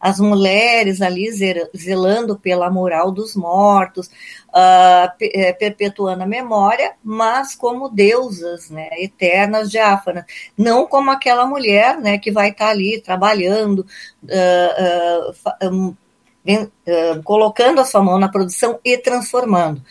as 0.00 0.18
mulheres 0.18 1.02
ali 1.02 1.30
zelando 1.76 2.38
pela 2.38 2.70
moral 2.70 3.12
dos 3.12 3.36
mortos, 3.36 4.06
uh, 4.48 5.54
perpetuando 5.58 6.22
a 6.22 6.26
memória, 6.26 6.94
mas 7.04 7.54
como 7.54 7.90
deusas 7.90 8.70
né, 8.70 8.88
eternas, 8.98 9.70
diáfanas, 9.70 10.24
não 10.56 10.86
como 10.86 11.10
aquela 11.10 11.44
mulher 11.44 11.98
né, 11.98 12.16
que 12.16 12.30
vai 12.30 12.48
estar 12.48 12.70
ali 12.70 13.00
trabalhando, 13.00 13.86
uh, 14.24 15.30
uh, 15.68 17.22
colocando 17.22 17.80
a 17.80 17.84
sua 17.84 18.02
mão 18.02 18.18
na 18.18 18.30
produção 18.30 18.80
e 18.82 18.96
transformando. 18.96 19.82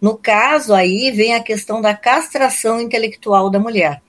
No 0.00 0.16
caso 0.16 0.72
aí 0.72 1.10
vem 1.10 1.34
a 1.34 1.42
questão 1.42 1.82
da 1.82 1.94
castração 1.94 2.80
intelectual 2.80 3.50
da 3.50 3.58
mulher. 3.58 4.00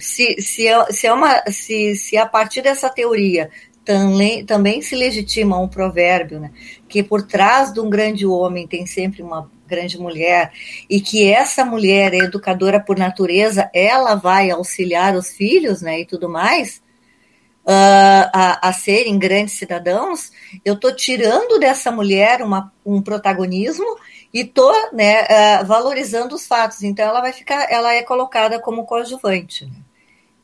Se, 0.00 0.40
se, 0.42 0.66
é, 0.66 0.86
se, 0.90 1.06
é 1.06 1.12
uma, 1.12 1.40
se, 1.52 1.94
se 1.94 2.16
a 2.16 2.26
partir 2.26 2.62
dessa 2.62 2.90
teoria 2.90 3.48
também, 3.88 4.44
também 4.44 4.82
se 4.82 4.94
legitima 4.94 5.58
um 5.58 5.66
provérbio, 5.66 6.38
né? 6.38 6.50
que 6.86 7.02
por 7.02 7.22
trás 7.22 7.72
de 7.72 7.80
um 7.80 7.88
grande 7.88 8.26
homem 8.26 8.66
tem 8.66 8.84
sempre 8.84 9.22
uma 9.22 9.50
grande 9.66 9.98
mulher, 9.98 10.52
e 10.90 11.00
que 11.00 11.26
essa 11.26 11.64
mulher 11.64 12.12
é 12.12 12.18
educadora 12.18 12.78
por 12.78 12.98
natureza, 12.98 13.70
ela 13.74 14.14
vai 14.14 14.50
auxiliar 14.50 15.14
os 15.14 15.30
filhos 15.30 15.80
né, 15.80 16.00
e 16.00 16.06
tudo 16.06 16.28
mais, 16.28 16.82
uh, 17.64 18.28
a, 18.32 18.68
a, 18.68 18.72
serem 18.74 19.18
grandes 19.18 19.54
cidadãos, 19.54 20.32
eu 20.64 20.74
estou 20.74 20.94
tirando 20.94 21.58
dessa 21.58 21.90
mulher 21.90 22.42
uma, 22.42 22.70
um 22.84 23.00
protagonismo 23.00 23.98
e 24.32 24.40
estou 24.40 24.74
né, 24.92 25.22
uh, 25.22 25.66
valorizando 25.66 26.34
os 26.34 26.46
fatos. 26.46 26.82
Então 26.82 27.06
ela 27.06 27.20
vai 27.20 27.32
ficar, 27.32 27.66
ela 27.70 27.94
é 27.94 28.02
colocada 28.02 28.58
como 28.58 28.84
coadjuvante. 28.84 29.66
Né? 29.66 29.72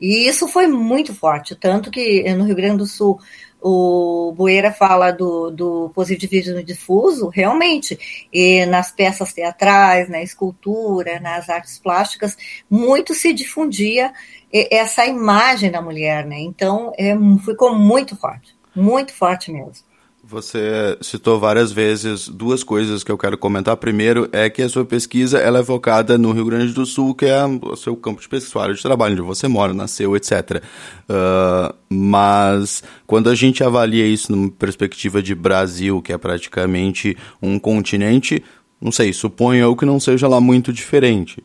E 0.05 0.29
isso 0.29 0.47
foi 0.47 0.67
muito 0.67 1.15
forte, 1.15 1.55
tanto 1.55 1.91
que 1.91 2.31
no 2.35 2.45
Rio 2.45 2.55
Grande 2.55 2.77
do 2.77 2.87
Sul 2.87 3.19
o 3.59 4.35
Boeira 4.37 4.71
fala 4.71 5.11
do, 5.11 5.51
do 5.51 5.91
positivismo 5.95 6.63
difuso, 6.63 7.29
realmente, 7.29 8.29
e 8.31 8.67
nas 8.67 8.93
peças 8.93 9.33
teatrais, 9.33 10.07
na 10.11 10.23
escultura, 10.23 11.19
nas 11.21 11.49
artes 11.49 11.79
plásticas, 11.79 12.37
muito 12.69 13.15
se 13.15 13.33
difundia 13.33 14.13
essa 14.53 15.07
imagem 15.07 15.71
da 15.71 15.81
mulher, 15.81 16.27
né? 16.27 16.39
Então, 16.39 16.93
é, 16.99 17.17
ficou 17.43 17.75
muito 17.75 18.15
forte, 18.15 18.55
muito 18.77 19.15
forte 19.15 19.51
mesmo. 19.51 19.87
Você 20.27 20.97
citou 21.03 21.39
várias 21.39 21.71
vezes 21.71 22.29
duas 22.29 22.65
coisas 22.65 23.05
que 23.05 23.13
eu 23.13 23.19
quero 23.19 23.37
comentar. 23.37 23.77
Primeiro 23.77 24.27
é 24.33 24.49
que 24.49 24.63
a 24.63 24.69
sua 24.71 24.83
pesquisa 24.83 25.39
ela 25.39 25.59
é 25.59 25.63
focada 25.63 26.17
no 26.17 26.33
Rio 26.33 26.47
Grande 26.47 26.73
do 26.73 26.87
Sul, 26.87 27.15
que 27.15 27.27
é 27.27 27.45
o 27.45 27.77
seu 27.77 27.95
campo 27.95 28.23
de 28.23 28.29
de 28.29 28.83
trabalho, 28.83 29.13
onde 29.13 29.21
você 29.21 29.47
mora, 29.47 29.75
nasceu, 29.75 30.17
etc. 30.17 30.63
Uh, 31.11 31.75
mas 31.91 32.83
quando 33.07 33.29
a 33.29 33.35
gente 33.35 33.63
avalia 33.63 34.07
isso 34.07 34.33
numa 34.33 34.51
perspectiva 34.51 35.23
de 35.23 35.35
Brasil, 35.35 36.01
que 36.01 36.13
é 36.13 36.17
praticamente 36.17 37.15
um 37.43 37.59
continente, 37.59 38.43
não 38.81 38.91
sei, 38.91 39.13
suponho 39.13 39.63
eu 39.63 39.77
que 39.77 39.85
não 39.85 40.01
seja 40.01 40.27
lá 40.27 40.41
muito 40.41 40.73
diferente. 40.73 41.45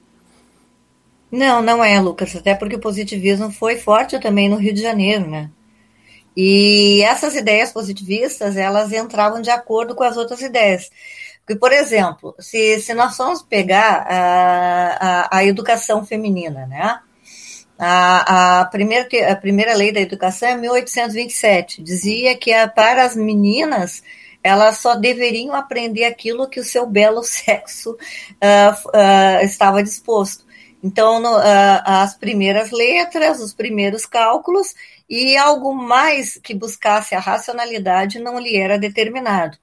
Não, 1.29 1.61
não 1.61 1.83
é, 1.83 1.99
Lucas, 1.99 2.33
até 2.33 2.55
porque 2.55 2.77
o 2.77 2.79
positivismo 2.79 3.51
foi 3.51 3.75
forte 3.75 4.17
também 4.19 4.47
no 4.47 4.55
Rio 4.55 4.73
de 4.73 4.81
Janeiro, 4.81 5.29
né? 5.29 5.49
E 6.41 7.01
essas 7.01 7.35
ideias 7.35 7.69
positivistas, 7.69 8.55
elas 8.55 8.93
entravam 8.93 9.41
de 9.41 9.49
acordo 9.49 9.93
com 9.93 10.05
as 10.05 10.15
outras 10.15 10.39
ideias. 10.39 10.89
Porque, 11.39 11.59
por 11.59 11.73
exemplo, 11.73 12.33
se, 12.39 12.79
se 12.79 12.93
nós 12.93 13.17
formos 13.17 13.41
pegar 13.41 14.05
a, 14.07 15.27
a, 15.27 15.37
a 15.37 15.45
educação 15.45 16.05
feminina, 16.05 16.65
né? 16.65 17.01
A, 17.77 18.61
a, 18.61 18.65
primeira, 18.67 19.05
a 19.29 19.35
primeira 19.35 19.73
lei 19.73 19.91
da 19.91 19.99
educação 19.99 20.47
é 20.47 20.55
1827. 20.55 21.83
Dizia 21.83 22.37
que 22.37 22.53
a, 22.53 22.69
para 22.69 23.03
as 23.03 23.17
meninas 23.17 24.01
elas 24.41 24.77
só 24.77 24.95
deveriam 24.95 25.53
aprender 25.53 26.05
aquilo 26.05 26.47
que 26.47 26.61
o 26.61 26.63
seu 26.63 26.85
belo 26.85 27.21
sexo 27.27 27.91
uh, 27.91 28.87
uh, 28.87 29.43
estava 29.43 29.83
disposto. 29.83 30.45
Então, 30.81 31.19
no, 31.19 31.37
uh, 31.37 31.81
as 31.83 32.15
primeiras 32.15 32.71
letras, 32.71 33.39
os 33.41 33.53
primeiros 33.53 34.05
cálculos 34.05 34.73
e 35.09 35.35
algo 35.37 35.73
mais 35.73 36.37
que 36.37 36.53
buscasse 36.53 37.13
a 37.13 37.19
racionalidade 37.19 38.19
não 38.19 38.39
lhe 38.39 38.55
era 38.55 38.79
determinado. 38.79 39.57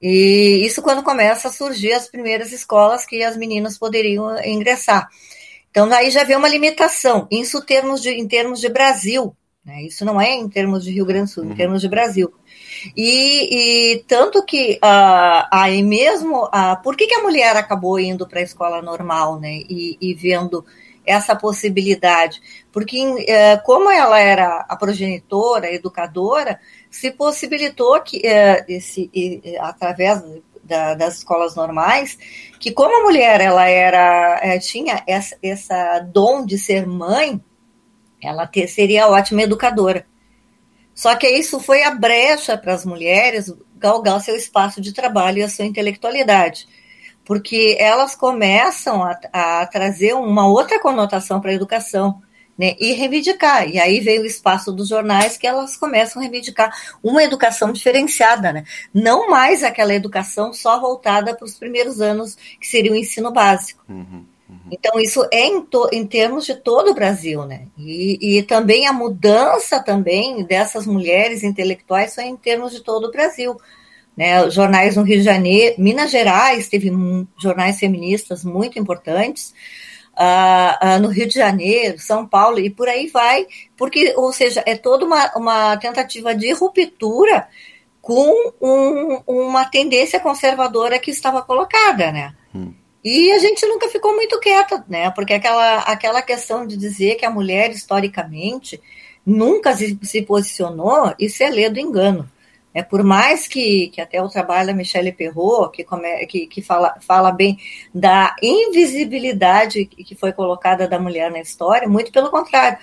E 0.00 0.64
isso 0.64 0.82
quando 0.82 1.02
começa 1.02 1.48
a 1.48 1.52
surgir 1.52 1.92
as 1.92 2.08
primeiras 2.08 2.52
escolas 2.52 3.04
que 3.04 3.22
as 3.22 3.36
meninas 3.36 3.78
poderiam 3.78 4.42
ingressar. 4.44 5.08
Então, 5.70 5.90
aí 5.92 6.10
já 6.10 6.24
vê 6.24 6.34
uma 6.34 6.48
limitação. 6.48 7.28
Isso 7.30 7.64
termos 7.64 8.02
de, 8.02 8.10
em 8.10 8.26
termos 8.26 8.60
de 8.60 8.68
Brasil. 8.68 9.36
Né? 9.64 9.82
Isso 9.82 10.04
não 10.04 10.20
é 10.20 10.32
em 10.32 10.48
termos 10.48 10.84
de 10.84 10.90
Rio 10.90 11.04
Grande 11.06 11.30
do 11.30 11.34
Sul, 11.34 11.44
uhum. 11.44 11.52
em 11.52 11.54
termos 11.54 11.80
de 11.80 11.88
Brasil. 11.88 12.32
E, 12.96 13.94
e 13.94 13.98
tanto 14.04 14.44
que 14.44 14.78
uh, 14.82 15.46
aí 15.50 15.82
mesmo, 15.82 16.44
uh, 16.44 16.80
por 16.82 16.96
que, 16.96 17.06
que 17.06 17.14
a 17.14 17.22
mulher 17.22 17.56
acabou 17.56 17.98
indo 17.98 18.26
para 18.26 18.40
a 18.40 18.44
escola 18.44 18.82
normal 18.82 19.38
né? 19.38 19.62
e, 19.68 19.96
e 20.00 20.14
vendo 20.14 20.64
essa 21.04 21.34
possibilidade, 21.34 22.40
porque 22.70 22.98
é, 23.26 23.56
como 23.56 23.90
ela 23.90 24.20
era 24.20 24.64
a 24.68 24.76
progenitora, 24.76 25.66
a 25.66 25.72
educadora, 25.72 26.60
se 26.90 27.10
possibilitou 27.10 28.00
que 28.02 28.24
é, 28.24 28.64
esse, 28.68 29.10
através 29.58 30.22
da, 30.62 30.94
das 30.94 31.18
escolas 31.18 31.56
normais, 31.56 32.16
que 32.60 32.70
como 32.70 32.94
a 32.96 33.02
mulher 33.02 33.40
ela 33.40 33.66
era 33.66 34.38
é, 34.42 34.58
tinha 34.58 35.02
essa, 35.06 35.36
essa 35.42 35.98
dom 36.00 36.44
de 36.44 36.56
ser 36.58 36.86
mãe, 36.86 37.40
ela 38.22 38.46
ter, 38.46 38.68
seria 38.68 39.08
ótima 39.08 39.42
educadora. 39.42 40.06
Só 41.00 41.14
que 41.14 41.26
isso 41.26 41.58
foi 41.58 41.82
a 41.82 41.92
brecha 41.92 42.58
para 42.58 42.74
as 42.74 42.84
mulheres 42.84 43.50
galgar 43.78 44.20
seu 44.20 44.36
espaço 44.36 44.82
de 44.82 44.92
trabalho 44.92 45.38
e 45.38 45.42
a 45.42 45.48
sua 45.48 45.64
intelectualidade, 45.64 46.68
porque 47.24 47.74
elas 47.80 48.14
começam 48.14 49.02
a, 49.02 49.18
a 49.32 49.66
trazer 49.66 50.12
uma 50.12 50.46
outra 50.46 50.78
conotação 50.78 51.40
para 51.40 51.52
a 51.52 51.54
educação 51.54 52.20
né, 52.58 52.76
e 52.78 52.92
reivindicar. 52.92 53.66
E 53.66 53.80
aí 53.80 54.00
veio 54.00 54.20
o 54.20 54.26
espaço 54.26 54.70
dos 54.72 54.88
jornais 54.88 55.38
que 55.38 55.46
elas 55.46 55.74
começam 55.74 56.20
a 56.20 56.22
reivindicar 56.22 56.70
uma 57.02 57.24
educação 57.24 57.72
diferenciada, 57.72 58.52
né? 58.52 58.64
Não 58.92 59.30
mais 59.30 59.64
aquela 59.64 59.94
educação 59.94 60.52
só 60.52 60.78
voltada 60.78 61.34
para 61.34 61.46
os 61.46 61.54
primeiros 61.54 62.02
anos, 62.02 62.36
que 62.60 62.66
seria 62.66 62.92
o 62.92 62.94
ensino 62.94 63.32
básico. 63.32 63.82
Uhum. 63.88 64.26
Então, 64.70 65.00
isso 65.00 65.26
é 65.32 65.46
em, 65.46 65.66
em, 65.92 66.06
termos 66.06 66.46
de 66.46 66.54
todo 66.54 66.90
o 66.90 66.94
Brasil, 66.94 67.44
né? 67.44 67.66
E, 67.76 68.38
e, 68.38 68.42
também 68.42 68.86
a 68.86 68.92
mudança 68.92 69.82
também 69.82 70.44
dessas 70.44 70.86
mulheres 70.86 71.42
intelectuais 71.42 72.12
são 72.12 72.24
em 72.24 72.36
termos 72.36 72.72
de 72.72 72.80
todo 72.80 73.08
o 73.08 73.10
Brasil. 73.10 73.56
Né? 74.16 74.50
Jornais 74.50 74.96
no 74.96 75.02
Rio 75.02 75.18
de 75.18 75.24
Janeiro, 75.24 75.76
Minas 75.78 76.10
Gerais 76.10 76.68
teve 76.68 76.90
jornais 77.40 77.78
feministas 77.78 78.44
muito 78.44 78.78
importantes, 78.78 79.54
uh, 80.14 80.96
uh, 80.96 81.00
no 81.00 81.08
Rio 81.08 81.26
de 81.26 81.34
Janeiro, 81.34 81.98
São 81.98 82.26
Paulo 82.26 82.58
e 82.58 82.70
por 82.70 82.88
aí 82.88 83.06
vai, 83.08 83.46
porque, 83.76 84.12
ou 84.16 84.32
seja, 84.32 84.62
é 84.66 84.76
toda 84.76 85.04
uma, 85.04 85.32
uma 85.36 85.76
tentativa 85.76 86.34
de 86.34 86.52
ruptura 86.52 87.48
com 88.00 88.52
um, 88.60 89.22
uma 89.26 89.64
tendência 89.64 90.20
conservadora 90.20 90.98
que 90.98 91.10
estava 91.10 91.42
colocada, 91.42 92.10
né? 92.10 92.34
Hum. 92.54 92.72
E 93.02 93.32
a 93.32 93.38
gente 93.38 93.66
nunca 93.66 93.88
ficou 93.88 94.14
muito 94.14 94.38
quieta, 94.40 94.84
né? 94.88 95.10
Porque 95.10 95.32
aquela, 95.32 95.78
aquela 95.80 96.22
questão 96.22 96.66
de 96.66 96.76
dizer 96.76 97.14
que 97.14 97.24
a 97.24 97.30
mulher, 97.30 97.70
historicamente, 97.70 98.80
nunca 99.24 99.74
se, 99.74 99.98
se 100.02 100.22
posicionou, 100.22 101.14
isso 101.18 101.42
é 101.42 101.48
ler 101.48 101.70
do 101.70 101.80
engano. 101.80 102.28
É, 102.72 102.82
por 102.82 103.02
mais 103.02 103.48
que, 103.48 103.88
que 103.88 104.00
até 104.00 104.22
o 104.22 104.28
trabalho 104.28 104.68
da 104.68 104.72
Michelle 104.72 105.10
Perrot, 105.10 105.72
que, 105.72 105.82
come, 105.82 106.24
que, 106.26 106.46
que 106.46 106.62
fala, 106.62 106.94
fala 107.00 107.32
bem 107.32 107.58
da 107.92 108.36
invisibilidade 108.40 109.86
que 109.86 110.14
foi 110.14 110.32
colocada 110.32 110.86
da 110.86 110.98
mulher 110.98 111.32
na 111.32 111.40
história, 111.40 111.88
muito 111.88 112.12
pelo 112.12 112.30
contrário, 112.30 112.78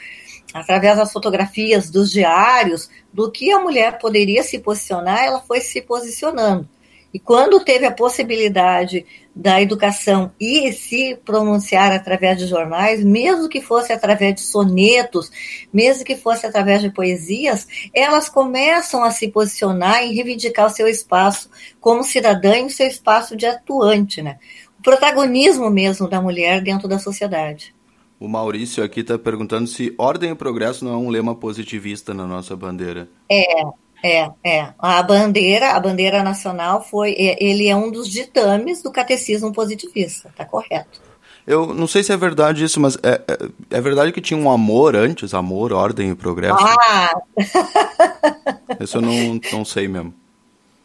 através 0.54 0.98
das 0.98 1.14
fotografias, 1.14 1.90
dos 1.90 2.12
diários, 2.12 2.90
do 3.14 3.32
que 3.32 3.50
a 3.52 3.60
mulher 3.60 3.98
poderia 3.98 4.44
se 4.44 4.60
posicionar, 4.60 5.24
ela 5.24 5.40
foi 5.40 5.62
se 5.62 5.82
posicionando. 5.82 6.68
E 7.14 7.20
quando 7.20 7.64
teve 7.64 7.86
a 7.86 7.92
possibilidade 7.92 9.06
da 9.38 9.62
educação 9.62 10.32
e 10.40 10.74
se 10.74 11.16
pronunciar 11.24 11.92
através 11.92 12.40
de 12.40 12.48
jornais, 12.48 13.04
mesmo 13.04 13.48
que 13.48 13.62
fosse 13.62 13.94
através 13.94 14.34
de 14.34 14.42
sonetos, 14.42 15.32
mesmo 15.72 16.04
que 16.04 16.16
fosse 16.16 16.48
através 16.48 16.82
de 16.82 16.90
poesias, 16.90 17.68
elas 17.94 18.28
começam 18.28 19.04
a 19.04 19.12
se 19.12 19.28
posicionar 19.28 20.04
e 20.04 20.16
reivindicar 20.16 20.66
o 20.66 20.72
seu 20.72 20.88
espaço 20.88 21.52
como 21.80 22.04
cidadã 22.04 22.58
e 22.58 22.66
o 22.66 22.70
seu 22.72 22.88
espaço 22.88 23.38
de 23.38 23.46
atuante, 23.46 24.24
né? 24.24 24.40
O 24.80 24.82
protagonismo 24.82 25.70
mesmo 25.70 26.10
da 26.10 26.20
mulher 26.20 26.62
dentro 26.62 26.88
da 26.88 26.98
sociedade. 26.98 27.76
O 28.20 28.28
Maurício 28.28 28.84
aqui 28.84 29.02
está 29.02 29.20
perguntando 29.20 29.68
se 29.68 29.94
ordem 30.00 30.32
e 30.32 30.36
progresso 30.36 30.84
não 30.84 30.94
é 30.94 30.98
um 30.98 31.10
lema 31.10 31.36
positivista 31.36 32.12
na 32.12 32.26
nossa 32.26 32.56
bandeira. 32.56 33.08
É, 33.30 33.64
é, 34.04 34.30
é. 34.44 34.74
A 34.78 35.02
bandeira, 35.04 35.72
a 35.72 35.80
bandeira 35.80 36.24
nacional 36.24 36.84
foi, 36.84 37.12
é, 37.14 37.44
ele 37.44 37.68
é 37.68 37.76
um 37.76 37.92
dos 37.92 38.08
ditames 38.10 38.82
do 38.82 38.92
catecismo 38.92 39.52
positivista, 39.52 40.32
tá 40.36 40.46
correto. 40.46 41.02
Eu 41.46 41.74
não 41.74 41.88
sei 41.88 42.04
se 42.04 42.12
é 42.12 42.18
verdade 42.18 42.64
isso, 42.64 42.80
mas 42.80 42.98
é, 43.02 43.22
é, 43.26 43.78
é 43.78 43.82
verdade 43.82 44.12
que 44.12 44.20
tinha 44.20 44.38
um 44.38 44.52
amor 44.52 44.98
antes, 44.98 45.34
amor, 45.34 45.72
ordem 45.72 46.12
e 46.12 46.16
progresso? 46.16 46.58
Ah! 46.60 47.22
isso 48.82 48.98
eu 48.98 49.02
não, 49.02 49.40
não 49.54 49.64
sei 49.64 49.88
mesmo. 49.88 50.14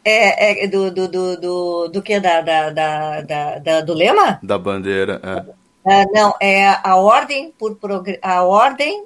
É, 0.05 0.63
é 0.63 0.67
do, 0.67 0.89
do, 0.89 1.07
do, 1.07 1.37
do, 1.37 1.87
do 1.89 2.01
que? 2.01 2.19
Da, 2.19 2.41
da, 2.41 2.69
da, 2.69 3.59
da, 3.59 3.81
do 3.81 3.93
lema? 3.93 4.39
Da 4.41 4.57
bandeira, 4.57 5.19
é. 5.23 5.63
Uh, 5.85 6.13
não, 6.13 6.33
é 6.39 6.79
a 6.81 6.95
ordem 6.95 7.53
por 7.59 7.77
a 8.21 8.43
ordem 8.43 9.05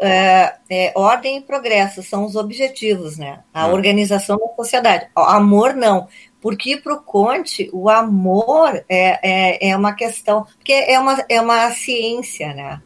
é, 0.00 0.54
é, 0.68 0.92
ordem 0.94 1.38
e 1.38 1.40
progresso 1.40 2.02
são 2.02 2.24
os 2.24 2.36
objetivos, 2.36 3.16
né? 3.18 3.40
A 3.52 3.66
hum. 3.66 3.72
organização 3.72 4.36
da 4.36 4.48
sociedade. 4.56 5.06
O 5.16 5.20
amor 5.20 5.74
não. 5.74 6.08
Porque 6.40 6.76
para 6.76 6.94
o 6.94 7.02
Conte, 7.02 7.68
o 7.72 7.88
amor 7.88 8.84
é, 8.88 9.18
é, 9.22 9.70
é, 9.70 9.76
uma 9.76 9.92
questão, 9.94 10.46
porque 10.56 10.72
é 10.72 10.98
uma, 10.98 11.24
é 11.28 11.40
uma 11.40 11.70
ciência, 11.70 12.54
né? 12.54 12.80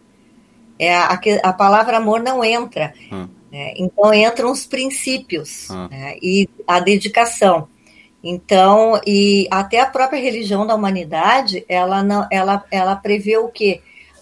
É 0.79 0.95
a, 0.95 1.21
a 1.43 1.53
palavra 1.53 1.99
amor 1.99 2.23
não 2.23 2.43
entra. 2.43 2.95
Hum. 3.13 3.29
Né? 3.51 3.75
Então 3.77 4.15
entram 4.15 4.51
os 4.51 4.67
princípios 4.67 5.69
hum. 5.71 5.89
né? 5.91 6.17
e 6.23 6.49
a 6.67 6.81
dedicação. 6.81 7.69
Então, 8.23 9.01
e 9.07 9.49
até 9.51 9.81
a 9.81 9.87
própria 9.87 10.21
religião 10.21 10.67
da 10.67 10.75
humanidade, 10.75 11.65
ela 11.69 12.03
não, 12.03 12.27
ela, 12.31 12.65
ela 12.71 12.95
prevê 12.95 13.39
o 13.39 13.49
quê? 13.49 13.81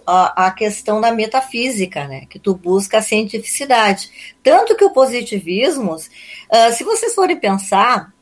A, 0.09 0.51
questão 0.51 1.01
da 1.01 1.13
metafísica, 1.13 2.09
né? 2.09 2.27
Que 2.27 2.39
tu 2.39 2.55
busca 2.55 2.99
a 2.99 3.03
cientificidade. 3.03 4.37
Tanto 4.43 4.75
que 4.75 4.85
o 4.85 4.93
positivismo, 4.93 5.95
uh, 5.95 6.73
se 6.73 6.83
vocês 6.83 7.15
forem 7.15 7.39
pensar, 7.39 8.13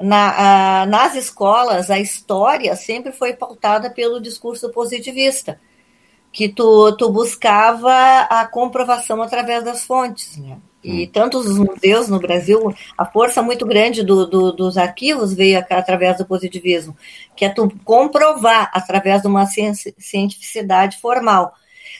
na, 0.00 0.84
nas 0.86 1.14
escolas, 1.14 1.90
a 1.90 1.98
história 1.98 2.74
sempre 2.76 3.12
foi 3.12 3.32
pautada 3.32 3.90
pelo 3.90 4.20
discurso 4.20 4.70
positivista, 4.70 5.58
que 6.32 6.48
tu, 6.48 6.94
tu 6.96 7.10
buscava 7.10 7.92
a 8.28 8.46
comprovação 8.46 9.22
através 9.22 9.64
das 9.64 9.86
fontes, 9.86 10.36
né? 10.36 10.58
E 10.86 11.02
hum. 11.02 11.10
tantos 11.12 11.46
os 11.46 11.58
museus 11.58 12.08
no 12.08 12.20
Brasil, 12.20 12.72
a 12.96 13.04
força 13.04 13.42
muito 13.42 13.66
grande 13.66 14.04
do, 14.04 14.24
do, 14.24 14.52
dos 14.52 14.78
arquivos 14.78 15.34
veio 15.34 15.58
através 15.58 16.16
do 16.16 16.24
positivismo, 16.24 16.96
que 17.34 17.44
é 17.44 17.48
tu 17.48 17.68
comprovar 17.84 18.70
através 18.72 19.22
de 19.22 19.26
uma 19.26 19.46
cientificidade 19.46 20.98
formal. 21.00 21.52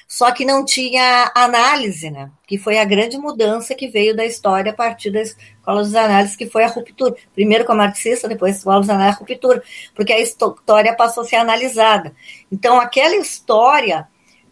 Só 0.06 0.30
que 0.30 0.44
não 0.44 0.64
tinha 0.64 1.32
análise, 1.34 2.10
né? 2.10 2.30
Que 2.46 2.56
foi 2.56 2.78
a 2.78 2.84
grande 2.84 3.18
mudança 3.18 3.74
que 3.74 3.88
veio 3.88 4.14
da 4.14 4.24
história 4.24 4.70
a 4.70 4.74
partir 4.74 5.10
da 5.10 5.20
escola 5.20 5.82
dos 5.82 5.96
análises, 5.96 6.36
que 6.36 6.46
foi 6.46 6.62
a 6.62 6.68
ruptura. 6.68 7.16
Primeiro 7.34 7.64
com 7.64 7.72
a 7.72 7.76
marxista, 7.76 8.28
depois 8.28 8.54
a 8.54 8.58
escola 8.58 8.80
dos 8.80 8.88
análises, 8.88 9.16
a 9.16 9.24
ruptura, 9.24 9.62
porque 9.96 10.12
a 10.12 10.20
história 10.20 10.94
passou 10.94 11.24
a 11.24 11.26
ser 11.26 11.36
analisada. 11.36 12.14
Então, 12.52 12.80
aquela 12.80 13.16
história 13.16 14.06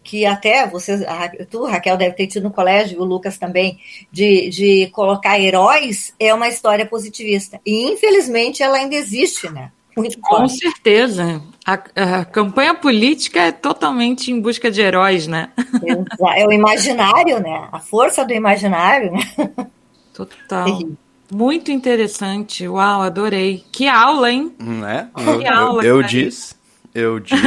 que 0.05 0.23
até 0.23 0.67
você, 0.67 1.03
tu, 1.49 1.65
Raquel, 1.65 1.97
deve 1.97 2.15
ter 2.15 2.27
tido 2.27 2.43
no 2.43 2.51
colégio, 2.51 3.01
o 3.01 3.03
Lucas 3.03 3.39
também, 3.39 3.79
de, 4.11 4.49
de 4.49 4.87
colocar 4.91 5.39
heróis, 5.39 6.13
é 6.19 6.31
uma 6.31 6.47
história 6.47 6.85
positivista. 6.85 7.59
E, 7.65 7.91
infelizmente, 7.91 8.61
ela 8.61 8.77
ainda 8.77 8.95
existe, 8.95 9.49
né? 9.49 9.71
Muito 9.97 10.19
Com 10.19 10.37
forte. 10.37 10.59
certeza. 10.59 11.41
A, 11.65 11.73
a, 11.73 12.25
campanha 12.25 12.75
política 12.75 13.39
é 13.39 13.51
totalmente 13.51 14.31
em 14.31 14.39
busca 14.39 14.69
de 14.69 14.79
heróis, 14.79 15.25
né? 15.25 15.49
É 16.35 16.45
o 16.45 16.51
imaginário, 16.51 17.39
né? 17.39 17.67
A 17.71 17.79
força 17.79 18.23
do 18.23 18.33
imaginário, 18.33 19.11
né? 19.11 19.21
Total. 20.13 20.67
Muito 21.33 21.71
interessante. 21.71 22.67
Uau, 22.67 23.01
adorei. 23.01 23.63
Que 23.71 23.87
aula, 23.87 24.31
hein? 24.31 24.53
Não 24.59 24.87
é? 24.87 25.09
Que 25.15 25.47
eu, 25.47 25.53
aula. 25.53 25.83
Eu, 25.83 26.01
eu 26.01 26.03
disse. 26.03 26.55
Eu 26.93 27.19
disse. 27.19 27.41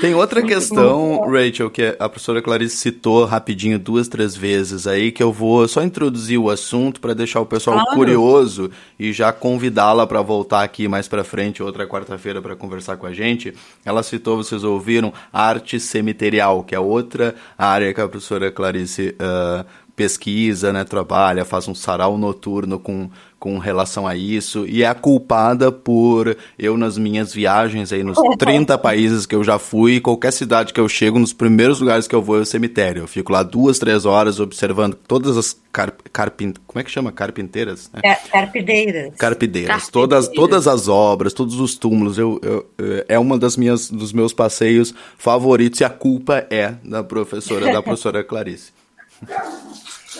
Tem 0.00 0.14
outra 0.14 0.42
questão, 0.42 1.20
Rachel, 1.28 1.70
que 1.70 1.96
a 1.98 2.08
professora 2.08 2.42
Clarice 2.42 2.76
citou 2.76 3.24
rapidinho 3.24 3.78
duas, 3.78 4.08
três 4.08 4.36
vezes 4.36 4.86
aí, 4.86 5.10
que 5.10 5.22
eu 5.22 5.32
vou 5.32 5.66
só 5.66 5.82
introduzir 5.82 6.38
o 6.38 6.50
assunto 6.50 7.00
para 7.00 7.14
deixar 7.14 7.40
o 7.40 7.46
pessoal 7.46 7.78
claro. 7.80 7.96
curioso 7.96 8.70
e 8.98 9.12
já 9.12 9.32
convidá-la 9.32 10.06
para 10.06 10.20
voltar 10.20 10.62
aqui 10.62 10.88
mais 10.88 11.08
para 11.08 11.24
frente, 11.24 11.62
outra 11.62 11.86
quarta-feira, 11.86 12.42
para 12.42 12.54
conversar 12.54 12.96
com 12.96 13.06
a 13.06 13.12
gente. 13.12 13.54
Ela 13.84 14.02
citou, 14.02 14.36
vocês 14.36 14.64
ouviram, 14.64 15.12
arte 15.32 15.80
cemiterial, 15.80 16.62
que 16.62 16.74
é 16.74 16.80
outra 16.80 17.34
área 17.56 17.92
que 17.92 18.00
a 18.00 18.08
professora 18.08 18.50
Clarice 18.50 19.16
uh, 19.20 19.64
pesquisa, 19.98 20.72
né, 20.72 20.84
trabalha, 20.84 21.44
faz 21.44 21.66
um 21.66 21.74
sarau 21.74 22.16
noturno 22.16 22.78
com, 22.78 23.10
com 23.36 23.58
relação 23.58 24.06
a 24.06 24.14
isso, 24.14 24.64
e 24.64 24.84
é 24.84 24.86
a 24.86 24.94
culpada 24.94 25.72
por 25.72 26.36
eu, 26.56 26.76
nas 26.76 26.96
minhas 26.96 27.34
viagens 27.34 27.92
aí, 27.92 28.04
nos 28.04 28.16
30 28.38 28.78
países 28.78 29.26
que 29.26 29.34
eu 29.34 29.42
já 29.42 29.58
fui, 29.58 29.98
qualquer 29.98 30.32
cidade 30.32 30.72
que 30.72 30.78
eu 30.78 30.88
chego, 30.88 31.18
nos 31.18 31.32
primeiros 31.32 31.80
lugares 31.80 32.06
que 32.06 32.14
eu 32.14 32.22
vou 32.22 32.38
é 32.38 32.42
o 32.42 32.46
cemitério. 32.46 33.02
Eu 33.02 33.08
fico 33.08 33.32
lá 33.32 33.42
duas, 33.42 33.80
três 33.80 34.06
horas 34.06 34.38
observando 34.38 34.94
todas 34.94 35.36
as 35.36 35.58
car 35.72 35.92
carpin... 36.12 36.54
como 36.66 36.80
é 36.80 36.84
que 36.84 36.90
chama? 36.92 37.10
Carpinteiras? 37.10 37.90
Né? 37.92 38.00
Car- 38.00 38.20
Carpideiras. 38.30 39.14
Carpideiras. 39.16 39.88
Todas, 39.88 40.28
todas 40.28 40.68
as 40.68 40.86
obras, 40.86 41.32
todos 41.32 41.58
os 41.58 41.74
túmulos, 41.74 42.18
eu, 42.18 42.38
eu- 42.42 42.66
eu- 42.78 43.04
é 43.08 43.18
uma 43.18 43.36
das 43.36 43.56
minhas, 43.56 43.90
dos 43.90 44.12
meus 44.12 44.32
passeios 44.32 44.94
favoritos, 45.18 45.80
e 45.80 45.84
a 45.84 45.90
culpa 45.90 46.46
é 46.50 46.74
da 46.84 47.02
professora, 47.02 47.72
da 47.72 47.82
professora 47.82 48.22
Clarice. 48.22 48.78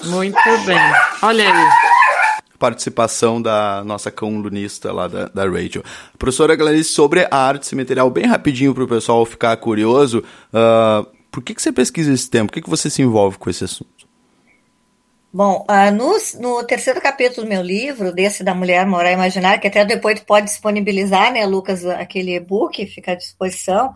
Muito 0.04 0.66
bem. 0.66 0.78
Olha 1.22 1.44
aí. 1.44 1.70
participação 2.58 3.40
da 3.40 3.84
nossa 3.84 4.10
colunista 4.10 4.92
lá 4.92 5.06
da, 5.06 5.28
da 5.28 5.44
Rachel. 5.48 5.82
Professora 6.18 6.56
Clarice, 6.56 6.90
sobre 6.90 7.26
a 7.30 7.36
arte 7.36 7.66
cemiterial, 7.66 8.10
bem 8.10 8.26
rapidinho 8.26 8.74
para 8.74 8.84
o 8.84 8.88
pessoal 8.88 9.24
ficar 9.24 9.56
curioso, 9.58 10.24
ah, 10.52 11.06
por 11.30 11.42
que, 11.42 11.54
que 11.54 11.62
você 11.62 11.70
pesquisa 11.70 12.12
esse 12.12 12.28
tema? 12.28 12.46
Por 12.46 12.54
que, 12.54 12.62
que 12.62 12.70
você 12.70 12.90
se 12.90 13.00
envolve 13.00 13.38
com 13.38 13.48
esse 13.48 13.64
assunto? 13.64 14.08
Bom, 15.30 15.64
ah, 15.68 15.90
no, 15.90 16.16
no 16.40 16.64
terceiro 16.64 17.00
capítulo 17.02 17.46
do 17.46 17.48
meu 17.48 17.62
livro, 17.62 18.12
desse 18.12 18.42
da 18.42 18.54
Mulher 18.54 18.86
Moral 18.86 19.12
Imaginária, 19.12 19.58
que 19.60 19.68
até 19.68 19.84
depois 19.84 20.18
tu 20.18 20.26
pode 20.26 20.46
disponibilizar, 20.46 21.30
né, 21.30 21.44
Lucas, 21.44 21.84
aquele 21.84 22.34
e-book, 22.34 22.84
fica 22.86 23.12
à 23.12 23.14
disposição. 23.14 23.92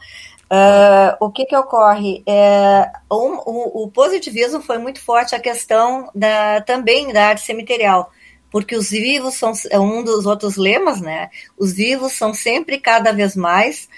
Ah, 0.53 1.16
o 1.20 1.30
que 1.30 1.46
que 1.46 1.57
ocorre? 1.57 2.22
É, 2.28 2.92
um- 3.11 3.38
o, 3.46 3.84
o 3.84 3.90
positivismo 3.90 4.61
foi 4.62 4.78
muito 4.78 5.00
forte 5.00 5.34
a 5.34 5.40
questão 5.40 6.11
da, 6.14 6.61
também 6.62 7.12
da 7.12 7.28
arte 7.28 7.42
cemiterial, 7.42 8.11
porque 8.50 8.76
os 8.76 8.90
vivos 8.90 9.34
são 9.34 9.53
é 9.70 9.78
um 9.80 10.05
dos 10.05 10.26
outros 10.26 10.57
lemas, 10.57 11.00
né? 11.00 11.30
Os 11.59 11.72
vivos 11.72 12.12
são 12.12 12.34
sempre 12.34 12.78
cada 12.78 13.12
vez 13.12 13.34
mais 13.36 13.88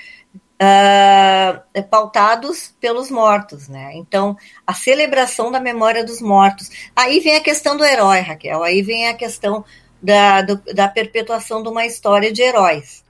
ah, 0.60 1.62
pautados 1.90 2.74
pelos 2.80 3.10
mortos, 3.10 3.68
né? 3.68 3.92
Então, 3.96 4.36
a 4.66 4.74
celebração 4.74 5.52
da 5.52 5.60
memória 5.60 6.04
dos 6.04 6.20
mortos. 6.22 6.70
Aí 6.96 7.20
vem 7.20 7.36
a 7.36 7.42
questão 7.42 7.76
do 7.76 7.84
herói, 7.84 8.20
Raquel. 8.20 8.62
Aí 8.64 8.82
vem 8.82 9.08
a 9.08 9.14
questão 9.14 9.64
da, 10.02 10.42
do- 10.42 10.62
da 10.74 10.88
perpetuação 10.88 11.62
de 11.62 11.68
uma 11.68 11.86
história 11.86 12.32
de 12.32 12.42
heróis. 12.42 13.03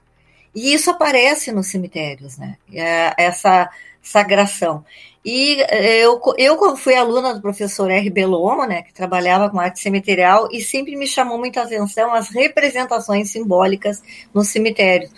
E 0.55 0.73
isso 0.73 0.89
aparece 0.89 1.51
nos 1.51 1.67
cemitérios, 1.67 2.37
né? 2.37 2.55
É, 2.73 3.13
Essa 3.17 3.69
sagração. 4.01 4.85
E 5.25 5.59
eh, 5.61 6.05
eu, 6.05 6.21
eu 6.37 6.77
fui 6.77 6.95
aluna 6.95 7.33
do 7.33 7.41
professor 7.41 7.89
R. 7.89 8.09
Belomo, 8.11 8.63
né, 8.65 8.83
que 8.83 8.93
trabalhava 8.93 9.49
com 9.49 9.59
arte 9.59 9.79
cemiterial, 9.79 10.47
e 10.51 10.61
sempre 10.61 10.95
me 10.95 11.07
chamou 11.07 11.39
muita 11.39 11.63
atenção 11.63 12.13
as 12.13 12.29
representações 12.29 13.31
simbólicas 13.31 14.03
nos 14.31 14.49
cemitérios. 14.49 15.11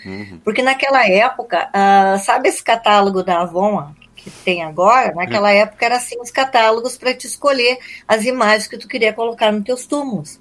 Porque 0.45 0.61
naquela 0.61 1.05
época, 1.05 1.69
ah, 1.73 2.17
sabe 2.19 2.47
esse 2.47 2.63
catálogo 2.63 3.21
da 3.21 3.41
Avon 3.41 3.91
que 4.15 4.31
tem 4.31 4.63
agora? 4.63 5.13
Naquela 5.13 5.51
época 5.51 5.85
era 5.85 5.97
assim 5.97 6.19
os 6.21 6.31
catálogos 6.31 6.97
para 6.97 7.13
te 7.13 7.27
escolher 7.27 7.77
as 8.07 8.23
imagens 8.23 8.67
que 8.67 8.77
tu 8.77 8.87
queria 8.87 9.11
colocar 9.11 9.51
nos 9.51 9.65
teus 9.65 9.85
túmulos. 9.85 10.39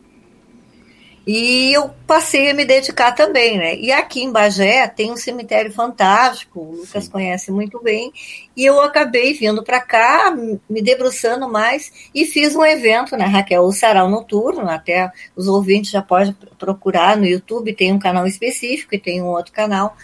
E 1.27 1.73
eu 1.73 1.91
passei 2.07 2.49
a 2.51 2.55
me 2.55 2.65
dedicar 2.65 3.11
também, 3.11 3.59
né? 3.59 3.75
E 3.75 3.91
aqui 3.91 4.23
em 4.23 4.31
Bagé 4.31 4.87
tem 4.87 5.11
um 5.11 5.17
cemitério 5.17 5.73
fantástico, 5.73 6.61
o 6.61 6.77
Lucas 6.77 7.09
conhece 7.09 7.51
muito 7.51 7.83
bem, 7.83 8.13
e 8.57 8.65
eu 8.65 8.81
acabei 8.81 9.35
vindo 9.35 9.65
para 9.65 9.81
cá, 9.81 10.33
me 10.71 10.81
debruçando 10.81 11.49
mais, 11.49 12.11
e 12.15 12.25
fiz 12.25 12.55
um 12.55 12.65
evento, 12.65 13.17
né, 13.17 13.25
Raquel? 13.25 13.63
O 13.65 13.73
Sarau 13.73 14.09
Noturno, 14.09 14.71
até 14.71 15.11
os 15.35 15.49
ouvintes 15.49 15.91
já 15.91 16.01
podem 16.01 16.33
procurar 16.57 17.17
no 17.17 17.27
YouTube, 17.27 17.75
tem 17.75 17.93
um 17.93 17.99
canal 17.99 18.25
específico 18.25 18.95
e 18.95 18.99
tem 18.99 19.21
um 19.21 19.27
outro 19.27 19.53
canal, 19.53 19.97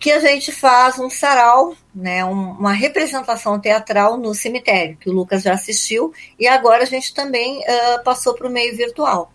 que 0.00 0.10
a 0.10 0.18
gente 0.18 0.50
faz 0.50 0.98
um 0.98 1.08
sarau, 1.08 1.76
né, 1.94 2.24
um- 2.24 2.50
uma 2.50 2.72
representação 2.72 3.60
teatral 3.60 4.18
no 4.18 4.34
cemitério, 4.34 4.96
que 4.96 5.08
o 5.08 5.12
Lucas 5.12 5.44
já 5.44 5.52
assistiu, 5.52 6.12
e 6.40 6.48
agora 6.48 6.82
a 6.82 6.86
gente 6.86 7.14
também 7.14 7.64
ah, 7.66 8.02
passou 8.04 8.34
para 8.34 8.48
o 8.48 8.50
meio 8.50 8.76
virtual. 8.76 9.30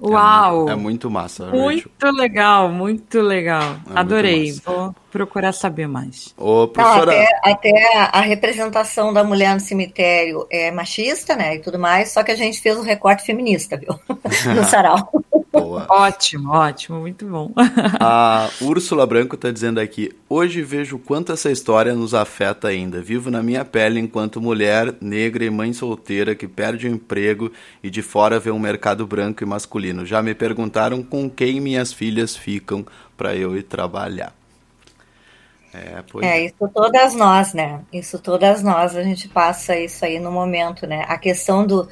Uau! 0.00 0.68
É 0.68 0.74
muito 0.74 1.10
massa, 1.10 1.46
Rachel. 1.46 1.60
Muito 1.60 2.10
legal, 2.12 2.68
muito 2.68 3.20
legal. 3.20 3.76
muito 3.86 3.96
Adorei. 3.96 4.48
massa. 4.48 4.62
Vou 4.66 4.94
procurar 5.10 5.52
saber 5.52 5.88
mais. 5.88 6.34
Ô, 6.36 6.60
Não, 6.60 6.68
professora, 6.68 7.12
até, 7.42 7.72
até 7.72 7.96
a 8.12 8.20
representação 8.20 9.12
da 9.12 9.24
mulher 9.24 9.54
no 9.54 9.60
cemitério 9.60 10.46
é 10.50 10.70
machista, 10.70 11.34
né, 11.34 11.56
e 11.56 11.58
tudo 11.60 11.78
mais, 11.78 12.10
só 12.10 12.22
que 12.22 12.30
a 12.30 12.36
gente 12.36 12.60
fez 12.60 12.76
um 12.76 12.82
recorte 12.82 13.24
feminista, 13.24 13.76
viu, 13.78 13.98
no 14.54 14.64
sarau. 14.64 15.10
Ótimo, 15.88 16.52
ótimo, 16.52 17.00
muito 17.00 17.24
bom. 17.26 17.50
A 17.98 18.50
Úrsula 18.60 19.06
Branco 19.06 19.36
está 19.36 19.50
dizendo 19.50 19.80
aqui: 19.80 20.12
Hoje 20.28 20.62
vejo 20.62 20.98
quanto 20.98 21.32
essa 21.32 21.50
história 21.50 21.94
nos 21.94 22.12
afeta 22.12 22.68
ainda. 22.68 23.00
Vivo 23.00 23.30
na 23.30 23.42
minha 23.42 23.64
pele 23.64 23.98
enquanto 23.98 24.40
mulher 24.40 24.94
negra 25.00 25.44
e 25.44 25.50
mãe 25.50 25.72
solteira 25.72 26.34
que 26.34 26.46
perde 26.46 26.86
o 26.86 26.90
emprego 26.90 27.50
e 27.82 27.88
de 27.88 28.02
fora 28.02 28.38
vê 28.38 28.50
um 28.50 28.58
mercado 28.58 29.06
branco 29.06 29.42
e 29.42 29.46
masculino. 29.46 29.85
Já 30.06 30.22
me 30.22 30.34
perguntaram 30.34 31.02
com 31.02 31.28
quem 31.28 31.60
minhas 31.60 31.92
filhas 31.92 32.36
ficam 32.36 32.84
para 33.16 33.34
eu 33.36 33.56
ir 33.56 33.62
trabalhar. 33.64 34.34
É, 35.72 36.02
pois 36.10 36.24
É, 36.26 36.44
isso 36.46 36.68
todas 36.72 37.14
nós, 37.14 37.52
né? 37.52 37.82
Isso 37.92 38.18
todas 38.18 38.62
nós, 38.62 38.96
a 38.96 39.02
gente 39.02 39.28
passa 39.28 39.78
isso 39.78 40.04
aí 40.04 40.18
no 40.18 40.32
momento, 40.32 40.86
né? 40.86 41.04
A 41.08 41.18
questão 41.18 41.66
do 41.66 41.88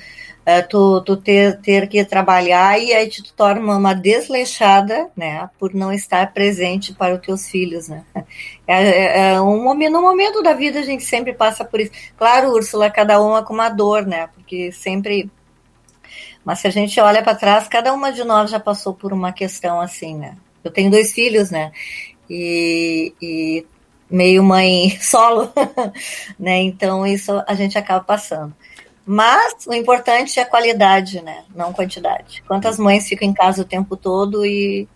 eh, 0.47 0.63
tu, 0.63 1.03
tu 1.03 1.17
ter, 1.17 1.61
ter 1.61 1.89
que 1.89 2.05
trabalhar 2.05 2.79
e 2.79 2.93
aí 2.93 3.09
te 3.09 3.23
torna 3.35 3.77
uma 3.77 3.95
desleixada, 3.95 5.11
né? 5.17 5.49
Por 5.59 5.75
não 5.75 5.93
estar 5.93 6.33
presente 6.33 6.95
para 6.95 7.15
os 7.15 7.21
teus 7.21 7.49
filhos, 7.49 7.89
né? 7.89 8.05
É, 8.67 8.83
é- 8.83 9.35
é 9.35 9.41
um 9.43 9.63
momento, 9.63 9.93
no 9.93 10.01
momento 10.03 10.43
da 10.43 10.55
vida 10.55 10.81
a 10.81 10.83
gente 10.83 11.05
sempre 11.05 11.35
passa 11.35 11.65
por 11.67 11.81
isso. 11.81 11.91
Claro, 12.17 12.51
Úrsula, 12.53 12.91
cada 12.91 13.21
uma 13.21 13.43
com 13.45 13.53
uma 13.53 13.69
dor, 13.69 14.07
né? 14.07 14.29
Porque 14.35 14.73
sempre. 14.73 15.31
Mas 16.45 16.61
se 16.61 16.67
a 16.67 16.71
gente 16.71 17.01
olha 17.01 17.23
para 17.23 17.35
trás, 17.35 17.67
cada 17.69 17.93
uma 17.93 18.13
de 18.13 18.23
nós 18.23 18.51
já 18.51 18.61
passou 18.61 18.93
por 18.93 19.13
uma 19.13 19.33
questão 19.33 19.81
assim, 19.81 20.17
né? 20.17 20.37
Eu 20.63 20.71
tenho 20.71 20.91
dois 20.91 21.13
filhos, 21.13 21.51
né? 21.51 21.73
E, 22.29 23.15
e 23.21 23.67
meio 24.11 24.43
mãe 24.43 24.91
solo, 25.01 25.53
né? 26.39 26.59
Então 26.63 27.07
isso 27.07 27.43
a 27.47 27.55
gente 27.55 27.79
acaba 27.79 28.05
passando. 28.05 28.55
Mas 29.07 29.67
o 29.67 29.75
importante 29.75 30.39
é 30.39 30.43
a 30.43 30.47
qualidade, 30.47 31.21
né? 31.23 31.45
Não 31.55 31.73
quantidade. 31.73 32.43
Quantas 32.47 32.79
mães 32.79 33.07
ficam 33.07 33.29
em 33.29 33.35
casa 33.35 33.63
o 33.63 33.67
tempo 33.67 33.97
todo 33.97 34.47
e, 34.47 34.89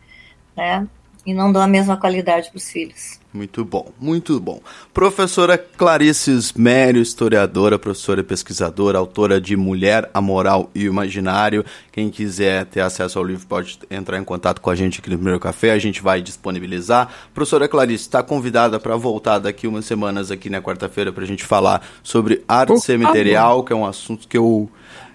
né? 0.57 0.86
E 1.26 1.34
não 1.34 1.53
dão 1.53 1.61
a 1.61 1.66
mesma 1.66 1.96
qualidade 1.96 2.49
para 2.49 2.57
os 2.57 2.70
filhos. 2.70 3.20
Muito 3.39 3.64
bom, 3.64 3.93
muito 4.01 4.41
bom. 4.41 4.61
Professora 4.93 5.57
Clarice 5.57 6.32
Smério, 6.43 7.01
historiadora, 7.01 7.78
professora 7.78 8.20
e 8.20 8.24
pesquisadora, 8.24 8.99
autora 8.99 9.41
de 9.41 9.57
Mulher, 9.57 10.11
a 10.12 10.20
Moral 10.20 10.68
e 10.74 10.89
o 10.89 10.91
Imaginário. 10.91 11.64
Quem 11.93 12.11
quiser 12.11 12.66
ter 12.66 12.80
acesso 12.80 13.16
ao 13.16 13.24
livro 13.24 13.47
pode 13.47 13.78
entrar 13.89 14.18
em 14.18 14.24
contato 14.24 14.61
com 14.61 14.70
a 14.70 14.74
gente 14.74 14.99
aqui 14.99 15.09
no 15.09 15.14
Primeiro 15.14 15.39
Café, 15.39 15.70
a 15.70 15.78
gente 15.78 16.03
vai 16.03 16.20
disponibilizar. 16.20 17.14
Professora 17.32 17.68
Clarice, 17.68 18.03
está 18.03 18.24
convidada 18.24 18.80
para 18.80 18.97
voltar 18.97 19.39
daqui 19.39 19.68
umas 19.68 19.84
semanas 19.84 20.32
aqui 20.32 20.51
na 20.51 20.61
quarta-feira 20.61 21.12
para 21.12 21.22
a 21.22 21.26
gente 21.26 21.45
falar 21.45 21.86
sobre 22.03 22.43
arte 22.49 22.70
Por 22.70 22.80
cemiterial, 22.80 23.62
que 23.62 23.72
é 23.72 23.76
um 23.76 23.86
assunto 23.86 24.26
que 24.26 24.36
eu 24.36 24.68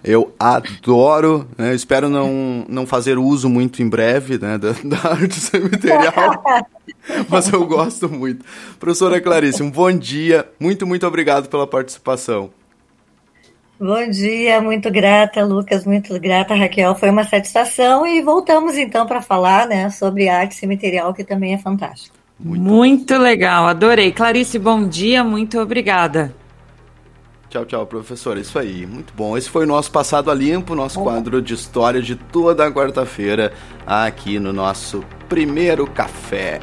eu 0.03 0.33
adoro, 0.37 1.47
né? 1.57 1.73
Espero 1.73 2.09
não, 2.09 2.65
não 2.67 2.85
fazer 2.85 3.17
uso 3.17 3.49
muito 3.49 3.81
em 3.81 3.87
breve 3.87 4.37
né, 4.37 4.57
da, 4.57 4.71
da 4.83 5.11
arte 5.11 5.35
cemiterial, 5.35 6.43
mas 7.29 7.51
eu 7.51 7.65
gosto 7.65 8.09
muito. 8.09 8.43
Professora 8.79 9.21
Clarice, 9.21 9.63
um 9.63 9.71
bom 9.71 9.91
dia. 9.91 10.47
Muito, 10.59 10.85
muito 10.85 11.07
obrigado 11.07 11.47
pela 11.47 11.65
participação. 11.65 12.49
Bom 13.79 14.09
dia, 14.09 14.61
muito 14.61 14.89
grata, 14.91 15.43
Lucas, 15.43 15.85
muito 15.85 16.17
grata, 16.19 16.53
Raquel. 16.53 16.95
Foi 16.95 17.09
uma 17.09 17.23
satisfação 17.23 18.05
e 18.05 18.21
voltamos 18.21 18.77
então 18.77 19.05
para 19.05 19.21
falar, 19.21 19.67
né, 19.67 19.89
sobre 19.89 20.29
arte 20.29 20.55
cemiterial, 20.55 21.13
que 21.13 21.23
também 21.23 21.53
é 21.53 21.57
fantástico. 21.57 22.15
Muito, 22.39 23.17
legal, 23.17 23.65
adorei. 23.65 24.11
Clarice, 24.11 24.59
bom 24.59 24.87
dia, 24.87 25.23
muito 25.23 25.59
obrigada. 25.59 26.33
Tchau, 27.53 27.65
tchau, 27.65 27.85
professora. 27.85 28.39
Isso 28.39 28.57
aí, 28.57 28.83
muito 28.83 29.13
bom. 29.13 29.37
Esse 29.37 29.47
foi 29.47 29.65
o 29.65 29.67
nosso 29.67 29.91
Passado 29.91 30.31
a 30.31 30.33
Limpo, 30.33 30.73
nosso 30.73 30.99
quadro 30.99 31.39
de 31.39 31.53
história 31.53 32.01
de 32.01 32.15
toda 32.15 32.65
a 32.65 32.71
quarta-feira, 32.71 33.53
aqui 33.85 34.39
no 34.39 34.51
nosso 34.51 35.05
primeiro 35.29 35.85
café. 35.85 36.59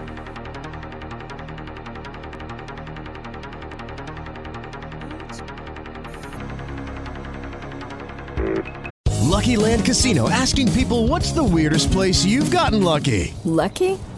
Lucky 9.21 9.57
Land 9.57 9.85
Casino 9.85 10.29
asking 10.29 10.73
people 10.73 11.07
what's 11.07 11.31
the 11.31 11.45
weirdest 11.45 11.93
place 11.93 12.25
you've 12.25 12.51
gotten 12.51 12.83
lucky? 12.83 13.33
Lucky? 13.45 13.97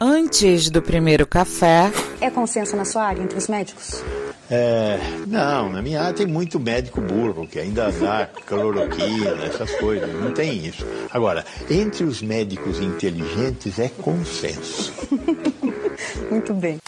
Antes 0.00 0.70
do 0.70 0.82
primeiro 0.82 1.26
café, 1.26 1.90
É 2.20 2.30
consenso 2.30 2.76
na 2.76 2.84
sua 2.84 3.04
área 3.04 3.22
entre 3.22 3.38
os 3.38 3.48
médicos? 3.48 4.02
É, 4.50 4.98
não, 5.26 5.70
na 5.70 5.80
minha 5.80 6.02
área 6.02 6.12
tem 6.14 6.26
muito 6.26 6.60
médico 6.60 7.00
burro 7.00 7.46
que 7.46 7.58
ainda 7.58 7.90
dá 7.92 8.26
cloroquina, 8.46 9.44
essas 9.44 9.70
coisas, 9.76 10.12
não 10.20 10.32
tem 10.32 10.66
isso. 10.66 10.84
Agora, 11.10 11.44
entre 11.70 12.04
os 12.04 12.20
médicos 12.20 12.78
inteligentes 12.80 13.78
é 13.78 13.88
consenso. 13.88 14.92
Muito 16.30 16.52
bem. 16.54 16.78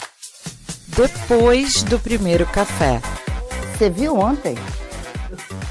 depois 0.87 1.81
do 1.83 1.97
primeiro 1.97 2.45
café. 2.47 3.01
Você 3.77 3.89
viu 3.89 4.15
ontem 4.17 4.55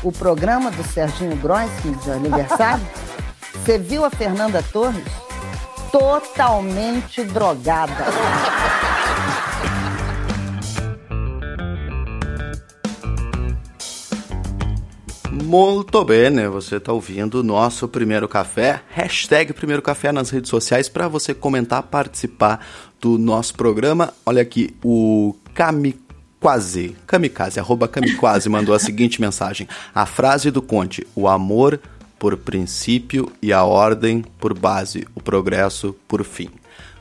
o 0.03 0.11
programa 0.11 0.70
do 0.70 0.82
Serginho 0.84 1.37
Grossi 1.37 1.91
de 2.03 2.11
aniversário? 2.11 2.84
Você 3.64 3.78
viu 3.78 4.05
a 4.05 4.11
Fernanda 4.11 4.62
Torres? 4.72 5.05
Totalmente 5.99 7.24
drogada. 7.24 8.05
Muito 15.32 16.05
bem, 16.05 16.28
né? 16.28 16.49
Você 16.51 16.76
está 16.76 16.92
ouvindo 16.92 17.40
o 17.40 17.42
nosso 17.42 17.88
primeiro 17.88 18.28
café. 18.28 18.82
Hashtag 18.90 19.55
primeiro 19.55 19.80
café 19.80 20.12
nas 20.12 20.28
redes 20.28 20.51
sociais 20.51 20.86
para 20.86 21.09
você 21.09 21.32
comentar, 21.32 21.82
participar 21.84 22.61
do 23.01 23.16
nosso 23.16 23.55
programa. 23.55 24.12
Olha 24.26 24.42
aqui, 24.42 24.76
o 24.84 25.34
Kamikaze, 25.55 26.94
Kamikaze, 27.07 27.59
arroba 27.59 27.88
Kamikaze, 27.88 28.51
mandou 28.51 28.74
a 28.74 28.78
seguinte 28.78 29.18
mensagem. 29.18 29.66
A 29.94 30.05
frase 30.05 30.51
do 30.51 30.61
Conte, 30.61 31.07
o 31.14 31.26
amor 31.26 31.80
por 32.18 32.36
princípio 32.36 33.30
e 33.42 33.52
a 33.52 33.64
ordem 33.64 34.22
por 34.38 34.58
base, 34.58 35.06
o 35.14 35.22
progresso 35.22 35.94
por 36.08 36.24
fim. 36.24 36.50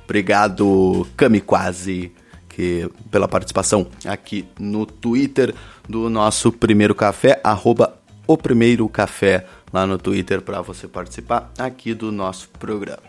Obrigado, 0.03 1.07
Kamikaze, 1.18 2.11
que, 2.49 2.89
pela 3.09 3.28
participação 3.28 3.88
aqui 4.05 4.45
no 4.59 4.86
Twitter 4.86 5.53
do 5.88 6.09
nosso 6.09 6.51
primeiro 6.51 6.93
café, 6.93 7.39
arroba 7.43 7.97
o 8.28 8.38
primeiro 8.38 8.88
café 8.88 9.45
lá 9.72 9.86
no 9.86 9.97
Twitter 9.97 10.41
para 10.41 10.61
você 10.61 10.88
participar 10.88 11.51
aqui 11.57 11.93
do 11.93 12.11
nosso 12.11 12.49
programa. 12.49 13.03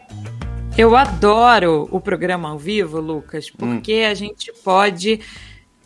Eu 0.77 0.95
adoro 0.95 1.89
o 1.91 2.01
programa 2.01 2.51
ao 2.51 2.59
vivo, 2.59 3.01
Lucas, 3.01 3.49
porque 3.49 4.05
a 4.11 4.15
gente 4.15 4.53
pode 4.63 5.21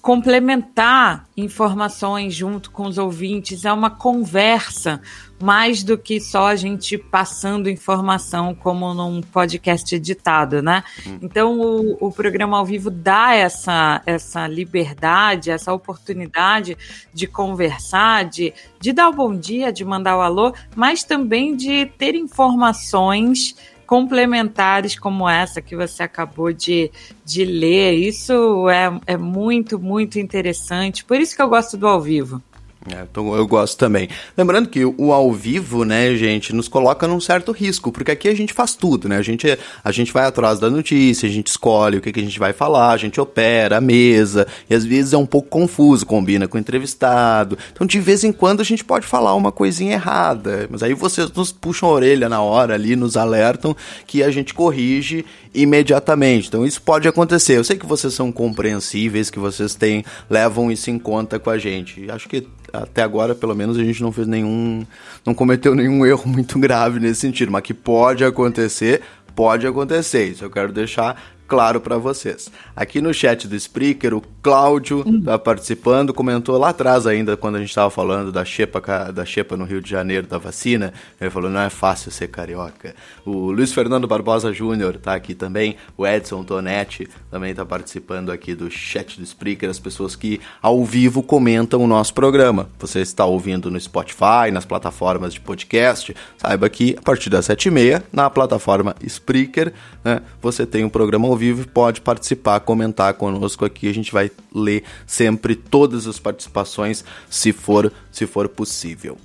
complementar 0.00 1.28
informações 1.36 2.34
junto 2.34 2.70
com 2.70 2.86
os 2.86 2.98
ouvintes, 2.98 3.64
é 3.64 3.72
uma 3.72 3.90
conversa, 3.90 5.00
mais 5.43 5.82
do 5.82 5.97
que 5.97 6.20
só 6.20 6.49
a 6.49 6.57
gente 6.57 6.99
passando 6.99 7.70
informação 7.70 8.55
como 8.55 8.93
num 8.93 9.22
podcast 9.22 9.95
editado, 9.95 10.62
né? 10.62 10.84
Então 11.22 11.59
o, 11.59 12.09
o 12.09 12.12
programa 12.12 12.59
ao 12.59 12.64
vivo 12.64 12.91
dá 12.91 13.34
essa, 13.34 14.03
essa 14.05 14.47
liberdade, 14.47 15.51
essa 15.51 15.72
oportunidade 15.72 16.76
de 17.12 17.26
conversar, 17.26 18.24
de, 18.24 18.53
de 18.78 18.93
dar 18.93 19.09
o 19.09 19.14
bom 19.14 19.34
dia, 19.34 19.72
de 19.72 19.84
mandar 19.84 20.18
o 20.18 20.20
alô, 20.20 20.55
mas 20.76 21.03
também 21.03 21.57
de 21.57 21.86
ter 21.86 22.14
informações 22.14 23.57
complementares 23.86 24.97
como 24.97 25.28
essa 25.28 25.61
que 25.61 25.74
você 25.74 26.05
acabou 26.05 26.53
de, 26.53 26.93
de 27.24 27.45
ler. 27.45 27.95
Isso 27.95 28.68
é, 28.68 29.01
é 29.05 29.16
muito, 29.16 29.80
muito 29.80 30.16
interessante. 30.16 31.05
Por 31.05 31.18
isso 31.18 31.34
que 31.34 31.43
eu 31.43 31.49
gosto 31.49 31.76
do 31.76 31.88
ao 31.88 32.01
vivo. 32.01 32.41
É, 32.89 33.05
então 33.11 33.35
eu 33.35 33.47
gosto 33.47 33.76
também. 33.76 34.09
Lembrando 34.35 34.66
que 34.68 34.83
o 34.85 35.12
ao 35.12 35.31
vivo, 35.33 35.85
né, 35.85 36.14
gente, 36.14 36.55
nos 36.55 36.66
coloca 36.66 37.07
num 37.07 37.20
certo 37.20 37.53
risco, 37.53 37.93
porque 37.93 38.11
aqui 38.11 38.26
a 38.26 38.35
gente 38.35 38.55
faz 38.55 38.74
tudo, 38.74 39.07
né? 39.07 39.18
A 39.18 39.22
gente, 39.22 39.47
a 39.85 39.93
gente 39.93 40.11
vai 40.14 40.24
atrás 40.24 40.59
da 40.59 40.70
notícia, 40.70 41.28
a 41.28 41.33
gente 41.33 41.49
escolhe 41.49 41.99
o 41.99 42.01
que, 42.01 42.11
que 42.11 42.20
a 42.20 42.22
gente 42.22 42.39
vai 42.39 42.55
falar, 42.55 42.93
a 42.93 42.97
gente 42.97 43.20
opera 43.20 43.76
a 43.76 43.81
mesa, 43.83 44.47
e 44.68 44.74
às 44.74 44.83
vezes 44.83 45.12
é 45.12 45.18
um 45.18 45.26
pouco 45.26 45.51
confuso, 45.51 46.07
combina 46.07 46.49
com 46.49 46.57
o 46.57 46.61
entrevistado. 46.61 47.59
Então, 47.70 47.87
de 47.87 48.01
vez 48.01 48.24
em 48.24 48.33
quando, 48.33 48.61
a 48.61 48.64
gente 48.64 48.83
pode 48.83 49.07
falar 49.07 49.35
uma 49.35 49.53
coisinha 49.53 49.93
errada, 49.93 50.66
mas 50.70 50.83
aí 50.83 50.95
vocês 50.95 51.31
nos 51.33 51.53
puxam 51.53 51.87
a 51.87 51.93
orelha 51.93 52.31
na 52.31 52.41
hora 52.41 52.74
ali, 52.74 52.97
nos 52.97 53.14
alertam 53.14 53.76
que 54.07 54.22
a 54.22 54.31
gente 54.31 54.55
corrige 54.55 55.26
imediatamente. 55.53 56.49
Então, 56.49 56.64
isso 56.64 56.81
pode 56.81 57.07
acontecer. 57.07 57.59
Eu 57.59 57.64
sei 57.64 57.76
que 57.76 57.85
vocês 57.85 58.14
são 58.14 58.33
compreensíveis, 58.33 59.28
que 59.28 59.39
vocês 59.39 59.74
têm, 59.74 60.03
levam 60.31 60.72
isso 60.72 60.91
em 60.91 60.99
conta 60.99 61.39
com 61.39 61.51
a 61.51 61.59
gente. 61.59 62.11
Acho 62.11 62.26
que 62.26 62.47
até 62.72 63.02
agora, 63.02 63.34
pelo 63.34 63.54
menos, 63.54 63.78
a 63.78 63.84
gente 63.84 64.02
não 64.02 64.12
fez 64.12 64.26
nenhum. 64.26 64.86
não 65.24 65.34
cometeu 65.34 65.74
nenhum 65.74 66.04
erro 66.06 66.26
muito 66.26 66.58
grave 66.58 67.00
nesse 67.00 67.20
sentido, 67.20 67.50
mas 67.50 67.62
que 67.62 67.74
pode 67.74 68.24
acontecer, 68.24 69.02
pode 69.34 69.66
acontecer. 69.66 70.24
Isso 70.26 70.44
eu 70.44 70.50
quero 70.50 70.72
deixar 70.72 71.20
claro 71.51 71.80
para 71.80 71.98
vocês. 71.98 72.48
Aqui 72.76 73.01
no 73.01 73.12
chat 73.12 73.48
do 73.48 73.57
Spreaker, 73.57 74.14
o 74.14 74.22
Cláudio 74.40 75.05
tá 75.24 75.36
participando, 75.36 76.14
comentou 76.14 76.57
lá 76.57 76.68
atrás 76.68 77.09
ainda, 77.09 77.36
quando 77.36 77.57
a 77.57 77.59
gente 77.59 77.70
estava 77.70 77.90
falando 77.90 78.30
da 78.30 78.44
xepa, 78.44 78.80
da 79.12 79.24
xepa 79.24 79.57
no 79.57 79.64
Rio 79.64 79.82
de 79.82 79.90
Janeiro, 79.90 80.28
da 80.28 80.38
vacina, 80.38 80.94
ele 81.20 81.28
falou, 81.28 81.51
não 81.51 81.61
é 81.61 81.68
fácil 81.68 82.12
ser 82.12 82.28
carioca. 82.28 82.94
O 83.26 83.51
Luiz 83.51 83.72
Fernando 83.72 84.07
Barbosa 84.07 84.53
Júnior 84.53 84.96
tá 84.96 85.12
aqui 85.12 85.34
também, 85.34 85.74
o 85.96 86.07
Edson 86.07 86.44
Tonetti 86.44 87.09
também 87.28 87.53
tá 87.53 87.66
participando 87.66 88.30
aqui 88.30 88.55
do 88.55 88.70
chat 88.70 89.18
do 89.18 89.24
Spreaker, 89.24 89.68
as 89.68 89.80
pessoas 89.80 90.14
que 90.14 90.40
ao 90.62 90.84
vivo 90.84 91.20
comentam 91.20 91.82
o 91.82 91.86
nosso 91.88 92.14
programa. 92.14 92.70
Você 92.78 93.01
está 93.01 93.24
ouvindo 93.24 93.72
no 93.72 93.80
Spotify, 93.80 94.53
nas 94.53 94.64
plataformas 94.64 95.34
de 95.34 95.40
podcast, 95.40 96.14
saiba 96.38 96.68
que 96.68 96.94
a 96.96 97.03
partir 97.03 97.28
das 97.28 97.46
sete 97.46 97.66
e 97.66 97.70
meia, 97.72 98.05
na 98.12 98.30
plataforma 98.30 98.94
Spreaker, 99.03 99.72
né, 100.05 100.22
você 100.40 100.64
tem 100.64 100.84
um 100.84 100.88
programa 100.88 101.26
ao 101.26 101.39
vivo 101.41 101.66
pode 101.66 102.03
participar, 102.03 102.61
comentar 102.61 103.14
conosco 103.14 103.64
aqui. 103.64 103.88
A 103.88 103.95
gente 103.95 104.12
vai 104.12 104.30
ler 104.55 104.84
sempre 105.07 105.55
todas 105.55 106.07
as 106.07 106.18
participações, 106.18 107.03
se 107.30 107.51
for, 107.51 107.91
se 108.12 108.26
for 108.26 108.47
possível. 108.49 109.16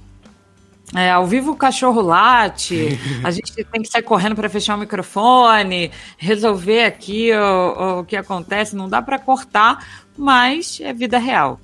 É, 0.93 1.11
ao 1.11 1.25
vivo 1.25 1.51
o 1.51 1.55
cachorro 1.57 2.01
late, 2.01 2.97
a 3.23 3.31
gente 3.31 3.53
tem 3.53 3.81
que 3.81 3.89
sair 3.89 4.03
correndo 4.03 4.35
para 4.35 4.47
fechar 4.47 4.75
o 4.75 4.79
microfone, 4.79 5.91
resolver 6.17 6.85
aqui 6.85 7.31
o, 7.33 7.99
o 7.99 8.05
que 8.05 8.15
acontece, 8.15 8.75
não 8.75 8.87
dá 8.87 9.01
para 9.01 9.19
cortar, 9.19 9.85
mas 10.17 10.79
é 10.81 10.93
vida 10.93 11.17
real. 11.17 11.59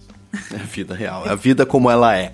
É 0.51 0.57
vida 0.57 0.93
real, 0.93 1.25
é 1.25 1.29
a 1.29 1.35
vida 1.35 1.65
como 1.65 1.89
ela 1.89 2.17
é. 2.17 2.33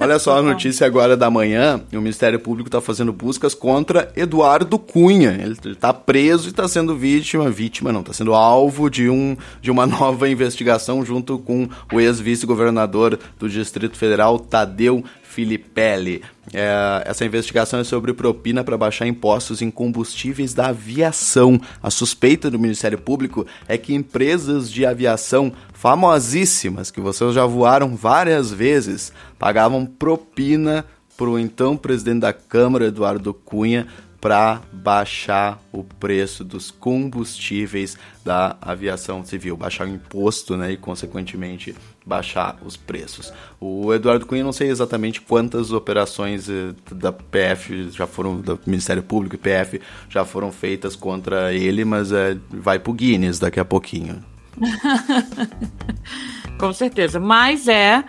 Olha 0.00 0.16
só 0.20 0.38
a 0.38 0.42
notícia 0.42 0.86
agora 0.86 1.16
da 1.16 1.28
manhã: 1.28 1.80
o 1.92 1.96
Ministério 1.96 2.38
Público 2.38 2.68
está 2.68 2.80
fazendo 2.80 3.12
buscas 3.12 3.52
contra 3.52 4.12
Eduardo 4.14 4.78
Cunha. 4.78 5.30
Ele 5.30 5.56
está 5.72 5.92
preso 5.92 6.46
e 6.46 6.50
está 6.50 6.68
sendo 6.68 6.96
vítima, 6.96 7.50
vítima 7.50 7.92
não, 7.92 8.00
está 8.00 8.12
sendo 8.12 8.32
alvo 8.32 8.88
de, 8.88 9.08
um, 9.10 9.36
de 9.60 9.72
uma 9.72 9.86
nova 9.88 10.28
investigação 10.28 11.04
junto 11.04 11.38
com 11.40 11.68
o 11.92 12.00
ex-vice-governador 12.00 13.18
do 13.40 13.48
Distrito 13.48 13.96
Federal, 13.96 14.38
Tadeu 14.38 15.02
Filipelli. 15.38 16.20
É, 16.52 17.04
essa 17.06 17.24
investigação 17.24 17.78
é 17.78 17.84
sobre 17.84 18.12
propina 18.12 18.64
para 18.64 18.76
baixar 18.76 19.06
impostos 19.06 19.62
em 19.62 19.70
combustíveis 19.70 20.52
da 20.52 20.66
aviação. 20.66 21.60
A 21.80 21.90
suspeita 21.90 22.50
do 22.50 22.58
Ministério 22.58 22.98
Público 22.98 23.46
é 23.68 23.78
que 23.78 23.94
empresas 23.94 24.68
de 24.68 24.84
aviação 24.84 25.52
famosíssimas, 25.72 26.90
que 26.90 27.00
vocês 27.00 27.32
já 27.34 27.46
voaram 27.46 27.94
várias 27.94 28.50
vezes, 28.50 29.12
pagavam 29.38 29.86
propina 29.86 30.84
para 31.16 31.30
o 31.30 31.38
então 31.38 31.76
presidente 31.76 32.22
da 32.22 32.32
Câmara, 32.32 32.86
Eduardo 32.86 33.32
Cunha, 33.32 33.86
para 34.20 34.60
baixar 34.72 35.60
o 35.72 35.84
preço 35.84 36.42
dos 36.42 36.70
combustíveis 36.70 37.96
da 38.24 38.56
aviação 38.60 39.24
civil, 39.24 39.56
baixar 39.56 39.86
o 39.86 39.90
imposto, 39.90 40.56
né, 40.56 40.72
e 40.72 40.76
consequentemente 40.76 41.74
baixar 42.04 42.56
os 42.64 42.76
preços. 42.76 43.32
O 43.60 43.92
Eduardo 43.92 44.26
Cunha, 44.26 44.42
não 44.42 44.52
sei 44.52 44.70
exatamente 44.70 45.20
quantas 45.20 45.72
operações 45.72 46.48
eh, 46.48 46.74
da 46.90 47.12
PF 47.12 47.90
já 47.90 48.06
foram, 48.06 48.40
do 48.40 48.58
Ministério 48.66 49.02
Público 49.02 49.36
e 49.36 49.38
PF 49.38 49.80
já 50.08 50.24
foram 50.24 50.50
feitas 50.50 50.96
contra 50.96 51.52
ele, 51.52 51.84
mas 51.84 52.10
é, 52.10 52.36
vai 52.50 52.78
pro 52.78 52.94
Guinness 52.94 53.38
daqui 53.38 53.60
a 53.60 53.64
pouquinho. 53.64 54.24
Com 56.58 56.72
certeza, 56.72 57.20
mas 57.20 57.68
é 57.68 58.02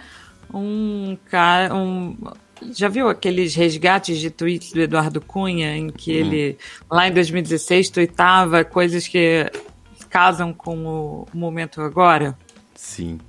um 0.53 1.17
cara, 1.29 1.75
um, 1.75 2.15
já 2.73 2.87
viu 2.87 3.07
aqueles 3.07 3.55
resgates 3.55 4.19
de 4.19 4.29
tweets 4.29 4.71
do 4.71 4.81
Eduardo 4.81 5.21
Cunha, 5.21 5.75
em 5.75 5.89
que 5.89 6.11
hum. 6.11 6.25
ele, 6.25 6.57
lá 6.89 7.07
em 7.07 7.13
2016, 7.13 7.89
tweetava 7.89 8.63
coisas 8.63 9.07
que 9.07 9.49
casam 10.09 10.53
com 10.53 10.77
o 10.85 11.27
momento 11.33 11.81
agora? 11.81 12.37
Sim. 12.75 13.19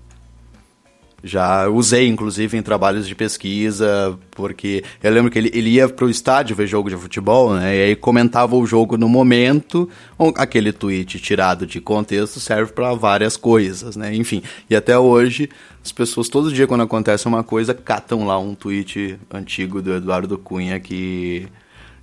Já 1.23 1.69
usei, 1.69 2.09
inclusive, 2.09 2.57
em 2.57 2.63
trabalhos 2.63 3.07
de 3.07 3.15
pesquisa, 3.15 4.19
porque 4.31 4.83
eu 5.03 5.13
lembro 5.13 5.31
que 5.31 5.39
ele, 5.39 5.51
ele 5.53 5.71
ia 5.71 5.89
pro 5.89 6.09
estádio 6.09 6.57
ver 6.57 6.67
jogo 6.67 6.89
de 6.89 6.97
futebol, 6.97 7.55
né? 7.55 7.77
E 7.77 7.83
aí 7.83 7.97
comentava 7.97 8.57
o 8.57 8.67
jogo 8.67 8.97
no 8.97 9.09
momento. 9.09 9.89
Aquele 10.37 10.73
tweet 10.73 11.19
tirado 11.19 11.67
de 11.67 11.81
contexto 11.81 12.41
serve 12.41 12.73
para 12.73 12.95
várias 12.95 13.37
coisas, 13.37 13.97
né? 13.97 14.15
Enfim, 14.15 14.43
e 14.69 14.75
até 14.75 14.99
hoje, 14.99 15.51
as 15.85 15.93
pessoas, 15.93 16.29
todo 16.29 16.53
dia 16.53 16.67
quando 16.67 16.83
acontece 16.83 17.29
uma 17.29 17.45
coisa, 17.45 17.75
catam 17.75 18.27
lá 18.27 18.39
um 18.39 18.55
tweet 18.55 19.19
antigo 19.31 19.83
do 19.83 19.95
Eduardo 19.95 20.39
Cunha 20.39 20.81
que 20.81 21.49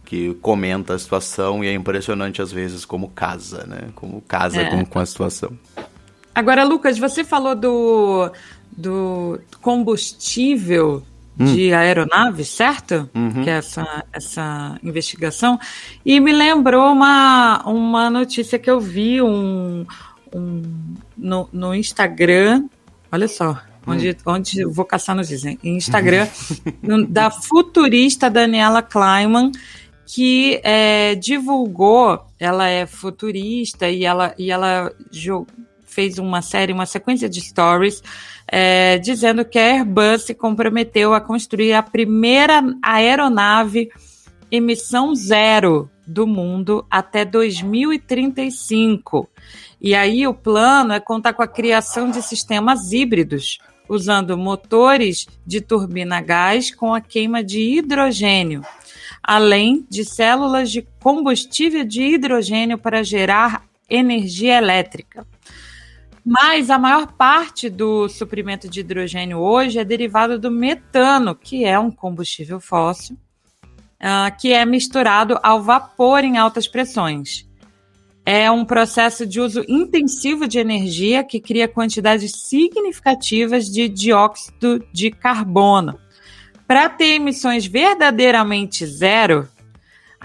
que 0.06 0.34
comenta 0.36 0.94
a 0.94 1.00
situação 1.00 1.62
e 1.62 1.68
é 1.68 1.74
impressionante 1.74 2.42
às 2.42 2.50
vezes 2.50 2.86
como 2.86 3.10
casa, 3.10 3.66
né? 3.68 3.90
Como 3.94 4.22
casa 4.22 4.62
é. 4.62 4.70
com, 4.70 4.86
com 4.86 5.00
a 5.00 5.06
situação. 5.06 5.52
Agora, 6.34 6.64
Lucas, 6.64 6.98
você 6.98 7.24
falou 7.24 7.56
do 7.56 8.32
do 8.78 9.40
combustível 9.62 11.04
hum. 11.40 11.46
de 11.46 11.74
aeronaves, 11.74 12.50
certo? 12.50 13.10
Uhum. 13.16 13.44
Que 13.44 13.50
é 13.50 13.54
essa, 13.54 14.06
essa 14.14 14.80
investigação. 14.84 15.60
E 16.06 16.20
me 16.20 16.32
lembrou 16.32 16.92
uma, 16.92 17.64
uma 17.66 18.10
notícia 18.10 18.60
que 18.60 18.70
eu 18.70 18.80
vi 18.80 19.22
um, 19.22 19.86
um, 20.34 20.62
no, 21.18 21.50
no 21.52 21.74
Instagram. 21.74 22.66
Olha 23.12 23.28
só, 23.28 23.60
onde, 23.86 24.12
hum. 24.12 24.16
onde 24.28 24.66
vou 24.66 24.86
caçar 24.86 25.16
notícias. 25.16 25.58
Instagram, 25.64 26.28
da 27.10 27.32
futurista 27.32 28.30
Daniela 28.30 28.84
Kleiman, 28.84 29.52
que 30.06 30.62
é, 30.64 31.16
divulgou, 31.16 32.26
ela 32.40 32.68
é 32.68 32.86
futurista 32.86 33.90
e 33.90 34.06
ela, 34.06 34.34
e 34.38 34.52
ela 34.52 34.94
fez 35.98 36.20
uma 36.20 36.44
série, 36.44 36.72
uma 36.72 36.86
sequência 36.86 37.28
de 37.28 37.42
stories 37.42 38.04
é, 38.48 39.00
dizendo 39.00 39.44
que 39.44 39.58
a 39.58 39.64
Airbus 39.64 40.26
se 40.26 40.36
comprometeu 40.36 41.12
a 41.12 41.20
construir 41.20 41.74
a 41.74 41.82
primeira 41.82 42.62
aeronave 42.84 43.90
emissão 44.52 45.16
zero 45.16 45.90
do 46.06 46.28
mundo 46.28 46.86
até 46.88 47.26
2035. 47.26 49.28
E 49.82 49.96
aí 49.96 50.28
o 50.28 50.36
plano 50.36 50.94
é 50.94 51.00
contar 51.00 51.34
com 51.34 51.42
a 51.42 51.48
criação 51.48 52.12
de 52.12 52.22
sistemas 52.22 52.92
híbridos, 52.92 53.58
usando 53.90 54.38
motores 54.38 55.26
de 55.48 55.62
turbina 55.62 56.20
a 56.20 56.22
gás 56.22 56.70
com 56.70 56.94
a 56.94 57.02
queima 57.02 57.44
de 57.44 57.60
hidrogênio, 57.60 58.62
além 59.24 59.84
de 59.90 60.06
células 60.06 60.70
de 60.70 60.88
combustível 61.02 61.84
de 61.84 62.04
hidrogênio 62.04 62.78
para 62.78 63.02
gerar 63.02 63.64
energia 63.90 64.60
elétrica. 64.60 65.26
Mas 66.30 66.70
a 66.70 66.78
maior 66.78 67.14
parte 67.14 67.70
do 67.70 68.10
suprimento 68.10 68.70
de 68.70 68.82
hidrogênio 68.82 69.38
hoje 69.38 69.80
é 69.80 69.86
derivado 69.86 70.38
do 70.38 70.52
metano, 70.52 71.34
que 71.34 71.64
é 71.64 71.80
um 71.80 71.90
combustível 71.90 72.60
fóssil, 72.60 73.16
uh, 73.64 74.38
que 74.38 74.52
é 74.52 74.66
misturado 74.66 75.40
ao 75.42 75.64
vapor 75.64 76.26
em 76.26 76.38
altas 76.38 76.68
pressões. 76.68 77.48
É 78.26 78.52
um 78.52 78.66
processo 78.66 79.26
de 79.26 79.40
uso 79.40 79.64
intensivo 79.70 80.50
de 80.50 80.60
energia 80.60 81.24
que 81.24 81.40
cria 81.40 81.66
quantidades 81.66 82.34
significativas 82.34 83.68
de 83.70 83.88
dióxido 83.88 84.86
de 84.92 85.10
carbono. 85.10 85.98
Para 86.68 86.90
ter 86.90 87.14
emissões 87.14 87.66
verdadeiramente 87.66 88.86
zero, 88.86 89.48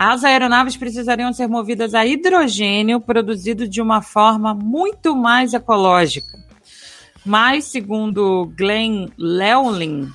as 0.04 0.24
aeronaves 0.24 0.76
precisariam 0.76 1.32
ser 1.32 1.46
movidas 1.46 1.94
a 1.94 2.04
hidrogênio 2.04 3.00
produzido 3.00 3.68
de 3.68 3.80
uma 3.80 4.02
forma 4.02 4.52
muito 4.52 5.14
mais 5.14 5.54
ecológica. 5.54 6.42
Mas, 7.24 7.66
segundo 7.66 8.52
Glenn 8.56 9.06
Leolin, 9.16 10.10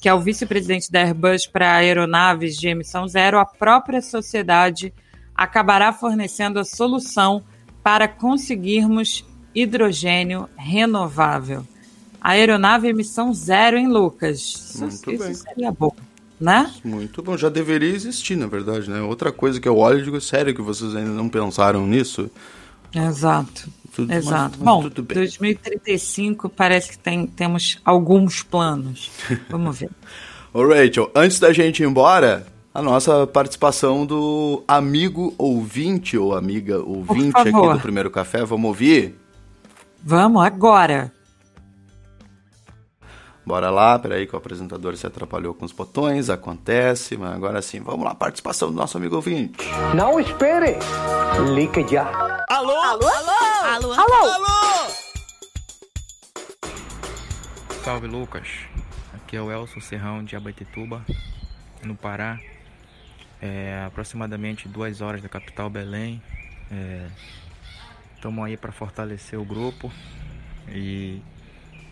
que 0.00 0.08
é 0.08 0.14
o 0.14 0.18
vice-presidente 0.18 0.90
da 0.90 1.02
Airbus 1.02 1.46
para 1.46 1.76
aeronaves 1.76 2.56
de 2.56 2.66
emissão 2.66 3.06
zero, 3.06 3.38
a 3.38 3.46
própria 3.46 4.02
sociedade 4.02 4.92
acabará 5.36 5.92
fornecendo 5.92 6.58
a 6.58 6.64
solução 6.64 7.44
para 7.84 8.08
conseguirmos 8.08 9.24
hidrogênio 9.54 10.48
renovável. 10.56 11.64
A 12.20 12.30
aeronave 12.30 12.88
emissão 12.88 13.32
zero, 13.32 13.78
hein, 13.78 13.86
Lucas? 13.86 14.74
Isso, 14.74 15.10
isso 15.12 15.44
seria 15.44 15.70
bom 15.70 15.94
né? 16.40 16.70
Muito 16.84 17.22
bom, 17.22 17.36
já 17.36 17.48
deveria 17.48 17.90
existir, 17.90 18.36
na 18.36 18.46
verdade, 18.46 18.90
né? 18.90 19.00
Outra 19.00 19.32
coisa 19.32 19.60
que 19.60 19.68
eu 19.68 19.76
olho 19.76 20.00
e 20.00 20.02
digo, 20.02 20.20
sério 20.20 20.54
que 20.54 20.62
vocês 20.62 20.94
ainda 20.94 21.10
não 21.10 21.28
pensaram 21.28 21.86
nisso? 21.86 22.30
Exato. 22.94 23.68
Tudo, 23.94 24.12
Exato. 24.12 24.58
Mas, 24.60 24.82
mas 24.82 24.94
Bom, 24.94 25.04
2035 25.04 26.48
parece 26.50 26.90
que 26.90 26.98
tem, 26.98 27.26
temos 27.26 27.80
alguns 27.84 28.42
planos. 28.42 29.10
Vamos 29.48 29.78
ver. 29.78 29.90
Ô 30.52 30.66
Rachel, 30.66 31.10
antes 31.14 31.38
da 31.38 31.52
gente 31.52 31.82
ir 31.82 31.86
embora, 31.86 32.46
a 32.72 32.82
nossa 32.82 33.26
participação 33.26 34.04
do 34.04 34.62
amigo 34.68 35.34
ouvinte 35.38 36.16
ou 36.16 36.36
amiga 36.36 36.78
ouvinte 36.78 37.38
aqui 37.38 37.50
do 37.50 37.80
Primeiro 37.80 38.10
Café, 38.10 38.44
vamos 38.44 38.68
ouvir? 38.68 39.14
Vamos, 40.02 40.44
agora. 40.44 41.12
Bora 43.46 43.70
lá, 43.70 43.96
peraí 43.96 44.26
que 44.26 44.34
o 44.34 44.38
apresentador 44.38 44.96
se 44.96 45.06
atrapalhou 45.06 45.54
com 45.54 45.64
os 45.64 45.70
botões, 45.70 46.28
acontece, 46.28 47.16
mas 47.16 47.32
agora 47.32 47.62
sim, 47.62 47.78
vamos 47.78 48.04
lá, 48.04 48.12
participação 48.12 48.70
do 48.70 48.74
nosso 48.74 48.98
amigo 48.98 49.14
ouvinte. 49.14 49.64
Não 49.94 50.18
espere, 50.18 50.74
ligue 51.54 51.86
já. 51.88 52.10
Alô? 52.48 52.72
Alô? 52.72 53.06
Alô? 53.06 53.30
Alô? 53.64 53.92
Alô? 53.92 54.14
Alô? 54.32 54.90
Salve 57.84 58.08
Lucas, 58.08 58.48
aqui 59.14 59.36
é 59.36 59.40
o 59.40 59.52
Elson 59.52 59.80
Serrão 59.80 60.24
de 60.24 60.34
Abaetetuba, 60.34 61.06
no 61.84 61.94
Pará. 61.94 62.40
É 63.40 63.84
aproximadamente 63.86 64.66
duas 64.66 65.00
horas 65.00 65.22
da 65.22 65.28
capital 65.28 65.70
Belém. 65.70 66.20
Estamos 68.16 68.44
é, 68.44 68.48
aí 68.48 68.56
para 68.56 68.72
fortalecer 68.72 69.38
o 69.38 69.44
grupo 69.44 69.92
e 70.68 71.22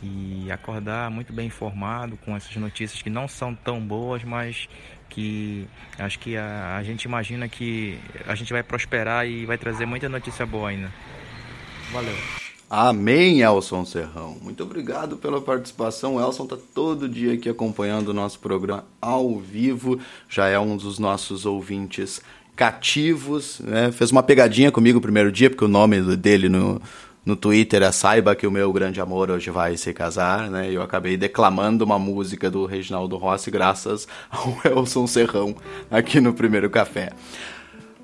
e 0.04 0.50
acordar 0.52 1.10
muito 1.10 1.32
bem 1.32 1.46
informado 1.46 2.18
com 2.18 2.36
essas 2.36 2.54
notícias 2.56 3.00
que 3.00 3.10
não 3.10 3.26
são 3.26 3.54
tão 3.54 3.80
boas, 3.80 4.22
mas 4.22 4.68
que 5.08 5.66
acho 5.98 6.18
que 6.18 6.36
a, 6.36 6.76
a 6.76 6.82
gente 6.82 7.04
imagina 7.04 7.48
que 7.48 7.98
a 8.26 8.34
gente 8.34 8.52
vai 8.52 8.62
prosperar 8.62 9.26
e 9.26 9.46
vai 9.46 9.56
trazer 9.56 9.86
muita 9.86 10.08
notícia 10.08 10.44
boa 10.44 10.68
ainda. 10.70 10.92
Valeu. 11.92 12.16
Amém, 12.68 13.40
Elson 13.40 13.84
Serrão. 13.84 14.36
Muito 14.42 14.62
obrigado 14.62 15.16
pela 15.16 15.40
participação. 15.40 16.16
O 16.16 16.20
Elson 16.20 16.44
está 16.44 16.56
todo 16.74 17.08
dia 17.08 17.34
aqui 17.34 17.48
acompanhando 17.48 18.08
o 18.08 18.14
nosso 18.14 18.40
programa 18.40 18.84
ao 19.00 19.38
vivo. 19.38 20.00
Já 20.28 20.48
é 20.48 20.58
um 20.58 20.76
dos 20.76 20.98
nossos 20.98 21.46
ouvintes 21.46 22.20
cativos. 22.56 23.60
Né? 23.60 23.92
Fez 23.92 24.10
uma 24.10 24.22
pegadinha 24.22 24.72
comigo 24.72 24.96
no 24.96 25.02
primeiro 25.02 25.30
dia, 25.30 25.50
porque 25.50 25.64
o 25.64 25.68
nome 25.68 26.00
dele 26.16 26.48
no, 26.48 26.80
no 27.24 27.36
Twitter 27.36 27.82
é 27.82 27.90
saiba 27.90 28.34
que 28.34 28.46
o 28.46 28.50
meu 28.50 28.72
grande 28.72 29.00
amor 29.00 29.30
hoje 29.30 29.50
vai 29.50 29.76
se 29.76 29.92
casar, 29.92 30.50
né? 30.50 30.70
Eu 30.70 30.82
acabei 30.82 31.16
declamando 31.16 31.84
uma 31.84 31.98
música 31.98 32.50
do 32.50 32.66
Reginaldo 32.66 33.16
Rossi 33.16 33.50
graças 33.50 34.06
ao 34.30 34.58
Elson 34.64 35.06
Serrão 35.06 35.54
aqui 35.90 36.20
no 36.20 36.34
primeiro 36.34 36.68
café. 36.68 37.12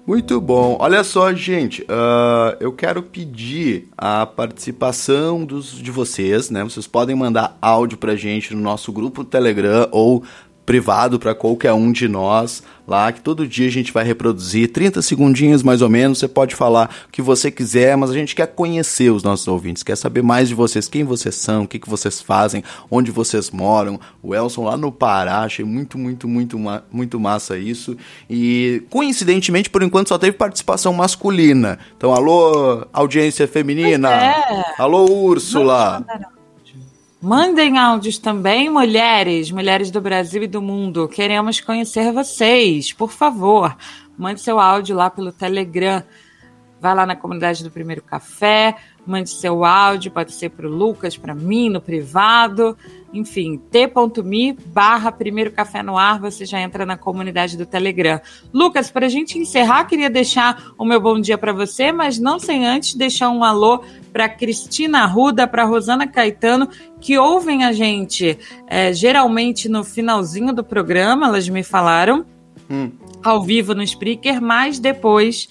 Muito 0.06 0.40
bom. 0.40 0.76
Olha 0.80 1.04
só, 1.04 1.32
gente, 1.34 1.82
uh, 1.82 2.56
eu 2.58 2.72
quero 2.72 3.02
pedir 3.02 3.88
a 3.96 4.24
participação 4.24 5.44
dos, 5.44 5.72
de 5.72 5.90
vocês, 5.90 6.50
né? 6.50 6.64
Vocês 6.64 6.86
podem 6.86 7.14
mandar 7.14 7.56
áudio 7.60 7.98
pra 7.98 8.16
gente 8.16 8.54
no 8.54 8.60
nosso 8.60 8.90
grupo 8.90 9.22
Telegram 9.22 9.86
ou 9.92 10.24
privado 10.70 11.18
para 11.18 11.34
qualquer 11.34 11.72
um 11.72 11.90
de 11.90 12.06
nós 12.06 12.62
lá, 12.86 13.10
que 13.10 13.20
todo 13.20 13.44
dia 13.44 13.66
a 13.66 13.72
gente 13.72 13.92
vai 13.92 14.04
reproduzir 14.04 14.70
30 14.70 15.02
segundinhos 15.02 15.64
mais 15.64 15.82
ou 15.82 15.88
menos. 15.88 16.20
Você 16.20 16.28
pode 16.28 16.54
falar 16.54 16.88
o 17.08 17.10
que 17.10 17.20
você 17.20 17.50
quiser, 17.50 17.96
mas 17.96 18.08
a 18.08 18.14
gente 18.14 18.36
quer 18.36 18.46
conhecer 18.46 19.10
os 19.10 19.24
nossos 19.24 19.48
ouvintes, 19.48 19.82
quer 19.82 19.96
saber 19.96 20.22
mais 20.22 20.48
de 20.48 20.54
vocês, 20.54 20.86
quem 20.86 21.02
vocês 21.02 21.34
são, 21.34 21.64
o 21.64 21.66
que, 21.66 21.76
que 21.76 21.90
vocês 21.90 22.20
fazem, 22.20 22.62
onde 22.88 23.10
vocês 23.10 23.50
moram. 23.50 23.98
O 24.22 24.32
Elson 24.32 24.62
lá 24.62 24.76
no 24.76 24.92
Pará, 24.92 25.40
achei 25.40 25.64
muito, 25.64 25.98
muito, 25.98 26.28
muito, 26.28 26.56
muito 26.88 27.18
massa 27.18 27.58
isso. 27.58 27.96
E 28.28 28.84
coincidentemente, 28.90 29.68
por 29.68 29.82
enquanto, 29.82 30.10
só 30.10 30.18
teve 30.18 30.36
participação 30.36 30.92
masculina. 30.92 31.80
Então, 31.96 32.14
alô, 32.14 32.86
audiência 32.92 33.48
feminina. 33.48 34.08
É. 34.08 34.64
Alô, 34.78 35.04
Úrsula. 35.10 36.06
Mandem 37.22 37.76
áudios 37.76 38.16
também, 38.16 38.70
mulheres, 38.70 39.50
mulheres 39.50 39.90
do 39.90 40.00
Brasil 40.00 40.42
e 40.42 40.46
do 40.46 40.62
mundo. 40.62 41.06
Queremos 41.06 41.60
conhecer 41.60 42.10
vocês. 42.14 42.94
Por 42.94 43.12
favor, 43.12 43.76
mande 44.16 44.40
seu 44.40 44.58
áudio 44.58 44.96
lá 44.96 45.10
pelo 45.10 45.30
Telegram. 45.30 46.02
Vai 46.80 46.94
lá 46.94 47.04
na 47.04 47.14
comunidade 47.14 47.62
do 47.62 47.70
Primeiro 47.70 48.02
Café, 48.02 48.74
mande 49.06 49.28
seu 49.28 49.64
áudio, 49.64 50.10
pode 50.10 50.32
ser 50.32 50.48
para 50.48 50.66
o 50.66 50.70
Lucas, 50.70 51.16
para 51.16 51.34
mim, 51.34 51.68
no 51.68 51.80
privado. 51.80 52.74
Enfim, 53.12 53.60
t.me 53.70 54.56
barra 54.66 55.12
Primeiro 55.12 55.50
Café 55.50 55.82
no 55.82 55.98
Ar, 55.98 56.18
você 56.18 56.46
já 56.46 56.58
entra 56.58 56.86
na 56.86 56.96
comunidade 56.96 57.58
do 57.58 57.66
Telegram. 57.66 58.18
Lucas, 58.50 58.90
para 58.90 59.06
a 59.06 59.08
gente 59.10 59.38
encerrar, 59.38 59.84
queria 59.84 60.08
deixar 60.08 60.72
o 60.78 60.84
meu 60.84 61.00
bom 61.00 61.20
dia 61.20 61.36
para 61.36 61.52
você, 61.52 61.92
mas 61.92 62.18
não 62.18 62.38
sem 62.38 62.66
antes 62.66 62.94
deixar 62.94 63.28
um 63.28 63.44
alô 63.44 63.84
para 64.10 64.28
Cristina 64.28 65.04
Ruda, 65.04 65.46
para 65.46 65.64
Rosana 65.64 66.06
Caetano, 66.06 66.68
que 66.98 67.18
ouvem 67.18 67.64
a 67.64 67.72
gente 67.72 68.38
é, 68.66 68.92
geralmente 68.92 69.68
no 69.68 69.84
finalzinho 69.84 70.52
do 70.52 70.64
programa, 70.64 71.26
elas 71.26 71.48
me 71.48 71.62
falaram, 71.62 72.24
hum. 72.70 72.90
ao 73.22 73.42
vivo 73.42 73.74
no 73.74 73.82
Spreaker, 73.82 74.40
mas 74.40 74.78
depois 74.78 75.48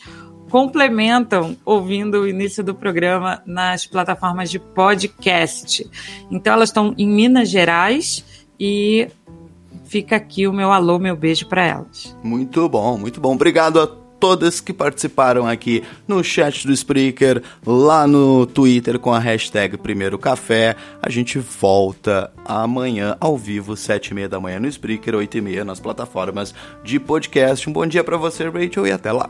complementam 0.49 1.55
ouvindo 1.63 2.21
o 2.21 2.27
início 2.27 2.63
do 2.63 2.73
programa 2.73 3.41
nas 3.45 3.85
plataformas 3.85 4.49
de 4.49 4.59
podcast. 4.59 5.89
Então 6.29 6.53
elas 6.53 6.69
estão 6.69 6.93
em 6.97 7.07
Minas 7.07 7.49
Gerais 7.49 8.25
e 8.59 9.07
fica 9.85 10.15
aqui 10.15 10.47
o 10.47 10.53
meu 10.53 10.71
alô, 10.71 10.99
meu 10.99 11.15
beijo 11.15 11.47
para 11.47 11.65
elas. 11.65 12.15
Muito 12.23 12.67
bom, 12.67 12.97
muito 12.97 13.21
bom. 13.21 13.33
Obrigado 13.33 13.79
a 13.79 13.87
todas 14.19 14.59
que 14.59 14.73
participaram 14.73 15.47
aqui 15.47 15.83
no 16.07 16.23
chat 16.23 16.67
do 16.67 16.73
Spreaker, 16.73 17.41
lá 17.65 18.05
no 18.05 18.45
Twitter 18.45 18.99
com 18.99 19.13
a 19.13 19.19
hashtag 19.19 19.77
Primeiro 19.77 20.19
Café. 20.19 20.75
A 21.01 21.09
gente 21.09 21.39
volta 21.39 22.31
amanhã 22.45 23.15
ao 23.19 23.37
vivo, 23.37 23.75
sete 23.75 24.09
e 24.09 24.13
meia 24.13 24.29
da 24.29 24.39
manhã 24.39 24.59
no 24.59 24.67
Spreaker, 24.67 25.15
oito 25.15 25.37
e 25.37 25.41
meia 25.41 25.63
nas 25.63 25.79
plataformas 25.79 26.53
de 26.83 26.99
podcast. 26.99 27.69
Um 27.69 27.73
bom 27.73 27.85
dia 27.85 28.03
para 28.03 28.17
você, 28.17 28.49
Rachel, 28.49 28.87
e 28.87 28.91
até 28.91 29.11
lá. 29.11 29.29